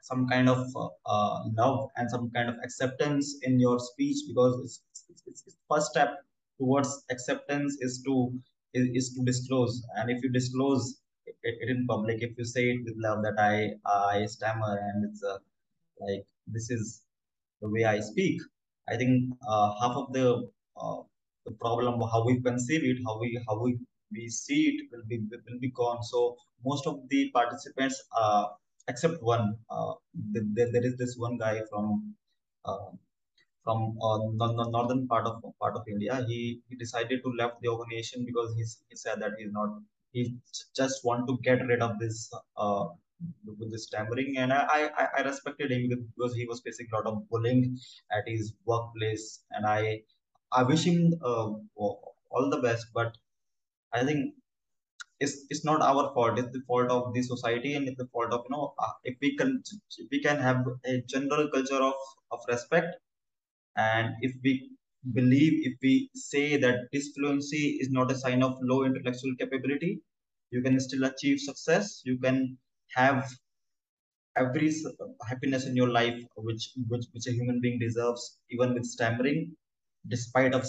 some 0.02 0.28
kind 0.28 0.50
of 0.50 0.66
uh, 1.06 1.44
love 1.58 1.90
and 1.98 2.10
some 2.12 2.32
kind 2.32 2.50
of 2.50 2.56
acceptance 2.64 3.38
in 3.44 3.60
your 3.60 3.80
speech 3.80 4.18
because 4.28 4.56
it's, 4.64 4.84
it's, 5.10 5.24
it's, 5.28 5.44
it's 5.48 5.58
first 5.70 5.92
step 5.92 6.10
towards 6.60 7.06
acceptance 7.12 7.78
is 7.82 8.02
to 8.06 8.32
is, 8.74 8.88
is 8.94 9.14
to 9.16 9.24
disclose. 9.24 9.84
And 9.98 10.10
if 10.10 10.24
you 10.24 10.30
disclose 10.30 11.02
it, 11.26 11.36
it, 11.44 11.70
in 11.70 11.86
public 11.88 12.22
if 12.22 12.38
you 12.38 12.46
say 12.46 12.72
it 12.72 12.84
with 12.84 12.96
love 12.98 13.22
that 13.24 13.38
i 13.38 13.70
i 13.86 14.26
stammer 14.26 14.80
and 14.82 15.06
it's 15.08 15.24
uh, 15.24 15.38
like 16.02 16.26
this 16.48 16.72
is 16.72 17.04
the 17.62 17.70
way 17.70 17.84
i 17.86 18.00
speak 18.00 18.42
i 18.90 18.98
think 18.98 19.32
uh, 19.48 19.70
half 19.80 19.96
of 19.96 20.12
the 20.12 20.50
uh, 20.76 21.02
the 21.46 21.52
problem 21.52 22.02
how 22.12 22.26
we 22.26 22.42
conceive 22.42 22.84
it 22.84 22.98
how 23.06 23.20
we 23.20 23.40
how 23.48 23.62
we 23.62 23.78
we 24.12 24.28
see 24.28 24.62
it 24.70 24.88
will 24.92 25.06
be 25.08 25.20
will 25.30 25.60
be 25.60 25.72
gone. 25.72 26.04
So 26.04 26.38
most 26.66 26.88
of 26.88 27.00
the 27.10 27.32
participants 27.32 28.02
uh, 28.18 28.46
except 28.88 29.22
one 29.22 29.58
uh, 29.70 29.94
there, 30.14 30.72
there 30.72 30.86
is 30.86 30.98
this 30.98 31.16
one 31.18 31.38
guy 31.38 31.62
from 31.70 32.16
uh, 32.66 32.92
from 33.70 33.98
uh, 34.02 34.18
the 34.42 34.70
northern 34.76 35.08
part 35.08 35.26
of 35.28 35.44
part 35.60 35.76
of 35.76 35.84
India. 35.88 36.24
He, 36.28 36.62
he 36.70 36.76
decided 36.76 37.22
to 37.24 37.30
left 37.42 37.62
the 37.62 37.70
organization 37.70 38.26
because 38.26 38.56
he, 38.58 38.64
he 38.90 38.96
said 38.96 39.22
that 39.22 39.34
he's 39.40 39.52
not 39.52 39.70
he 40.12 40.38
just 40.76 41.06
want 41.06 41.28
to 41.30 41.38
get 41.44 41.60
rid 41.72 41.82
of 41.82 42.00
this 42.00 42.32
uh, 42.58 42.86
with 43.46 43.72
this 43.72 43.86
stammering 43.88 44.38
and 44.38 44.54
I, 44.54 44.88
I 45.02 45.08
I 45.18 45.22
respected 45.24 45.72
him 45.72 45.84
because 46.16 46.34
he 46.36 46.46
was 46.52 46.62
facing 46.66 46.88
a 46.92 46.96
lot 46.98 47.06
of 47.12 47.30
bullying 47.30 47.78
at 48.12 48.24
his 48.28 48.54
workplace 48.66 49.26
and 49.52 49.66
I 49.66 50.04
I 50.52 50.64
wish 50.64 50.86
him 50.86 51.14
uh, 51.24 51.50
all 51.76 52.50
the 52.50 52.62
best, 52.62 52.88
but 52.94 53.18
I 53.94 54.06
think 54.06 54.36
it's 55.20 55.36
it's 55.50 55.66
not 55.66 55.82
our 55.82 56.14
fault. 56.14 56.40
It's 56.40 56.52
the 56.54 56.64
fault 56.68 56.90
of 56.92 57.14
the 57.14 57.22
society, 57.24 57.74
and 57.76 57.88
it's 57.88 57.98
the 57.98 58.08
fault 58.08 58.34
of 58.34 58.46
you 58.50 58.56
know 58.56 58.74
uh, 58.80 58.94
if 59.04 59.18
we 59.22 59.36
can 59.38 59.64
if 59.98 60.08
we 60.12 60.22
can 60.22 60.38
have 60.40 60.66
a 60.86 61.02
general 61.14 61.50
culture 61.56 61.82
of 61.92 61.96
of 62.32 62.40
respect, 62.50 62.96
and 63.78 64.16
if 64.22 64.34
we 64.44 64.70
believe 65.14 65.54
if 65.70 65.78
we 65.82 66.10
say 66.16 66.58
that 66.58 66.90
disfluency 66.94 67.78
is 67.82 67.90
not 67.92 68.12
a 68.12 68.16
sign 68.16 68.44
of 68.44 68.58
low 68.62 68.84
intellectual 68.86 69.36
capability, 69.40 70.02
you 70.52 70.62
can 70.62 70.80
still 70.80 71.04
achieve 71.06 71.40
success. 71.40 72.02
You 72.06 72.20
can 72.20 72.58
have 72.96 73.30
every 74.38 74.72
happiness 75.28 75.66
in 75.68 75.76
your 75.76 75.90
life 75.90 76.20
which 76.38 76.64
which 76.88 77.06
which 77.14 77.28
a 77.28 77.32
human 77.32 77.60
being 77.62 77.80
deserves, 77.80 78.40
even 78.50 78.74
with 78.74 78.86
stammering 78.86 79.56
despite 80.08 80.54
of 80.54 80.66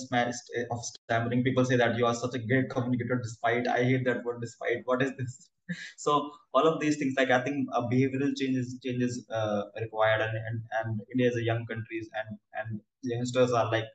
of 0.72 0.80
stammering. 0.84 1.42
People 1.44 1.64
say 1.64 1.76
that 1.76 1.96
you 1.98 2.06
are 2.06 2.14
such 2.14 2.34
a 2.34 2.38
great 2.50 2.68
communicator 2.70 3.18
despite 3.22 3.66
i 3.68 3.82
hate 3.84 4.04
that 4.04 4.24
word 4.24 4.40
despite. 4.40 4.82
What 4.84 5.02
is 5.02 5.12
this 5.18 5.50
so 6.04 6.30
all 6.54 6.66
of 6.70 6.80
these 6.80 6.96
things 6.98 7.14
like 7.16 7.30
i 7.30 7.40
think 7.46 7.68
a 7.78 7.82
behavioral 7.92 8.32
changes 8.40 8.76
changes 8.84 9.26
uh, 9.38 9.62
required 9.80 10.22
and, 10.26 10.36
and 10.46 10.62
and 10.78 11.00
india 11.12 11.28
is 11.32 11.36
a 11.36 11.46
young 11.50 11.64
country 11.72 12.00
and 12.20 12.38
and 12.60 12.80
youngsters 13.12 13.52
are 13.60 13.68
like 13.76 13.90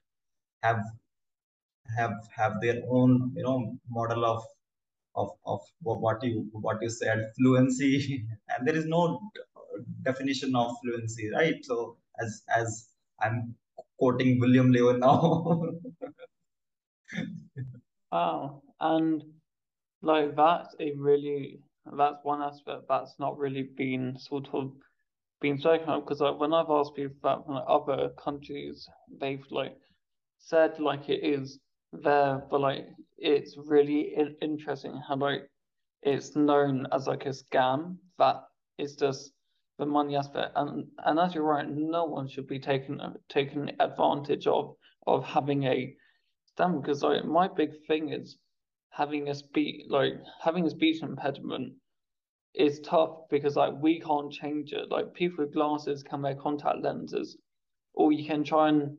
have 0.63 0.83
have 1.97 2.15
have 2.39 2.53
their 2.61 2.77
own 2.89 3.11
you 3.35 3.43
know 3.47 3.57
model 3.97 4.25
of 4.33 4.41
of 5.23 5.29
of 5.53 5.61
what 6.05 6.23
you 6.29 6.47
what 6.67 6.81
you 6.85 6.89
said 7.01 7.19
fluency 7.37 7.91
and 8.49 8.67
there 8.67 8.77
is 8.81 8.87
no 8.97 9.01
definition 10.07 10.55
of 10.61 10.73
fluency 10.81 11.29
right 11.37 11.59
so 11.69 11.77
as 12.23 12.41
as 12.61 12.89
i'm 13.25 13.37
quoting 13.97 14.39
William 14.39 14.71
Leo 14.71 14.91
now. 14.93 15.61
wow. 18.11 18.61
And 18.79 19.23
like 20.05 20.35
that's 20.35 20.75
a 20.79 20.93
really 20.97 21.59
that's 21.97 22.23
one 22.23 22.41
aspect 22.41 22.83
that's 22.87 23.15
not 23.19 23.37
really 23.37 23.63
been 23.75 24.15
sort 24.19 24.47
of 24.53 24.71
been 25.41 25.57
spoken 25.57 25.89
of 25.89 26.03
because 26.03 26.21
like 26.21 26.39
when 26.39 26.53
I've 26.53 26.69
asked 26.69 26.95
people 26.95 27.15
about 27.19 27.45
from 27.45 27.55
like, 27.55 27.65
other 27.67 28.09
countries, 28.23 28.87
they've 29.19 29.45
like 29.49 29.75
said 30.37 30.79
like 30.79 31.09
it 31.09 31.23
is 31.23 31.59
there, 31.91 32.43
but 32.51 32.61
like 32.61 32.87
it's 33.17 33.57
really 33.57 34.15
interesting 34.41 34.99
how 35.07 35.15
like 35.15 35.49
it's 36.03 36.35
known 36.35 36.85
as 36.91 37.07
like 37.07 37.25
a 37.25 37.29
scam 37.29 37.97
that 38.19 38.43
it's 38.77 38.93
just 38.93 39.31
the 39.79 39.85
money 39.87 40.15
aspect. 40.15 40.51
And 40.55 40.85
and 41.03 41.19
as 41.19 41.33
you're 41.33 41.43
right, 41.43 41.67
no 41.67 42.05
one 42.05 42.27
should 42.27 42.47
be 42.47 42.59
taken 42.59 43.01
taken 43.29 43.71
advantage 43.79 44.45
of 44.45 44.75
of 45.07 45.23
having 45.23 45.63
a 45.63 45.95
stammer 46.45 46.79
because 46.79 47.01
like 47.01 47.25
my 47.25 47.47
big 47.47 47.71
thing 47.87 48.09
is 48.13 48.37
having 48.95 49.27
a 49.27 49.35
speech 49.35 49.85
like 49.89 50.13
having 50.41 50.65
a 50.65 50.69
speech 50.69 51.03
impediment 51.03 51.73
is 52.53 52.79
tough 52.79 53.27
because 53.29 53.55
like 53.57 53.73
we 53.81 53.99
can't 53.99 54.31
change 54.31 54.71
it. 54.71 54.89
Like 54.89 55.13
people 55.13 55.43
with 55.43 55.53
glasses 55.53 56.03
can 56.03 56.21
wear 56.21 56.35
contact 56.35 56.81
lenses, 56.81 57.37
or 57.93 58.11
you 58.11 58.25
can 58.25 58.43
try 58.43 58.69
and 58.69 58.97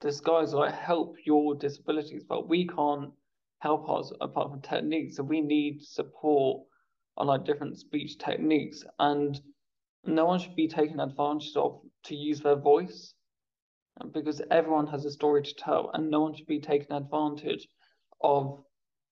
disguise 0.00 0.54
like 0.54 0.74
help 0.74 1.16
your 1.24 1.54
disabilities, 1.54 2.24
but 2.26 2.48
we 2.48 2.66
can't 2.66 3.10
help 3.58 3.88
us 3.90 4.12
apart 4.20 4.50
from 4.50 4.62
techniques. 4.62 5.16
So 5.16 5.22
we 5.22 5.40
need 5.40 5.82
support 5.82 6.62
on 7.18 7.26
like 7.26 7.44
different 7.44 7.78
speech 7.78 8.18
techniques 8.18 8.84
and 8.98 9.40
no 10.04 10.26
one 10.26 10.38
should 10.38 10.56
be 10.56 10.68
taken 10.68 11.00
advantage 11.00 11.52
of 11.56 11.80
to 12.04 12.14
use 12.14 12.40
their 12.40 12.56
voice 12.56 13.14
because 14.12 14.40
everyone 14.50 14.86
has 14.86 15.04
a 15.04 15.10
story 15.10 15.42
to 15.42 15.54
tell 15.54 15.90
and 15.94 16.10
no 16.10 16.20
one 16.20 16.34
should 16.34 16.46
be 16.46 16.60
taken 16.60 16.92
advantage 16.94 17.66
of 18.22 18.62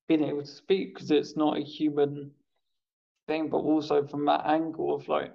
being 0.09 0.25
able 0.25 0.43
to 0.43 0.47
speak 0.47 0.95
because 0.95 1.11
it's 1.11 1.37
not 1.37 1.57
a 1.57 1.63
human 1.63 2.31
thing 3.27 3.49
but 3.49 3.59
also 3.59 4.07
from 4.07 4.25
that 4.27 4.47
angle 4.47 4.95
of 4.95 5.09
like 5.09 5.33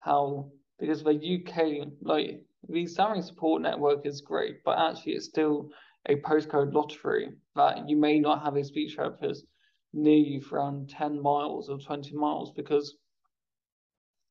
how 0.00 0.50
because 0.78 1.02
the 1.02 1.40
uk 1.40 1.88
like 2.02 2.40
the 2.68 2.86
salary 2.86 3.22
support 3.22 3.62
network 3.62 4.04
is 4.04 4.20
great 4.20 4.56
but 4.64 4.78
actually 4.78 5.12
it's 5.12 5.26
still 5.26 5.68
a 6.08 6.16
postcode 6.16 6.72
lottery 6.72 7.28
that 7.54 7.88
you 7.88 7.96
may 7.96 8.18
not 8.18 8.42
have 8.42 8.56
a 8.56 8.64
speech 8.64 8.96
therapist 8.96 9.44
near 9.92 10.16
you 10.18 10.40
for 10.40 10.58
around 10.58 10.88
10 10.88 11.20
miles 11.22 11.68
or 11.68 11.78
20 11.78 12.14
miles 12.14 12.52
because 12.52 12.94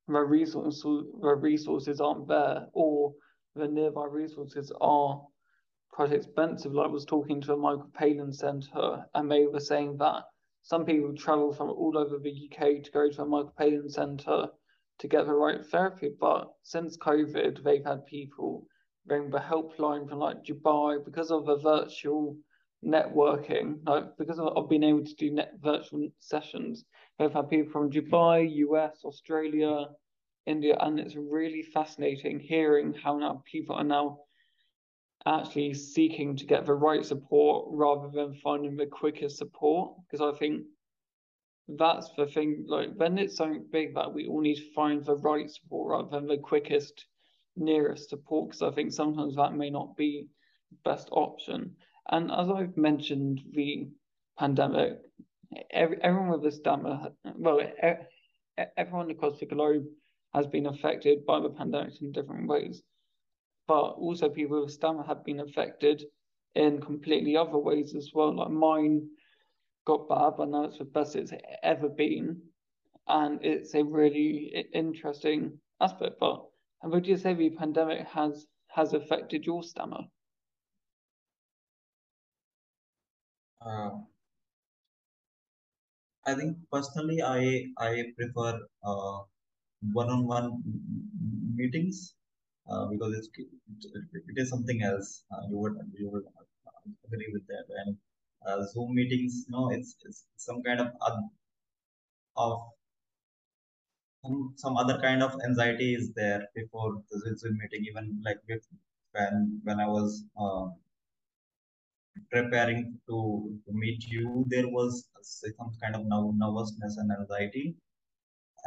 the 0.08 0.20
resources 0.20 0.84
the 1.22 1.36
resources 1.36 2.00
aren't 2.00 2.28
there 2.28 2.68
or 2.74 3.14
the 3.56 3.68
nearby 3.68 4.06
resources 4.06 4.72
are 4.80 5.22
quite 5.98 6.14
expensive. 6.14 6.76
Like 6.76 6.90
I 6.90 6.92
was 6.92 7.06
talking 7.06 7.42
to 7.42 7.54
a 7.54 7.58
Michael 7.58 7.90
Palin 7.92 8.32
Centre 8.32 9.04
and 9.16 9.32
they 9.32 9.48
were 9.48 9.60
saying 9.60 9.98
that 9.98 10.26
some 10.62 10.86
people 10.86 11.16
travel 11.16 11.52
from 11.52 11.72
all 11.72 11.98
over 11.98 12.20
the 12.20 12.30
UK 12.30 12.84
to 12.84 12.92
go 12.92 13.10
to 13.10 13.24
a 13.24 13.26
Michael 13.26 13.56
Palin 13.58 13.90
Centre 13.90 14.50
to 15.00 15.08
get 15.08 15.26
the 15.26 15.34
right 15.34 15.66
therapy. 15.66 16.12
But 16.22 16.52
since 16.62 16.98
COVID, 16.98 17.64
they've 17.64 17.84
had 17.84 18.06
people 18.06 18.68
ring 19.08 19.32
the 19.32 19.40
helpline 19.40 20.08
from 20.08 20.20
like 20.20 20.44
Dubai 20.44 21.04
because 21.04 21.32
of 21.32 21.48
the 21.48 21.58
virtual 21.58 22.38
networking, 22.86 23.80
like 23.88 24.16
because 24.20 24.38
of, 24.38 24.50
of 24.56 24.70
being 24.70 24.84
able 24.84 25.04
to 25.04 25.16
do 25.16 25.32
net 25.32 25.54
virtual 25.64 26.10
sessions. 26.20 26.86
They've 27.18 27.34
had 27.34 27.50
people 27.50 27.72
from 27.72 27.90
Dubai, 27.90 28.48
US, 28.68 29.00
Australia, 29.04 29.88
India, 30.46 30.78
and 30.80 31.00
it's 31.00 31.16
really 31.16 31.64
fascinating 31.64 32.40
hearing 32.40 32.94
how 32.94 33.18
now 33.18 33.42
people 33.52 33.76
are 33.76 33.84
now 33.84 34.20
actually 35.28 35.74
seeking 35.74 36.36
to 36.38 36.46
get 36.46 36.66
the 36.66 36.74
right 36.74 37.06
support 37.06 37.68
rather 37.70 38.10
than 38.10 38.34
finding 38.36 38.76
the 38.76 38.86
quickest 38.86 39.38
support. 39.38 39.94
Because 40.10 40.34
I 40.34 40.38
think 40.38 40.64
that's 41.68 42.10
the 42.16 42.28
thing, 42.28 42.66
like 42.68 42.94
when 42.96 43.18
it's 43.18 43.36
something 43.36 43.66
big 43.72 43.96
that 43.96 44.14
we 44.14 44.28
all 44.28 44.42
need 44.42 44.56
to 44.56 44.74
find 44.74 45.04
the 45.04 45.18
right 45.18 45.50
support 45.50 45.92
rather 45.92 46.10
than 46.10 46.28
the 46.28 46.38
quickest, 46.38 47.06
nearest 47.56 48.10
support. 48.10 48.50
Because 48.50 48.62
I 48.62 48.72
think 48.72 48.94
sometimes 48.94 49.36
that 49.36 49.56
may 49.56 49.70
not 49.70 49.98
be 49.98 50.28
the 50.72 50.78
best 50.90 51.10
option. 51.12 51.76
And 52.10 52.32
as 52.32 52.50
I've 52.50 52.78
mentioned, 52.78 53.42
the 53.54 53.90
pandemic, 54.40 55.00
every, 55.72 56.02
everyone 56.02 56.30
with 56.30 56.46
a 56.46 56.52
stammer, 56.52 57.10
well, 57.36 57.60
everyone 58.78 59.12
across 59.12 59.40
the 59.40 59.46
globe 59.46 59.86
has 60.34 60.48
been 60.48 60.68
affected 60.68 61.26
by 61.26 61.40
the 61.42 61.50
pandemic 61.50 62.02
in 62.02 62.12
different 62.12 62.48
ways. 62.48 62.82
But 63.68 63.92
also, 63.94 64.30
people 64.30 64.62
with 64.62 64.72
stammer 64.74 65.04
have 65.04 65.24
been 65.24 65.40
affected 65.40 66.04
in 66.56 66.82
completely 66.82 67.38
other 67.38 67.58
ways 67.60 67.96
as 67.96 68.12
well. 68.14 68.36
Like 68.36 68.50
mine 68.52 69.12
got 69.86 70.08
bad, 70.10 70.38
but 70.38 70.50
now 70.50 70.66
it's 70.66 70.80
the 70.80 70.86
best 70.86 71.16
it's 71.16 71.34
ever 71.64 71.90
been. 71.90 72.52
And 73.08 73.44
it's 73.46 73.76
a 73.76 73.84
really 73.84 74.48
interesting 74.74 75.62
aspect. 75.82 76.20
But 76.20 76.46
would 76.84 77.08
you 77.08 77.18
say 77.18 77.34
the 77.34 77.52
pandemic 77.52 78.08
has 78.08 78.48
has 78.70 78.94
affected 78.94 79.46
your 79.46 79.64
stammer? 79.64 80.08
Uh, 83.62 84.00
I 86.28 86.36
think 86.36 86.58
personally, 86.72 87.24
I 87.24 87.74
I 87.80 88.14
prefer 88.16 88.60
uh, 88.84 89.24
one-on-one 89.94 90.64
meetings 91.56 92.16
uh, 92.70 92.86
because 92.88 93.14
it's 93.18 93.30
it 93.38 94.38
is 94.38 94.50
something 94.50 94.84
else. 94.84 95.24
Uh, 95.32 95.42
you 95.50 95.58
would 95.58 95.76
you 95.98 96.10
would 96.12 96.26
agree 97.08 97.30
with 97.34 97.46
that. 97.48 97.66
And 97.86 97.98
uh, 98.48 98.64
Zoom 98.66 98.96
meetings, 98.96 99.46
no, 99.50 99.72
it's 99.72 99.96
it's 100.06 100.26
some 100.38 100.62
kind 100.64 100.82
of 100.82 100.90
of 102.38 102.60
some, 104.24 104.54
some 104.58 104.78
other 104.78 105.00
kind 105.02 105.24
of 105.24 105.34
anxiety 105.48 105.94
is 105.96 106.12
there 106.14 106.44
before 106.56 107.02
the 107.12 107.36
Zoom 107.38 107.58
meeting. 107.62 107.86
Even 107.90 108.22
like 108.26 108.40
with, 108.50 108.66
when 109.14 109.62
when 109.64 109.80
I 109.80 109.88
was 109.88 110.24
uh, 110.40 110.68
preparing 112.32 113.00
to, 113.08 113.60
to 113.66 113.72
meet 113.74 114.04
you, 114.08 114.46
there 114.48 114.68
was 114.68 115.08
some 115.22 115.72
kind 115.82 115.96
of 115.96 116.02
nervousness 116.06 116.98
and 116.98 117.12
anxiety. 117.12 117.76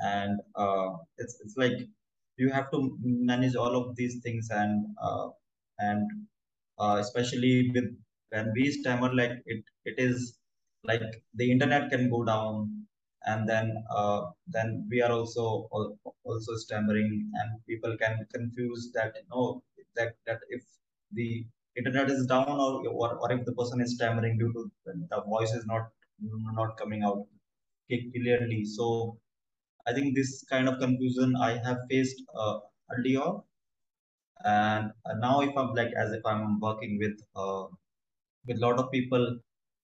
And 0.03 0.41
uh, 0.57 0.91
it's, 1.19 1.39
it's 1.45 1.57
like 1.57 1.79
you 2.43 2.51
have 2.57 2.71
to 2.75 2.79
manage 3.31 3.55
all 3.63 3.75
of 3.81 3.97
these 3.97 4.17
things 4.25 4.49
and 4.51 4.87
uh, 5.07 5.29
and 5.79 6.05
uh, 6.83 6.97
especially 7.05 7.71
with 7.75 7.89
when 8.33 8.47
we 8.57 8.65
stammer 8.79 9.11
like 9.21 9.37
it 9.55 9.63
it 9.91 9.97
is 10.09 10.39
like 10.91 11.07
the 11.41 11.49
internet 11.55 11.91
can 11.93 12.05
go 12.15 12.21
down 12.25 12.55
and 13.31 13.49
then 13.53 13.67
uh, 13.97 14.21
then 14.57 14.69
we 14.91 14.99
are 15.03 15.13
also 15.19 15.45
also 16.31 16.53
stammering 16.65 17.13
and 17.41 17.51
people 17.71 17.95
can 18.03 18.15
confuse 18.37 18.85
that 18.97 19.13
you 19.21 19.27
know 19.33 19.47
that 19.97 20.13
that 20.27 20.41
if 20.57 20.63
the 21.19 21.29
internet 21.81 22.09
is 22.11 22.27
down 22.27 22.49
or, 22.67 22.73
or, 23.01 23.11
or 23.23 23.33
if 23.33 23.45
the 23.45 23.53
person 23.61 23.81
is 23.81 23.95
stammering 23.97 24.39
due 24.39 24.53
to 24.57 24.63
the 25.13 25.21
voice 25.35 25.53
is 25.61 25.67
not 25.67 25.85
not 26.61 26.77
coming 26.77 27.03
out 27.03 27.27
clearly. 28.15 28.65
So 28.65 29.19
I 29.87 29.93
think 29.93 30.15
this 30.17 30.45
kind 30.51 30.69
of 30.69 30.79
confusion 30.79 31.37
I 31.37 31.59
have 31.59 31.79
faced 31.91 32.23
uh, 32.35 32.61
earlier. 32.93 33.31
And 34.45 34.93
now 35.19 35.41
if 35.41 35.57
I'm 35.57 35.75
like, 35.75 35.93
as 35.97 36.13
if 36.13 36.25
I'm 36.27 36.61
working 36.61 36.99
with 36.99 37.19
uh, 37.37 37.65
with 38.47 38.59
a 38.59 38.61
lot 38.67 38.79
of 38.79 38.91
people 38.93 39.39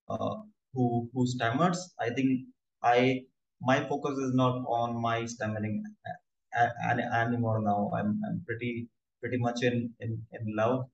uh, 0.09 0.37
who 0.75 1.11
who 1.15 1.27
stammers, 1.27 1.79
I 2.01 2.11
think 2.11 2.49
I 2.83 3.25
my 3.61 3.87
focus 3.89 4.19
is 4.19 4.35
not 4.35 4.57
on 4.69 5.01
my 5.01 5.27
stammering 5.27 5.85
anymore 7.15 7.63
now. 7.63 7.91
I'm, 7.95 8.21
I'm 8.27 8.45
pretty 8.47 8.89
pretty 9.21 9.39
much 9.39 9.63
in, 9.63 9.95
in, 10.01 10.27
in 10.33 10.57
love 10.57 10.87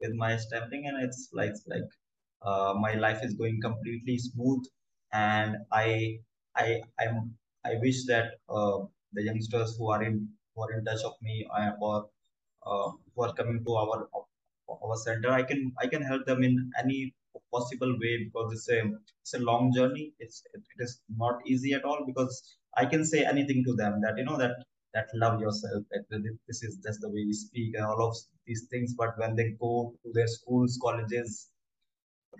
with 0.00 0.12
my 0.14 0.36
stammering 0.36 0.86
and 0.86 1.02
it's 1.04 1.30
like 1.32 1.54
like 1.66 1.88
uh, 2.42 2.74
my 2.78 2.94
life 2.94 3.20
is 3.22 3.34
going 3.34 3.60
completely 3.62 4.18
smooth 4.18 4.64
and 5.12 5.56
i 5.72 6.18
i 6.56 6.80
i'm 7.00 7.36
i 7.70 7.74
wish 7.84 8.04
that 8.12 8.26
uh, 8.58 8.78
the 9.12 9.22
youngsters 9.28 9.76
who 9.76 9.90
are 9.94 10.02
in 10.08 10.16
who 10.54 10.62
are 10.64 10.72
in 10.76 10.84
touch 10.84 11.02
of 11.10 11.14
me 11.28 11.36
uh, 11.58 11.72
or 11.80 11.96
uh, 12.66 12.88
who 13.14 13.24
are 13.26 13.34
coming 13.40 13.60
to 13.66 13.74
our 13.82 13.98
our 14.84 14.96
center 15.06 15.30
i 15.40 15.42
can 15.50 15.60
i 15.84 15.86
can 15.94 16.02
help 16.10 16.24
them 16.30 16.42
in 16.48 16.54
any 16.82 17.00
possible 17.52 17.92
way 18.02 18.12
because 18.24 18.52
it's 18.52 18.68
a 18.68 18.80
it's 19.20 19.34
a 19.34 19.38
long 19.38 19.72
journey. 19.74 20.12
It's 20.18 20.42
it, 20.54 20.62
it 20.74 20.82
is 20.82 21.00
not 21.16 21.40
easy 21.46 21.72
at 21.74 21.84
all 21.84 22.04
because 22.06 22.56
i 22.76 22.84
can 22.92 23.04
say 23.04 23.24
anything 23.24 23.64
to 23.68 23.74
them 23.80 24.00
that 24.02 24.14
you 24.18 24.24
know 24.24 24.38
that 24.38 24.54
that 24.94 25.08
love 25.14 25.40
yourself 25.40 25.84
that 25.90 26.04
this 26.48 26.62
is 26.62 26.76
just 26.86 27.00
the 27.00 27.08
way 27.08 27.24
we 27.30 27.32
speak 27.32 27.74
and 27.74 27.84
all 27.86 28.02
of 28.08 28.16
these 28.46 28.66
things. 28.70 28.94
But 28.94 29.18
when 29.18 29.36
they 29.36 29.50
go 29.60 29.94
to 30.04 30.12
their 30.12 30.26
schools 30.26 30.78
colleges 30.82 31.48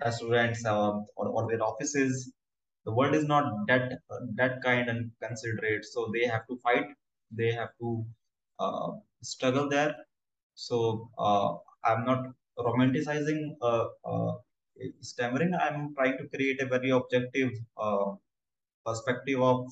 restaurants 0.03 0.65
uh, 0.65 0.91
or, 1.15 1.27
or 1.35 1.47
their 1.49 1.63
offices 1.63 2.31
the 2.85 2.93
world 2.93 3.15
is 3.15 3.25
not 3.25 3.45
that 3.67 3.93
uh, 4.09 4.19
that 4.35 4.61
kind 4.63 4.89
and 4.89 5.11
considerate. 5.21 5.85
So 5.85 6.09
they 6.13 6.25
have 6.27 6.47
to 6.47 6.57
fight. 6.57 6.87
They 7.31 7.51
have 7.51 7.71
to 7.79 8.05
uh, 8.59 8.91
struggle 9.21 9.69
there. 9.69 9.95
So 10.55 11.09
uh, 11.17 11.49
i'm 11.89 12.05
not 12.05 12.21
romanticizing 12.57 13.41
uh, 13.61 13.87
uh, 14.05 14.33
stammering. 15.01 15.53
I'm 15.55 15.93
trying 15.95 16.17
to 16.19 16.27
create 16.35 16.61
a 16.61 16.67
very 16.67 16.91
objective 16.91 17.51
perspective 18.85 19.41
of 19.41 19.67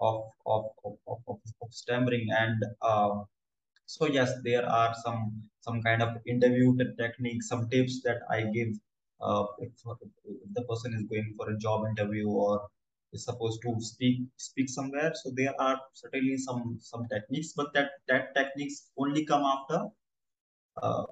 of 0.00 0.22
of, 0.46 0.64
of, 0.84 0.98
of, 1.28 1.38
of 1.62 1.68
stammering. 1.72 2.28
And 2.30 2.62
uh, 2.82 3.24
so 3.86 4.06
yes 4.06 4.32
there 4.44 4.66
are 4.66 4.94
some 5.04 5.50
some 5.60 5.82
kind 5.82 6.02
of 6.02 6.10
interview 6.26 6.76
techniques 6.98 7.48
some 7.48 7.68
tips 7.70 8.02
that 8.04 8.18
i 8.30 8.42
give 8.56 8.70
uh, 9.20 9.44
if, 9.58 9.72
if 10.24 10.54
the 10.58 10.64
person 10.70 10.94
is 10.94 11.04
going 11.12 11.34
for 11.36 11.50
a 11.50 11.58
job 11.58 11.86
interview 11.90 12.28
or 12.28 12.68
is 13.12 13.24
supposed 13.24 13.60
to 13.62 13.72
speak 13.80 14.18
speak 14.36 14.68
somewhere 14.68 15.12
so 15.22 15.30
there 15.40 15.54
are 15.60 15.78
certainly 15.94 16.36
some 16.38 16.78
some 16.80 17.06
techniques 17.14 17.52
but 17.56 17.72
that 17.74 17.90
that 18.08 18.34
techniques 18.34 18.90
only 18.96 19.24
come 19.32 19.44
after 19.54 19.80
uh, 20.82 21.04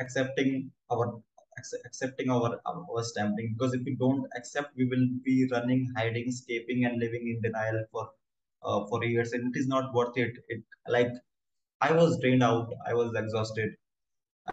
accepting 0.00 0.70
our 0.90 1.22
accepting 1.86 2.30
our, 2.30 2.60
our 2.66 3.02
stammering. 3.04 3.54
Because 3.56 3.74
if 3.74 3.82
we 3.84 3.94
don't 3.96 4.26
accept 4.36 4.76
we 4.76 4.86
will 4.86 5.06
be 5.24 5.48
running 5.52 5.88
hiding 5.96 6.28
escaping 6.28 6.84
and 6.84 6.98
living 6.98 7.28
in 7.28 7.40
denial 7.42 7.84
for 7.92 8.10
uh, 8.62 8.86
for 8.88 9.04
years 9.04 9.32
and 9.32 9.54
it 9.54 9.58
is 9.58 9.68
not 9.68 9.92
worth 9.94 10.16
it. 10.16 10.32
It 10.48 10.62
like 10.88 11.12
i 11.80 11.92
was 11.92 12.18
drained 12.20 12.42
out. 12.42 12.72
I 12.86 12.94
was 12.94 13.14
exhausted 13.14 13.76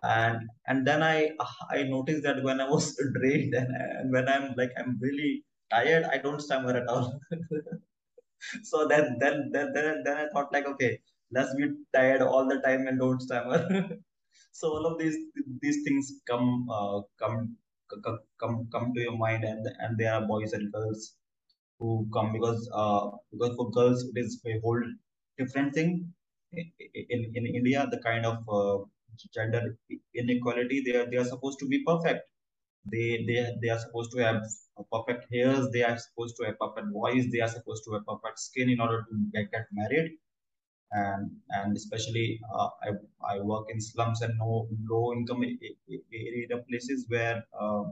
and 0.04 0.50
and 0.68 0.88
then 0.88 1.02
i 1.04 1.30
i 1.70 1.84
noticed 1.84 2.24
that 2.24 2.44
when 2.44 2.60
i 2.62 2.68
was 2.70 2.86
drained 3.16 3.54
and, 3.54 3.72
and 3.76 4.12
when 4.12 4.28
i'm 4.30 4.54
like 4.58 4.72
i'm 4.80 4.98
really 5.02 5.44
tired 5.72 6.06
i 6.14 6.18
don't 6.18 6.42
stammer 6.42 6.76
at 6.82 6.88
all 6.88 7.20
so 8.64 8.88
then, 8.88 9.18
then 9.20 9.50
then 9.54 9.72
then 9.74 10.04
then 10.06 10.18
i 10.18 10.28
thought 10.34 10.52
like 10.54 10.68
okay 10.68 11.00
let's 11.32 11.54
be 11.56 11.68
tired 11.94 12.22
all 12.22 12.48
the 12.48 12.60
time 12.68 12.88
and 12.88 13.00
don't 13.00 13.22
stammer 13.22 13.60
so 14.60 14.70
all 14.76 14.86
of 14.92 15.00
these 15.00 15.18
these 15.62 15.80
things 15.86 16.14
come 16.32 16.68
uh, 16.78 17.00
come 17.22 17.56
come 18.42 18.68
come 18.74 18.94
to 18.96 19.02
your 19.02 19.18
mind 19.26 19.44
and 19.44 19.68
and 19.80 19.98
there 19.98 20.14
are 20.14 20.26
boys 20.34 20.54
and 20.54 20.72
girls 20.74 21.16
who 21.80 22.08
come 22.14 22.32
because 22.32 22.70
uh, 22.74 23.10
because 23.32 23.56
for 23.58 23.70
girls 23.72 24.04
it 24.10 24.18
is 24.24 24.42
a 24.46 24.60
whole 24.64 24.82
different 25.38 25.74
thing. 25.74 26.14
In 26.54 27.22
in 27.36 27.46
India, 27.60 27.88
the 27.92 28.00
kind 28.00 28.26
of 28.26 28.38
uh, 28.60 28.78
gender 29.34 29.62
inequality 30.16 30.82
they 30.86 30.96
are 31.00 31.08
they 31.10 31.18
are 31.18 31.26
supposed 31.34 31.60
to 31.60 31.68
be 31.68 31.84
perfect. 31.86 32.22
They 32.92 33.24
they 33.28 33.40
they 33.62 33.70
are 33.70 33.80
supposed 33.80 34.12
to 34.14 34.20
have 34.26 34.42
perfect 34.94 35.26
hairs. 35.34 35.70
They 35.74 35.84
are 35.84 35.98
supposed 35.98 36.36
to 36.38 36.46
have 36.48 36.60
perfect 36.60 36.90
voice. 36.94 37.26
They 37.32 37.42
are 37.42 37.50
supposed 37.58 37.84
to 37.86 37.94
have 37.96 38.06
perfect 38.06 38.40
skin 38.40 38.70
in 38.70 38.80
order 38.82 39.00
to 39.10 39.16
get, 39.34 39.52
get 39.52 39.68
married. 39.82 40.12
and 41.04 41.24
and 41.58 41.78
especially 41.80 42.28
uh, 42.56 42.70
I, 42.88 42.90
I 43.34 43.36
work 43.52 43.66
in 43.74 43.80
slums 43.82 44.22
and 44.26 44.34
no 44.44 44.52
low 44.92 45.06
income 45.18 45.44
area 45.44 46.58
places 46.70 47.06
where 47.14 47.38
uh, 47.64 47.86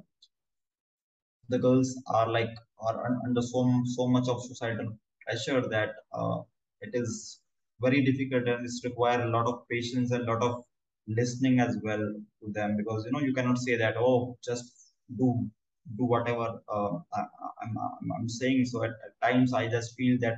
the 1.50 1.60
girls 1.60 2.02
are 2.08 2.30
like 2.32 2.54
are 2.80 2.98
under 3.26 3.42
so 3.42 3.62
so 3.96 4.08
much 4.08 4.28
of 4.34 4.42
societal 4.52 4.90
pressure 5.26 5.62
that 5.74 5.90
uh, 6.14 6.40
it 6.82 6.92
is 7.02 7.42
very 7.86 8.02
difficult 8.10 8.48
and 8.48 8.66
it's 8.66 8.82
require 8.86 9.22
a 9.24 9.30
lot 9.36 9.46
of 9.52 9.68
patience 9.74 10.12
and 10.12 10.24
a 10.28 10.32
lot 10.32 10.42
of 10.50 10.64
listening 11.10 11.60
as 11.60 11.78
well 11.84 12.00
to 12.42 12.52
them 12.54 12.76
because 12.78 13.06
you 13.06 13.12
know 13.12 13.20
you 13.20 13.34
cannot 13.34 13.58
say 13.58 13.76
that 13.78 13.96
oh 13.98 14.38
just 14.44 14.94
do 15.18 15.50
do 15.98 16.06
whatever 16.06 16.48
uh, 16.72 16.92
I, 17.14 17.22
am 17.64 17.78
I'm, 17.78 18.12
I'm 18.20 18.30
saying 18.30 18.66
so 18.66 18.84
at, 18.84 18.92
at 18.92 19.14
times 19.28 19.54
i 19.54 19.68
just 19.68 19.96
feel 19.96 20.18
that 20.22 20.38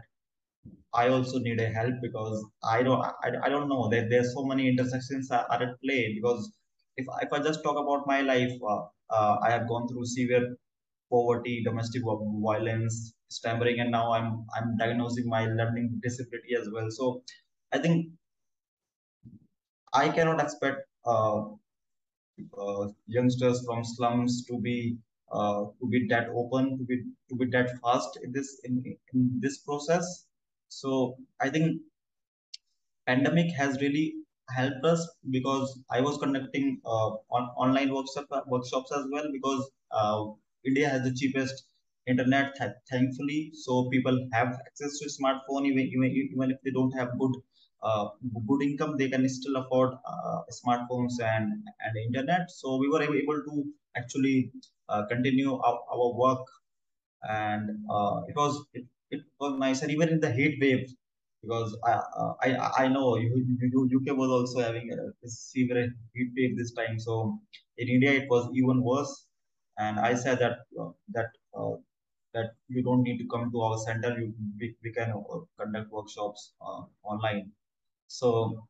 I 0.94 1.08
also 1.08 1.40
need 1.40 1.60
a 1.60 1.70
help 1.70 1.96
because 2.02 2.46
I 2.64 2.84
don't 2.84 3.02
I, 3.02 3.32
I 3.44 3.50
don't 3.50 3.70
know 3.70 3.90
that 3.90 4.10
there's 4.10 4.34
so 4.34 4.44
many 4.44 4.68
intersections 4.68 5.32
are, 5.32 5.46
are, 5.50 5.64
at 5.64 5.82
play 5.84 6.14
because 6.14 6.52
if 6.98 7.06
if 7.22 7.32
I 7.34 7.40
just 7.40 7.64
talk 7.64 7.78
about 7.78 8.06
my 8.08 8.22
life, 8.22 8.52
uh, 8.68 8.82
uh, 9.10 9.38
I 9.42 9.52
have 9.52 9.68
gone 9.68 9.88
through 9.88 10.06
severe 10.06 10.58
poverty, 11.12 11.64
domestic 11.64 12.04
violence, 12.06 13.14
stammering, 13.30 13.80
and 13.80 13.92
now 13.92 14.12
I'm 14.14 14.46
I'm 14.56 14.78
diagnosing 14.78 15.28
my 15.28 15.46
learning 15.46 16.00
disability 16.04 16.56
as 16.60 16.70
well. 16.74 16.88
So 16.90 17.24
I 17.72 17.78
think 17.80 18.08
I 19.94 20.10
cannot 20.10 20.42
expect 20.42 20.80
uh, 21.06 21.42
uh 22.58 22.88
youngsters 23.08 23.64
from 23.66 23.84
slums 23.84 24.46
to 24.46 24.60
be 24.60 24.98
uh, 25.32 25.66
to 25.80 25.88
be 25.88 26.08
that 26.10 26.28
open, 26.36 26.78
to 26.78 26.84
be 26.84 27.04
to 27.30 27.36
be 27.36 27.46
that 27.52 27.72
fast 27.82 28.20
in 28.24 28.32
this 28.32 28.60
in, 28.64 28.84
in 29.14 29.39
this 29.39 29.60
process. 29.60 30.26
So 30.70 31.18
I 31.39 31.50
think 31.50 31.82
pandemic 33.08 33.52
has 33.56 33.80
really 33.82 34.16
helped 34.50 34.86
us 34.86 35.10
because 35.30 35.80
I 35.89 36.02
was 36.02 36.18
conducting 36.18 36.82
uh, 36.86 37.12
on 37.32 37.44
online 37.58 37.94
workshop, 37.94 38.28
workshops 38.48 38.92
as 38.92 39.06
well 39.12 39.26
because 39.32 39.72
uh, 39.92 40.26
India 40.66 40.89
has 40.89 41.04
the 41.04 41.14
cheapest 41.14 41.64
internet 42.08 42.56
th 42.58 42.72
thankfully. 42.89 43.52
So 43.54 43.89
people 43.89 44.18
have 44.34 44.50
access 44.66 45.00
to 45.00 45.10
smartphone 45.18 45.66
even 45.72 45.86
even, 45.96 46.10
even 46.34 46.52
if 46.52 46.58
they 46.64 46.72
don't 46.72 46.96
have 47.00 47.18
good 47.20 47.36
uh, 47.84 48.06
good 48.48 48.62
income 48.68 48.98
they 48.98 49.10
can 49.10 49.28
still 49.30 49.56
afford 49.64 49.92
uh, 50.14 50.40
smartphones 50.60 51.16
and 51.34 51.48
and 51.86 51.98
internet 52.08 52.50
so 52.60 52.78
we 52.78 52.90
were 52.94 53.04
able 53.04 53.40
to 53.50 53.56
actually 53.98 54.52
uh, 54.90 55.04
continue 55.08 55.54
our, 55.68 55.80
our 55.94 56.10
work 56.24 56.46
and 57.24 57.70
uh, 57.90 58.22
it 58.28 58.36
was 58.36 58.66
it, 58.74 58.86
it 59.12 59.22
was 59.40 59.60
nice, 59.60 59.82
and 59.82 59.92
even 59.92 60.10
in 60.10 60.20
the 60.20 60.32
heat 60.32 60.58
wave, 60.62 60.88
because 61.42 61.78
I 61.86 61.94
I 62.44 62.72
I 62.84 62.88
know 62.88 63.18
UK 63.18 64.12
was 64.12 64.30
also 64.30 64.60
having 64.62 64.92
a 64.94 65.28
severe 65.28 65.90
heat 66.14 66.32
wave 66.38 66.58
this 66.58 66.74
time. 66.74 67.00
So 67.00 67.40
in 67.78 67.88
India 67.90 68.12
it 68.14 68.30
was 68.30 68.50
even 68.56 68.84
worse, 68.84 69.28
and 69.78 70.00
I 70.00 70.16
said 70.16 70.40
that 70.40 70.60
uh, 70.80 70.92
that 71.10 71.30
uh, 71.58 71.76
that 72.34 72.52
you 72.68 72.84
don't 72.84 73.04
need 73.04 73.18
to 73.20 73.28
come 73.28 73.52
to 73.52 73.62
our 73.62 73.78
center. 73.78 74.18
You 74.20 74.34
we, 74.60 74.76
we 74.84 74.92
can 74.94 75.12
uh, 75.12 75.40
conduct 75.60 75.92
workshops 75.92 76.54
online. 77.04 77.52
So 78.20 78.68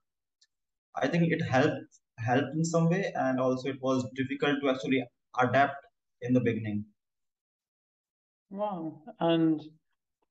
I 0.96 1.10
think 1.10 1.34
it 1.34 1.42
helped 1.42 2.00
helped 2.20 2.56
in 2.56 2.64
some 2.64 2.88
way, 2.88 3.12
and 3.14 3.42
also 3.42 3.68
it 3.68 3.82
was 3.82 4.10
difficult 4.16 4.62
to 4.62 4.70
actually 4.70 5.04
adapt 5.38 5.76
in 6.22 6.32
the 6.32 6.40
beginning. 6.40 6.86
Wow, 8.52 9.04
and 9.20 9.60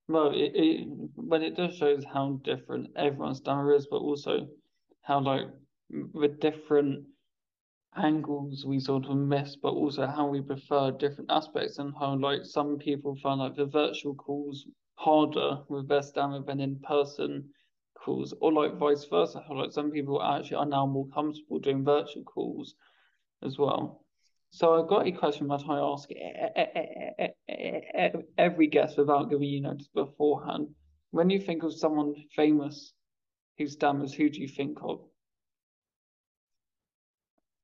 well, 0.09 0.31
it, 0.35 0.53
it 0.55 0.89
but 1.17 1.43
it 1.43 1.57
just 1.57 1.79
shows 1.79 2.05
how 2.05 2.35
different 2.45 2.97
everyone's 2.97 3.39
stammer 3.39 3.73
is, 3.75 3.87
but 3.89 3.99
also 4.03 4.49
how 5.03 5.21
like 5.21 5.49
with 5.91 6.41
different 6.41 7.09
angles 7.97 8.67
we 8.67 8.81
sort 8.81 9.07
of 9.07 9.17
miss, 9.17 9.57
but 9.57 9.75
also 9.75 10.07
how 10.07 10.29
we 10.29 10.43
prefer 10.43 10.93
different 10.93 11.31
aspects 11.31 11.79
and 11.79 11.95
how 11.99 12.17
like 12.19 12.45
some 12.45 12.79
people 12.79 13.17
find 13.17 13.41
like 13.41 13.57
the 13.57 13.67
virtual 13.67 14.15
calls 14.17 14.67
harder 14.97 15.65
with 15.69 15.89
their 15.89 16.03
stammer 16.03 16.43
than 16.43 16.61
in 16.61 16.81
person 16.81 17.53
calls, 18.05 18.35
or 18.41 18.53
like 18.53 18.77
vice 18.79 19.05
versa. 19.05 19.43
Like 19.51 19.73
some 19.73 19.91
people 19.91 20.23
actually 20.23 20.57
are 20.57 20.67
now 20.67 20.87
more 20.87 21.07
comfortable 21.09 21.59
doing 21.59 21.85
virtual 21.85 22.25
calls 22.25 22.75
as 23.43 23.59
well. 23.59 24.05
So 24.51 24.75
I've 24.75 24.89
got 24.89 25.07
a 25.07 25.13
question 25.13 25.47
that 25.49 25.63
I 25.69 25.79
ask 25.79 26.09
every 28.37 28.67
guest 28.67 28.99
without 28.99 29.31
giving 29.31 29.49
you 29.49 29.61
notice 29.61 29.89
beforehand. 29.95 30.69
When 31.13 31.31
you 31.31 31.41
think 31.41 31.63
of 31.63 31.73
someone 31.75 32.15
famous 32.35 32.93
who 33.59 33.67
stammers, 33.67 34.13
who 34.15 34.29
do 34.29 34.41
you 34.41 34.49
think 34.49 34.79
of? 34.83 35.01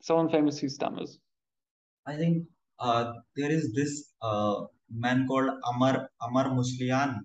Someone 0.03 0.29
famous 0.29 0.59
who 0.61 0.69
stammers. 0.69 1.19
I 2.07 2.17
think 2.17 2.47
uh, 2.79 3.13
there 3.35 3.51
is 3.51 3.73
this 3.73 4.13
uh, 4.23 4.65
man 4.91 5.27
called 5.27 5.51
Amar 5.73 6.09
Amar 6.23 6.55
Muslian. 6.55 7.25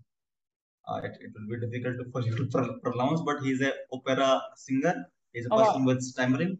Uh, 0.87 0.99
it, 1.03 1.17
it 1.21 1.31
will 1.35 1.59
be 1.59 1.67
difficult 1.67 2.07
for 2.11 2.21
you 2.21 2.35
to 2.35 2.79
pronounce, 2.83 3.21
but 3.21 3.41
he's 3.43 3.61
a 3.61 3.73
opera 3.93 4.41
singer. 4.55 4.95
He's 5.33 5.45
a 5.45 5.49
oh, 5.51 5.63
person 5.63 5.85
wow. 5.85 5.93
with 5.93 6.01
stammering. 6.01 6.57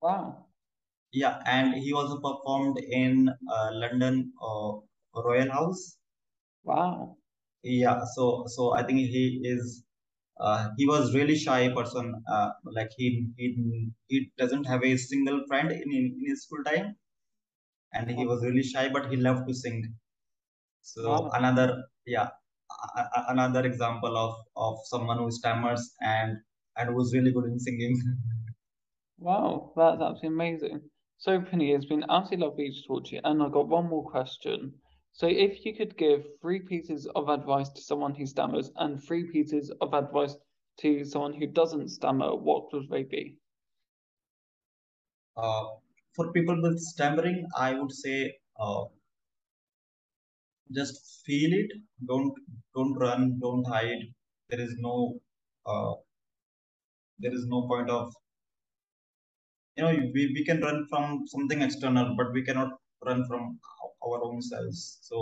Wow. 0.00 0.46
Yeah, 1.12 1.40
and 1.46 1.74
he 1.74 1.92
also 1.92 2.16
performed 2.18 2.78
in 2.78 3.28
uh, 3.28 3.70
London 3.72 4.32
uh, 4.42 4.72
Royal 5.14 5.50
House. 5.50 5.96
Wow. 6.64 7.16
Yeah, 7.62 8.04
so 8.14 8.44
so 8.48 8.74
I 8.74 8.82
think 8.82 8.98
he 8.98 9.40
is 9.44 9.84
uh, 10.40 10.68
he 10.76 10.86
was 10.86 11.14
really 11.14 11.36
shy 11.36 11.68
person. 11.68 12.14
Uh, 12.30 12.50
like 12.64 12.90
he 12.96 13.28
he 13.36 13.88
he 14.08 14.32
doesn't 14.36 14.64
have 14.64 14.84
a 14.84 14.96
single 14.96 15.42
friend 15.46 15.70
in 15.70 15.82
in, 15.82 16.04
in 16.18 16.24
his 16.26 16.42
school 16.42 16.62
time, 16.64 16.96
and 17.92 18.10
he 18.10 18.26
was 18.26 18.44
really 18.44 18.62
shy, 18.62 18.88
but 18.88 19.08
he 19.10 19.16
loved 19.16 19.46
to 19.48 19.54
sing. 19.54 19.94
So 20.82 21.10
wow. 21.10 21.30
another 21.32 21.84
yeah 22.04 22.28
another 23.28 23.64
example 23.64 24.16
of 24.16 24.34
of 24.56 24.78
someone 24.86 25.18
who 25.18 25.30
stammers 25.30 25.94
and 26.00 26.38
and 26.76 26.94
was 26.94 27.14
really 27.14 27.32
good 27.32 27.44
in 27.44 27.58
singing. 27.58 27.96
wow, 29.18 29.72
that's 29.76 30.00
absolutely 30.00 30.28
amazing. 30.28 30.80
So, 31.18 31.40
Penny, 31.40 31.72
it's 31.72 31.86
been 31.86 32.04
absolutely 32.08 32.46
lovely 32.46 32.70
to 32.70 32.82
talk 32.86 33.04
to 33.06 33.14
you. 33.16 33.20
And 33.24 33.42
I've 33.42 33.52
got 33.52 33.68
one 33.68 33.88
more 33.88 34.04
question. 34.04 34.74
So, 35.12 35.26
if 35.26 35.64
you 35.64 35.74
could 35.74 35.96
give 35.96 36.24
three 36.40 36.60
pieces 36.60 37.06
of 37.14 37.28
advice 37.28 37.68
to 37.70 37.80
someone 37.82 38.14
who 38.14 38.26
stammers 38.26 38.70
and 38.76 39.02
three 39.02 39.30
pieces 39.30 39.72
of 39.80 39.94
advice 39.94 40.36
to 40.80 41.04
someone 41.04 41.34
who 41.34 41.46
doesn't 41.46 41.88
stammer, 41.88 42.34
what 42.34 42.72
would 42.72 42.88
they 42.90 43.04
be? 43.04 43.36
Uh, 45.36 45.64
for 46.14 46.32
people 46.32 46.60
with 46.62 46.78
stammering, 46.78 47.46
I 47.56 47.74
would 47.74 47.92
say 47.92 48.34
uh, 48.58 48.84
just 50.72 51.22
feel 51.26 51.52
it. 51.52 51.70
Don't 52.06 52.32
don't 52.74 52.94
run. 52.94 53.38
Don't 53.40 53.66
hide. 53.66 54.02
There 54.50 54.60
is 54.60 54.74
no 54.78 55.20
uh, 55.66 55.94
there 57.18 57.34
is 57.34 57.46
no 57.46 57.66
point 57.68 57.90
of 57.90 58.12
you 59.76 59.82
know 59.84 59.92
we, 60.14 60.22
we 60.36 60.44
can 60.48 60.60
run 60.60 60.86
from 60.90 61.26
something 61.34 61.62
external 61.62 62.14
but 62.18 62.32
we 62.32 62.42
cannot 62.48 62.72
run 63.08 63.20
from 63.28 63.58
our 64.06 64.18
own 64.28 64.40
selves 64.50 64.98
so 65.08 65.16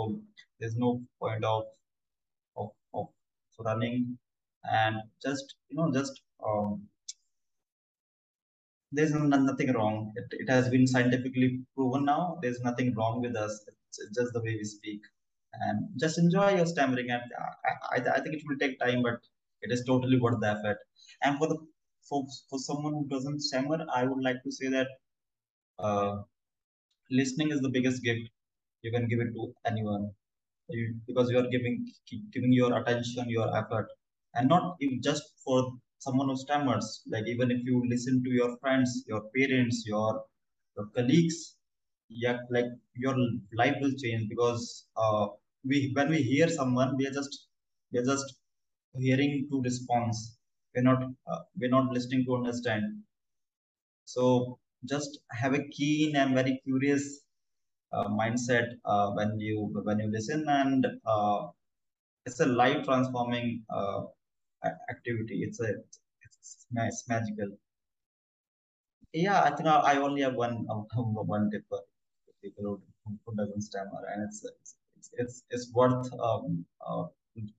there's 0.59 0.75
no 0.75 0.89
point 1.21 1.43
of 1.53 1.63
of, 2.57 2.69
of 2.93 3.07
running 3.67 4.17
and 4.81 4.97
just 5.25 5.55
you 5.69 5.77
know 5.77 5.91
just 5.99 6.21
um, 6.47 6.87
there's 8.91 9.13
nothing 9.13 9.71
wrong 9.73 10.13
it, 10.15 10.25
it 10.43 10.49
has 10.49 10.69
been 10.69 10.85
scientifically 10.87 11.49
proven 11.75 12.05
now 12.05 12.37
there's 12.41 12.61
nothing 12.69 12.93
wrong 12.95 13.21
with 13.21 13.35
us 13.35 13.53
it's 13.69 13.99
just 14.19 14.33
the 14.33 14.41
way 14.45 14.55
we 14.61 14.63
speak 14.63 15.01
and 15.61 15.87
just 15.99 16.17
enjoy 16.17 16.55
your 16.55 16.65
stammering 16.65 17.09
and 17.09 17.23
I, 17.69 17.97
I, 17.97 18.15
I 18.15 18.19
think 18.21 18.35
it 18.35 18.43
will 18.47 18.57
take 18.57 18.79
time 18.79 19.01
but 19.03 19.19
it 19.61 19.71
is 19.71 19.83
totally 19.85 20.19
worth 20.19 20.39
the 20.41 20.47
effort 20.47 20.77
and 21.23 21.37
for 21.37 21.47
the 21.47 21.57
for 22.09 22.25
for 22.49 22.59
someone 22.59 22.93
who 22.93 23.07
doesn't 23.09 23.39
stammer, 23.41 23.85
I 23.93 24.03
would 24.03 24.23
like 24.23 24.43
to 24.43 24.51
say 24.51 24.67
that 24.69 24.87
uh, 25.79 26.21
listening 27.11 27.51
is 27.51 27.61
the 27.61 27.69
biggest 27.69 28.03
gift 28.03 28.29
you 28.83 28.91
can 28.91 29.07
give 29.07 29.19
it 29.19 29.31
to 29.35 29.53
anyone 29.65 30.11
you, 30.69 30.95
because 31.07 31.29
you 31.31 31.37
are 31.39 31.49
giving 31.49 31.85
giving 32.33 32.53
your 32.53 32.71
attention, 32.79 33.29
your 33.29 33.49
effort, 33.57 33.87
and 34.35 34.49
not 34.49 34.77
just 35.03 35.23
for 35.45 35.73
someone 35.99 36.29
who 36.29 36.37
stammers. 36.37 37.03
Like 37.07 37.27
even 37.27 37.51
if 37.51 37.59
you 37.63 37.83
listen 37.89 38.23
to 38.23 38.31
your 38.31 38.57
friends, 38.59 39.03
your 39.07 39.23
parents, 39.35 39.83
your 39.85 40.23
your 40.77 40.87
colleagues, 40.95 41.55
yeah, 42.09 42.39
like 42.49 42.65
your 42.95 43.15
life 43.53 43.75
will 43.81 43.93
change 44.03 44.29
because 44.29 44.87
uh, 44.97 45.27
we 45.65 45.91
when 45.95 46.09
we 46.09 46.21
hear 46.23 46.47
someone, 46.49 46.97
we 46.97 47.07
are 47.07 47.11
just 47.11 47.47
we 47.91 47.99
are 47.99 48.05
just 48.05 48.35
hearing 48.97 49.47
to 49.51 49.61
response. 49.61 50.37
We're 50.75 50.83
not 50.83 51.03
uh, 51.27 51.39
we're 51.59 51.69
not 51.69 51.91
listening 51.91 52.25
to 52.25 52.35
understand. 52.35 53.03
So 54.05 54.59
just 54.85 55.19
have 55.31 55.53
a 55.53 55.63
keen 55.69 56.15
and 56.15 56.35
very 56.35 56.61
curious 56.65 57.21
uh, 57.93 58.07
mindset 58.09 58.67
uh, 58.85 59.11
when 59.11 59.39
you 59.39 59.71
when 59.83 59.99
you 59.99 60.09
listen 60.11 60.45
and 60.49 60.85
uh, 61.05 61.47
it's 62.25 62.39
a 62.39 62.45
life 62.45 62.85
transforming 62.85 63.63
uh, 63.69 64.03
activity. 64.89 65.43
It's 65.43 65.59
a 65.61 65.73
it's 66.23 67.05
magical. 67.09 67.49
Yeah, 69.13 69.41
I 69.43 69.55
think 69.55 69.67
I, 69.69 69.77
I 69.93 69.97
only 69.97 70.21
have 70.23 70.35
one 70.35 70.65
uh, 70.69 70.75
one 71.35 71.51
tip 71.51 71.63
for 71.69 71.81
people 72.43 72.63
who, 73.05 73.17
who 73.25 73.35
doesn't 73.35 73.61
stammer, 73.61 74.01
and 74.13 74.23
it's 74.27 74.45
it's 74.45 74.75
it's, 75.13 75.43
it's 75.49 75.71
worth 75.73 76.07
um, 76.13 76.65
a 76.87 77.05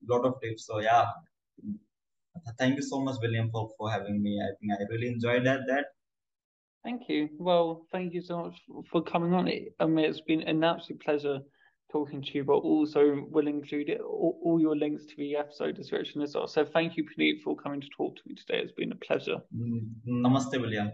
lot 0.08 0.24
of 0.24 0.40
tips. 0.42 0.66
So 0.66 0.80
yeah, 0.80 1.06
thank 2.58 2.76
you 2.76 2.82
so 2.82 3.00
much, 3.00 3.16
William, 3.20 3.50
for, 3.50 3.70
for 3.78 3.90
having 3.90 4.22
me. 4.22 4.40
I 4.40 4.50
think 4.60 4.72
I 4.72 4.92
really 4.92 5.08
enjoyed 5.08 5.44
that. 5.46 5.60
That. 5.68 5.86
Thank 6.84 7.08
you. 7.08 7.28
Well, 7.38 7.86
thank 7.92 8.12
you 8.12 8.20
so 8.20 8.44
much 8.44 8.86
for 8.90 9.02
coming 9.02 9.32
on. 9.32 9.48
I 9.80 9.86
mean, 9.86 10.04
it's 10.04 10.20
been 10.20 10.42
an 10.42 10.62
absolute 10.62 11.00
pleasure 11.02 11.40
talking 11.90 12.22
to 12.22 12.30
you, 12.32 12.44
but 12.44 12.54
also 12.54 13.24
will 13.30 13.46
include 13.46 13.88
it, 13.88 14.00
all, 14.00 14.38
all, 14.44 14.60
your 14.60 14.76
links 14.76 15.06
to 15.06 15.16
the 15.16 15.36
episode 15.36 15.76
description 15.76 16.20
as 16.22 16.34
well. 16.34 16.48
So 16.48 16.64
thank 16.64 16.96
you, 16.96 17.04
Puneet, 17.04 17.40
for 17.42 17.56
coming 17.56 17.80
to 17.80 17.86
talk 17.96 18.16
to 18.16 18.22
me 18.26 18.34
today. 18.34 18.60
It's 18.62 18.72
been 18.72 18.92
a 18.92 18.96
pleasure. 18.96 19.38
Mm, 19.56 19.90
namaste, 20.06 20.60
William. 20.60 20.90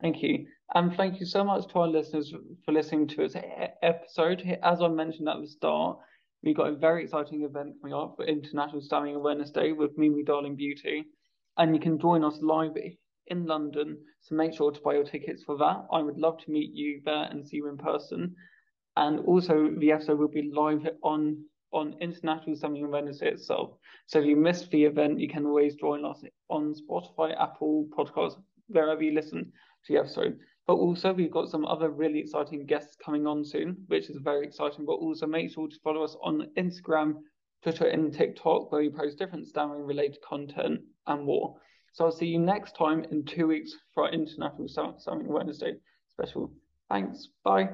Thank 0.00 0.22
you. 0.22 0.46
And 0.74 0.94
thank 0.96 1.20
you 1.20 1.26
so 1.26 1.44
much 1.44 1.66
to 1.68 1.80
our 1.80 1.88
listeners 1.88 2.32
for 2.64 2.72
listening 2.72 3.08
to 3.08 3.16
this 3.16 3.36
episode. 3.82 4.58
As 4.62 4.80
I 4.80 4.88
mentioned 4.88 5.28
at 5.28 5.40
the 5.40 5.46
start, 5.46 5.98
we 6.42 6.54
got 6.54 6.68
a 6.68 6.76
very 6.76 7.04
exciting 7.04 7.42
event 7.42 7.74
coming 7.80 7.94
up 7.94 8.14
for 8.16 8.24
International 8.24 8.80
Stammering 8.80 9.16
Awareness 9.16 9.50
Day 9.50 9.72
with 9.72 9.98
Mimi 9.98 10.22
Darling 10.22 10.56
Beauty. 10.56 11.04
And 11.58 11.74
you 11.74 11.80
can 11.80 11.98
join 11.98 12.24
us 12.24 12.38
live 12.40 12.72
in 13.26 13.46
London. 13.46 13.98
So 14.22 14.34
make 14.34 14.54
sure 14.54 14.70
to 14.70 14.80
buy 14.80 14.94
your 14.94 15.04
tickets 15.04 15.42
for 15.42 15.58
that. 15.58 15.86
I 15.92 16.00
would 16.00 16.18
love 16.18 16.38
to 16.38 16.50
meet 16.50 16.70
you 16.72 17.02
there 17.04 17.24
and 17.30 17.46
see 17.46 17.56
you 17.56 17.68
in 17.68 17.76
person. 17.76 18.34
And 18.96 19.20
also, 19.26 19.70
the 19.78 19.92
episode 19.92 20.18
will 20.18 20.28
be 20.28 20.50
live 20.54 20.86
on 21.02 21.44
on 21.72 21.94
International 22.00 22.56
Stammering 22.56 22.86
Awareness 22.86 23.18
Day 23.18 23.28
itself. 23.28 23.76
So 24.06 24.18
if 24.18 24.26
you 24.26 24.34
missed 24.34 24.70
the 24.70 24.84
event, 24.84 25.20
you 25.20 25.28
can 25.28 25.46
always 25.46 25.76
join 25.76 26.04
us 26.04 26.20
on 26.48 26.74
Spotify, 26.74 27.40
Apple 27.40 27.86
Podcasts, 27.96 28.40
wherever 28.66 29.02
you 29.02 29.12
listen 29.12 29.52
to 29.86 29.92
the 29.92 29.98
episode. 29.98 30.38
But 30.66 30.74
also, 30.74 31.12
we've 31.12 31.30
got 31.30 31.48
some 31.48 31.64
other 31.64 31.90
really 31.90 32.20
exciting 32.20 32.66
guests 32.66 32.96
coming 33.04 33.26
on 33.26 33.44
soon, 33.44 33.76
which 33.88 34.08
is 34.08 34.18
very 34.22 34.46
exciting. 34.46 34.84
But 34.84 34.94
also, 34.94 35.26
make 35.26 35.50
sure 35.52 35.68
to 35.68 35.80
follow 35.82 36.04
us 36.04 36.16
on 36.22 36.48
Instagram, 36.56 37.14
Twitter, 37.62 37.86
and 37.86 38.12
TikTok, 38.12 38.70
where 38.70 38.82
we 38.82 38.90
post 38.90 39.18
different 39.18 39.48
stammering 39.48 39.84
related 39.84 40.18
content 40.22 40.80
and 41.06 41.24
more. 41.24 41.56
So 41.92 42.04
I'll 42.04 42.12
see 42.12 42.26
you 42.26 42.38
next 42.38 42.76
time 42.76 43.04
in 43.10 43.24
two 43.24 43.48
weeks 43.48 43.74
for 43.94 44.04
our 44.04 44.12
International 44.12 44.68
Stammering 44.98 45.26
Awareness 45.26 45.58
Day 45.58 45.74
special. 46.08 46.52
Thanks. 46.88 47.28
Bye. 47.44 47.70